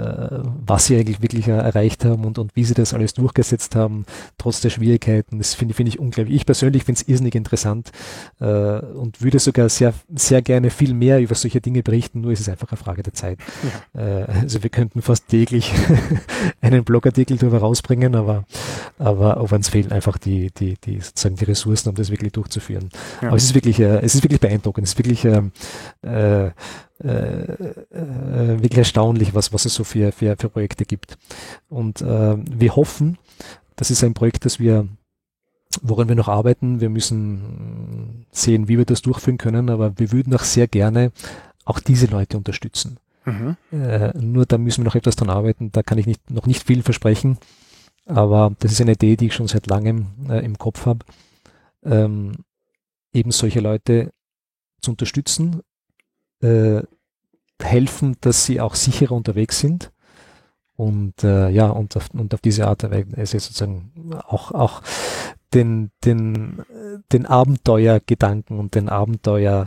was 0.67 0.87
sie 0.87 0.97
eigentlich 0.97 1.23
wirklich 1.23 1.49
erreicht 1.49 2.05
haben 2.05 2.25
und, 2.25 2.39
und 2.39 2.57
wie 2.57 2.65
sie 2.65 2.75
das 2.75 2.95
alles 2.95 3.15
durchgesetzt 3.15 3.77
haben, 3.77 4.05
trotz 4.37 4.61
der 4.61 4.71
Schwierigkeiten. 4.71 5.39
Das 5.39 5.55
finde 5.55 5.75
finde 5.75 5.91
ich 5.91 6.01
unglaublich. 6.01 6.35
Ich 6.35 6.47
persönlich 6.47 6.85
finde 6.85 7.01
es 7.01 7.09
irrsinnig 7.09 7.35
interessant 7.37 7.93
äh, 8.41 8.45
und 8.45 9.23
würde 9.23 9.39
sogar 9.39 9.69
sehr, 9.69 9.95
sehr 10.15 10.43
gerne 10.43 10.71
viel 10.71 10.93
mehr 10.93 11.21
über 11.21 11.37
solche 11.37 11.61
Dinge 11.61 11.83
berichten, 11.83 12.21
nur 12.21 12.33
ist 12.33 12.41
es 12.41 12.49
einfach 12.49 12.71
eine 12.71 12.79
Frage 12.79 13.03
der 13.05 13.15
Zeit. 13.15 13.39
Ja. 13.95 14.01
Äh, 14.01 14.25
also 14.25 14.63
wir 14.63 14.71
könnten 14.71 15.03
fast 15.03 15.29
täglich 15.29 15.73
einen 16.61 16.85
Blogartikel 16.85 17.37
darüber 17.37 17.59
rausbringen, 17.59 18.17
aber 18.17 18.45
aber 18.99 19.39
auch 19.39 19.53
uns 19.53 19.69
fehlen 19.69 19.93
einfach 19.93 20.19
die, 20.19 20.51
die, 20.51 20.77
die, 20.85 21.01
sozusagen 21.01 21.37
die 21.37 21.45
Ressourcen, 21.45 21.89
um 21.89 21.95
das 21.95 22.11
wirklich 22.11 22.33
durchzuführen. 22.33 22.91
Ja. 23.21 23.29
Aber 23.29 23.37
es 23.37 23.45
ist 23.45 23.55
wirklich, 23.55 23.81
äh, 23.81 24.01
es 24.01 24.15
ist 24.15 24.23
wirklich 24.23 24.41
beeindruckend, 24.41 24.87
es 24.87 24.93
ist 24.93 24.99
wirklich, 24.99 25.25
ähm, 25.25 25.53
äh, 26.03 26.47
äh, 26.47 26.51
äh, 27.01 28.63
wirklich 28.63 28.79
erstaunlich, 28.79 29.35
was, 29.35 29.53
was 29.53 29.65
es 29.65 29.75
so 29.75 29.85
für, 29.85 30.13
für, 30.13 30.37
für 30.37 30.49
Projekte 30.49 30.85
gibt. 30.85 31.17
Und 31.69 32.03
äh, 32.03 32.37
wir 32.37 32.77
hoffen, 32.77 33.19
das 33.77 33.91
ist 33.91 34.03
ein 34.03 34.15
Projekt, 34.15 34.45
das 34.45 34.59
wir 34.59 34.89
woran 35.83 36.09
wir 36.09 36.17
noch 36.17 36.29
arbeiten. 36.29 36.81
Wir 36.81 36.89
müssen 36.89 38.27
sehen, 38.31 38.69
wie 38.69 38.79
wir 38.79 38.85
das 38.85 39.03
durchführen 39.03 39.39
können, 39.39 39.71
aber 39.71 39.99
wir 39.99 40.13
würden 40.13 40.35
auch 40.35 40.43
sehr 40.43 40.67
gerne 40.67 41.13
auch 41.65 41.81
diese 41.81 42.07
Leute 42.07 42.37
unterstützen. 42.37 42.99
Mhm. 43.25 43.57
Äh, 43.73 44.17
nur 44.19 44.47
da 44.47 44.57
müssen 44.59 44.83
wir 44.83 44.87
noch 44.87 44.95
etwas 44.95 45.17
dran 45.17 45.31
arbeiten. 45.31 45.71
Da 45.73 45.83
kann 45.83 45.99
ich 45.99 46.07
nicht, 46.07 46.31
noch 46.31 46.47
nicht 46.47 46.67
viel 46.67 46.83
versprechen. 46.83 47.39
Aber 48.09 48.55
das 48.59 48.73
ist 48.73 48.81
eine 48.81 48.93
Idee, 48.93 49.17
die 49.17 49.27
ich 49.27 49.35
schon 49.35 49.49
seit 49.49 49.67
langem 49.67 50.07
äh, 50.29 50.45
im 50.45 50.57
Kopf 50.57 50.87
habe, 50.87 51.05
ähm, 51.85 52.45
eben 53.13 53.31
solche 53.31 53.61
Leute 53.61 54.13
zu 54.81 54.93
unterstützen, 54.93 55.61
äh, 56.41 56.83
helfen, 57.61 58.17
dass 58.21 58.47
sie 58.47 58.61
auch 58.61 58.75
sicherer 58.75 59.13
unterwegs 59.13 59.59
sind 59.61 59.93
und 60.77 61.23
äh, 61.25 61.51
ja 61.51 61.69
und 61.69 61.97
auf, 61.97 62.09
und 62.15 62.33
auf 62.33 62.41
diese 62.41 62.67
Art 62.67 62.85
und 62.85 62.93
Weise 62.93 63.41
sozusagen 63.41 63.93
auch 64.27 64.53
auch 64.53 64.83
den 65.53 65.91
den 66.05 66.63
den 67.13 67.27
Abenteuergedanken 67.27 68.59
und 68.59 68.75
den 68.75 68.89
Abenteuer 68.89 69.67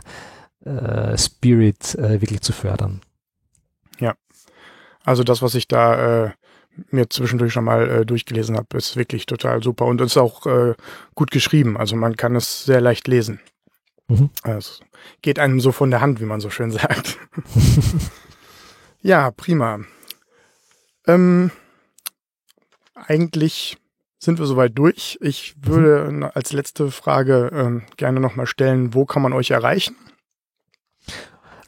äh, 0.64 1.14
äh, 1.14 2.20
wirklich 2.20 2.40
zu 2.40 2.52
fördern. 2.52 3.02
Ja, 4.00 4.14
also 5.04 5.22
das, 5.22 5.42
was 5.42 5.54
ich 5.54 5.68
da 5.68 6.24
äh, 6.24 6.30
mir 6.90 7.08
zwischendurch 7.10 7.52
schon 7.52 7.64
mal 7.64 7.88
äh, 7.88 8.06
durchgelesen 8.06 8.56
habe, 8.56 8.76
ist 8.76 8.96
wirklich 8.96 9.26
total 9.26 9.62
super 9.62 9.86
und 9.86 10.00
ist 10.00 10.16
auch 10.16 10.46
äh, 10.46 10.74
gut 11.14 11.30
geschrieben. 11.30 11.76
Also 11.76 11.96
man 11.96 12.16
kann 12.16 12.36
es 12.36 12.64
sehr 12.64 12.80
leicht 12.80 13.08
lesen. 13.08 13.40
Mhm. 14.08 14.30
Also 14.42 14.82
geht 15.22 15.38
einem 15.38 15.60
so 15.60 15.72
von 15.72 15.90
der 15.90 16.00
Hand, 16.00 16.20
wie 16.20 16.24
man 16.24 16.40
so 16.40 16.50
schön 16.50 16.70
sagt. 16.70 17.18
ja, 19.02 19.30
prima. 19.30 19.80
Ähm, 21.06 21.50
eigentlich 22.94 23.76
sind 24.18 24.38
wir 24.38 24.46
soweit 24.46 24.76
durch. 24.78 25.18
Ich 25.20 25.54
würde 25.60 26.10
mhm. 26.10 26.24
als 26.34 26.52
letzte 26.52 26.90
Frage 26.90 27.50
ähm, 27.52 27.82
gerne 27.96 28.20
nochmal 28.20 28.46
stellen, 28.46 28.94
wo 28.94 29.04
kann 29.04 29.22
man 29.22 29.32
euch 29.32 29.50
erreichen? 29.50 29.96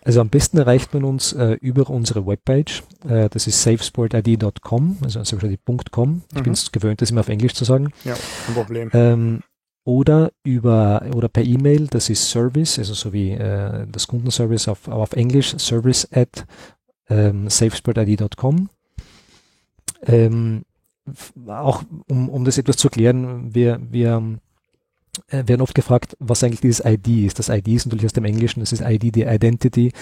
Also 0.05 0.21
am 0.21 0.29
besten 0.29 0.59
erreicht 0.59 0.93
man 0.93 1.05
uns 1.05 1.33
äh, 1.33 1.57
über 1.61 1.89
unsere 1.89 2.27
Webpage. 2.27 2.83
Äh, 3.09 3.31
das 3.31 3.47
ist 3.47 3.63
safesportid.com, 3.63 4.99
also 5.03 5.25
safesportid.com. 5.25 6.23
Ich 6.31 6.39
mhm. 6.39 6.43
bin 6.43 6.53
es 6.53 6.71
gewöhnt, 6.71 7.01
das 7.01 7.11
immer 7.11 7.21
auf 7.21 7.29
Englisch 7.31 7.55
zu 7.55 7.65
sagen. 7.65 7.91
Ja, 8.05 8.15
kein 8.45 8.55
Problem. 8.55 8.91
Ähm, 8.93 9.41
oder 9.85 10.33
über 10.43 11.07
oder 11.15 11.29
per 11.29 11.45
E-Mail, 11.45 11.87
das 11.89 12.11
ist 12.11 12.29
Service, 12.29 12.79
also 12.79 12.95
so 12.95 13.13
wie 13.13 13.33
äh, 13.33 13.87
das 13.91 14.07
Kundenservice 14.07 14.69
auf, 14.69 14.89
auf 14.89 15.13
Englisch, 15.15 15.57
service 15.59 16.07
at 16.13 16.47
ähm, 17.09 17.49
safesportid.com. 17.49 18.69
Ähm, 20.07 20.65
auch 21.47 21.83
um, 22.09 22.29
um 22.29 22.45
das 22.45 22.59
etwas 22.59 22.77
zu 22.77 22.89
klären, 22.89 23.55
wir, 23.55 23.81
wir 23.91 24.39
äh, 25.29 25.45
werden 25.47 25.63
oft 25.63 25.75
gefragt, 25.75 26.17
was 26.19 26.43
eigentlich 26.43 26.61
dieses 26.61 26.85
ID 26.85 27.27
ist. 27.27 27.39
Das 27.39 27.49
ID 27.49 27.69
ist 27.69 27.87
natürlich 27.87 28.07
aus 28.07 28.13
dem 28.13 28.25
Englischen, 28.25 28.61
das 28.61 28.73
ist 28.73 28.83
ID, 28.83 29.15
die 29.15 29.23
Identity, 29.23 29.93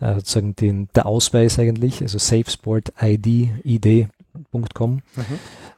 äh, 0.00 0.14
sozusagen 0.14 0.56
den, 0.56 0.88
der 0.94 1.06
Ausweis 1.06 1.58
eigentlich, 1.58 2.00
also 2.02 2.18
SafeSport-ID.com. 2.18 4.94
Mhm. 4.94 5.02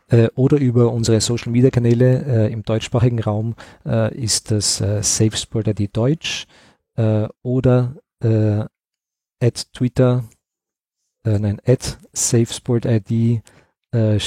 Äh, 0.09 0.29
oder 0.35 0.59
über 0.59 0.93
unsere 0.93 1.21
Social 1.21 1.51
Media 1.51 1.71
Kanäle 1.71 2.49
äh, 2.49 2.53
im 2.53 2.63
deutschsprachigen 2.63 3.21
Raum 3.21 3.55
äh, 3.87 4.15
ist 4.17 4.51
das 4.51 4.81
äh, 4.81 5.03
SafeSport 5.03 5.69
ID 5.69 5.97
Deutsch 5.97 6.47
oder 7.43 7.97
at 9.43 9.73
Twitter, 9.73 10.25
nein, 11.25 11.61
at 11.67 11.99
SafeSport 12.13 12.87
ID 12.87 13.43
äh, 13.95 14.19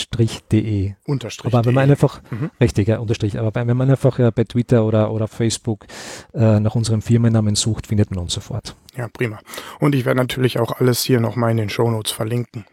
.de. 0.51 0.93
Unterstrich. 1.05 1.53
Aber 1.53 1.65
wenn 1.65 1.73
man 1.73 1.89
einfach, 1.89 2.21
mhm. 2.31 2.49
richtig, 2.59 2.87
ja, 2.87 2.99
Unterstrich, 2.99 3.37
aber 3.37 3.53
wenn 3.53 3.77
man 3.77 3.89
einfach 3.89 4.17
ja, 4.19 4.31
bei 4.31 4.45
Twitter 4.45 4.85
oder, 4.85 5.11
oder 5.11 5.27
Facebook 5.27 5.85
äh, 6.33 6.59
nach 6.59 6.75
unserem 6.75 7.01
Firmennamen 7.01 7.55
sucht, 7.55 7.87
findet 7.87 8.09
man 8.11 8.19
uns 8.19 8.33
sofort. 8.33 8.75
Ja, 8.95 9.07
prima. 9.09 9.39
Und 9.79 9.93
ich 9.93 10.05
werde 10.05 10.19
natürlich 10.19 10.59
auch 10.59 10.79
alles 10.79 11.03
hier 11.03 11.19
nochmal 11.19 11.51
in 11.51 11.57
den 11.57 11.69
Shownotes 11.69 12.11
verlinken. 12.11 12.65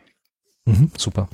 Mhm, 0.64 0.90
super. 0.96 1.28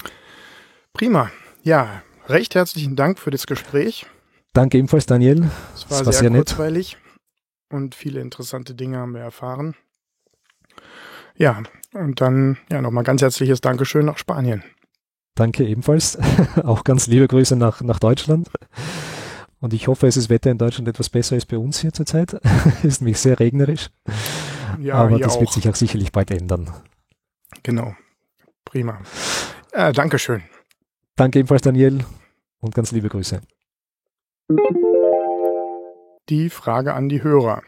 Prima. 0.93 1.31
Ja, 1.63 2.03
recht 2.29 2.55
herzlichen 2.55 2.97
Dank 2.97 3.19
für 3.19 3.31
das 3.31 3.47
Gespräch. 3.47 4.07
Danke 4.53 4.79
ebenfalls, 4.79 5.07
Daniel. 5.07 5.49
Es 5.75 5.89
war, 5.91 6.05
war, 6.07 6.13
sehr, 6.13 6.23
sehr 6.23 6.31
kurzweilig 6.31 6.97
nett. 6.97 7.73
und 7.73 7.95
viele 7.95 8.21
interessante 8.21 8.75
Dinge 8.75 8.99
haben 8.99 9.13
wir 9.13 9.21
erfahren. 9.21 9.77
Ja, 11.37 11.63
und 11.95 12.21
dann 12.21 12.59
ja 12.71 12.83
nochmal 12.83 13.05
ganz 13.05 13.23
herzliches 13.23 13.61
Dankeschön 13.61 14.07
nach 14.07 14.19
Spanien. 14.19 14.65
Danke 15.41 15.67
ebenfalls. 15.67 16.19
Auch 16.65 16.85
ganz 16.85 17.07
liebe 17.07 17.27
Grüße 17.27 17.57
nach, 17.57 17.81
nach 17.81 17.99
Deutschland. 17.99 18.51
Und 19.59 19.73
ich 19.73 19.89
hoffe, 19.89 20.07
es 20.07 20.19
ist 20.19 20.29
Wetter 20.29 20.51
in 20.51 20.59
Deutschland 20.59 20.87
etwas 20.87 21.09
besser 21.09 21.35
als 21.35 21.47
bei 21.47 21.57
uns 21.57 21.81
hier 21.81 21.95
zurzeit. 21.95 22.35
ist 22.83 23.01
nämlich 23.01 23.17
sehr 23.19 23.41
regnerisch. 23.41 23.89
Ja, 24.79 24.97
Aber 24.97 25.19
das 25.19 25.37
auch. 25.37 25.41
wird 25.41 25.51
sich 25.51 25.67
auch 25.67 25.75
sicherlich 25.75 26.13
bald 26.13 26.31
ändern. 26.31 26.71
Genau. 27.63 27.95
Prima. 28.67 29.01
Äh, 29.73 29.95
Dankeschön. 29.95 30.43
Danke 31.17 31.39
ebenfalls, 31.39 31.63
Daniel. 31.63 32.05
Und 32.61 32.75
ganz 32.75 32.93
liebe 32.93 33.09
Grüße. 33.09 33.41
Die 36.29 36.51
Frage 36.51 36.93
an 36.93 37.09
die 37.09 37.23
Hörer. 37.23 37.63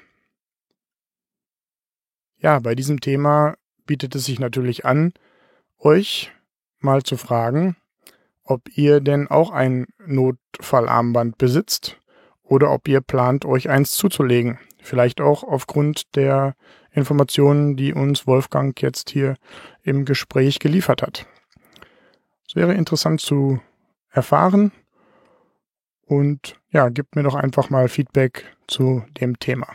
Ja, 2.37 2.59
bei 2.59 2.75
diesem 2.75 3.01
Thema 3.01 3.57
bietet 3.87 4.15
es 4.15 4.27
sich 4.27 4.39
natürlich 4.39 4.85
an, 4.85 5.15
euch 5.79 6.31
mal 6.85 7.03
zu 7.03 7.17
fragen, 7.17 7.77
ob 8.45 8.63
ihr 8.77 9.01
denn 9.01 9.29
auch 9.29 9.51
ein 9.51 9.87
Notfallarmband 10.05 11.39
besitzt 11.39 11.99
oder 12.43 12.71
ob 12.71 12.89
ihr 12.89 13.01
plant, 13.01 13.45
euch 13.45 13.69
eins 13.69 13.93
zuzulegen. 13.93 14.59
Vielleicht 14.83 15.21
auch 15.21 15.45
aufgrund 15.45 16.17
der 16.17 16.55
Informationen, 16.91 17.77
die 17.77 17.95
uns 17.95 18.27
Wolfgang 18.27 18.81
jetzt 18.83 19.11
hier 19.11 19.37
im 19.83 20.05
Gespräch 20.05 20.59
geliefert 20.59 21.03
hat. 21.03 21.27
Es 22.47 22.57
wäre 22.57 22.75
interessant 22.75 23.21
zu 23.21 23.61
erfahren 24.11 24.73
und 26.05 26.57
ja, 26.71 26.89
gebt 26.91 27.17
mir 27.17 27.23
doch 27.23 27.35
einfach 27.35 27.71
mal 27.71 27.89
Feedback 27.89 28.45
zu 28.67 29.05
dem 29.19 29.39
Thema. 29.39 29.69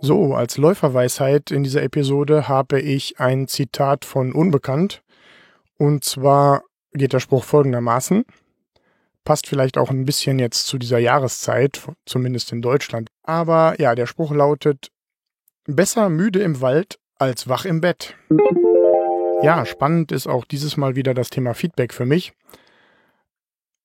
So, 0.00 0.34
als 0.34 0.56
Läuferweisheit 0.58 1.50
in 1.50 1.64
dieser 1.64 1.82
Episode 1.82 2.46
habe 2.46 2.80
ich 2.80 3.18
ein 3.18 3.48
Zitat 3.48 4.04
von 4.04 4.32
Unbekannt. 4.32 5.02
Und 5.76 6.04
zwar 6.04 6.62
geht 6.92 7.12
der 7.12 7.18
Spruch 7.18 7.42
folgendermaßen. 7.42 8.24
Passt 9.24 9.48
vielleicht 9.48 9.76
auch 9.76 9.90
ein 9.90 10.04
bisschen 10.04 10.38
jetzt 10.38 10.68
zu 10.68 10.78
dieser 10.78 10.98
Jahreszeit, 10.98 11.82
zumindest 12.06 12.52
in 12.52 12.62
Deutschland. 12.62 13.08
Aber 13.24 13.74
ja, 13.80 13.96
der 13.96 14.06
Spruch 14.06 14.32
lautet, 14.32 14.88
besser 15.66 16.08
müde 16.08 16.40
im 16.42 16.60
Wald 16.60 17.00
als 17.16 17.48
wach 17.48 17.64
im 17.64 17.80
Bett. 17.80 18.14
Ja, 19.42 19.66
spannend 19.66 20.12
ist 20.12 20.28
auch 20.28 20.44
dieses 20.44 20.76
Mal 20.76 20.94
wieder 20.94 21.12
das 21.12 21.30
Thema 21.30 21.54
Feedback 21.54 21.92
für 21.92 22.06
mich. 22.06 22.32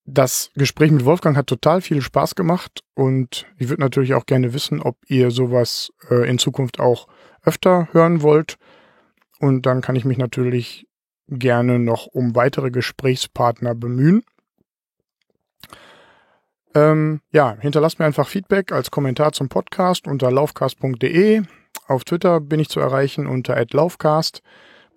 Das 0.06 0.52
Gespräch 0.56 0.92
mit 0.92 1.06
Wolfgang 1.06 1.38
hat 1.38 1.48
total 1.48 1.80
viel 1.80 2.02
Spaß 2.02 2.36
gemacht 2.36 2.84
und 2.94 3.46
ich 3.58 3.70
würde 3.70 3.82
natürlich 3.82 4.14
auch 4.14 4.26
gerne 4.26 4.54
wissen, 4.54 4.82
ob 4.82 4.98
ihr 5.08 5.32
sowas 5.32 5.94
äh, 6.10 6.30
in 6.30 6.40
Zukunft 6.40 6.80
auch 6.80 7.08
öfter 7.42 7.88
hören 7.94 8.22
wollt. 8.22 8.58
Und 9.40 9.66
dann 9.66 9.82
kann 9.82 9.96
ich 9.96 10.04
mich 10.04 10.18
natürlich 10.18 10.88
gerne 11.30 11.80
noch 11.80 12.08
um 12.08 12.36
weitere 12.36 12.70
Gesprächspartner 12.70 13.76
bemühen. 13.76 14.24
Ähm, 16.76 17.22
ja, 17.32 17.56
hinterlasst 17.60 18.00
mir 18.00 18.06
einfach 18.06 18.28
Feedback 18.28 18.72
als 18.72 18.92
Kommentar 18.92 19.32
zum 19.32 19.48
Podcast 19.48 20.08
unter 20.08 20.32
laufcast.de. 20.32 21.44
Auf 21.88 22.04
Twitter 22.04 22.42
bin 22.42 22.60
ich 22.60 22.70
zu 22.70 22.80
erreichen 22.80 23.28
unter 23.28 23.64
@laufcast. 23.72 24.42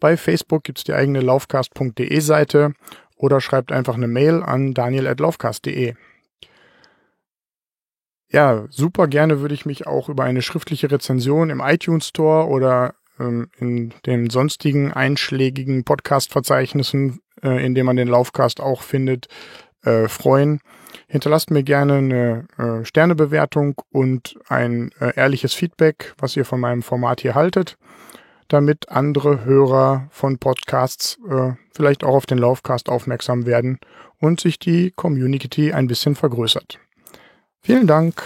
Bei 0.00 0.16
Facebook 0.16 0.64
gibt's 0.64 0.84
die 0.84 0.94
eigene 0.94 1.20
laufcast.de 1.20 2.20
Seite 2.20 2.74
oder 3.16 3.40
schreibt 3.40 3.72
einfach 3.72 3.94
eine 3.94 4.08
Mail 4.08 4.42
an 4.42 4.74
daniel.laufcast.de. 4.74 5.94
Ja, 8.28 8.66
super 8.70 9.06
gerne 9.06 9.40
würde 9.40 9.54
ich 9.54 9.66
mich 9.66 9.86
auch 9.86 10.08
über 10.08 10.24
eine 10.24 10.42
schriftliche 10.42 10.90
Rezension 10.90 11.50
im 11.50 11.60
iTunes 11.60 12.08
Store 12.08 12.48
oder 12.48 12.94
ähm, 13.18 13.48
in 13.58 13.94
den 14.04 14.30
sonstigen 14.30 14.92
einschlägigen 14.92 15.84
Podcast-Verzeichnissen, 15.84 17.20
äh, 17.42 17.64
in 17.64 17.74
denen 17.74 17.86
man 17.86 17.96
den 17.96 18.08
Laufcast 18.08 18.60
auch 18.60 18.82
findet, 18.82 19.28
äh, 19.84 20.08
freuen. 20.08 20.60
Hinterlasst 21.06 21.50
mir 21.50 21.62
gerne 21.62 21.94
eine 21.94 22.46
äh, 22.58 22.84
Sternebewertung 22.84 23.80
und 23.90 24.36
ein 24.48 24.90
äh, 25.00 25.14
ehrliches 25.14 25.54
Feedback, 25.54 26.12
was 26.18 26.36
ihr 26.36 26.44
von 26.44 26.60
meinem 26.60 26.82
Format 26.82 27.20
hier 27.20 27.36
haltet 27.36 27.78
damit 28.48 28.88
andere 28.88 29.44
Hörer 29.44 30.08
von 30.10 30.38
Podcasts 30.38 31.18
äh, 31.28 31.52
vielleicht 31.74 32.04
auch 32.04 32.14
auf 32.14 32.26
den 32.26 32.38
Laufcast 32.38 32.88
aufmerksam 32.88 33.46
werden 33.46 33.78
und 34.20 34.40
sich 34.40 34.58
die 34.58 34.92
Community 34.92 35.72
ein 35.72 35.86
bisschen 35.86 36.14
vergrößert. 36.14 36.78
Vielen 37.60 37.86
Dank. 37.86 38.22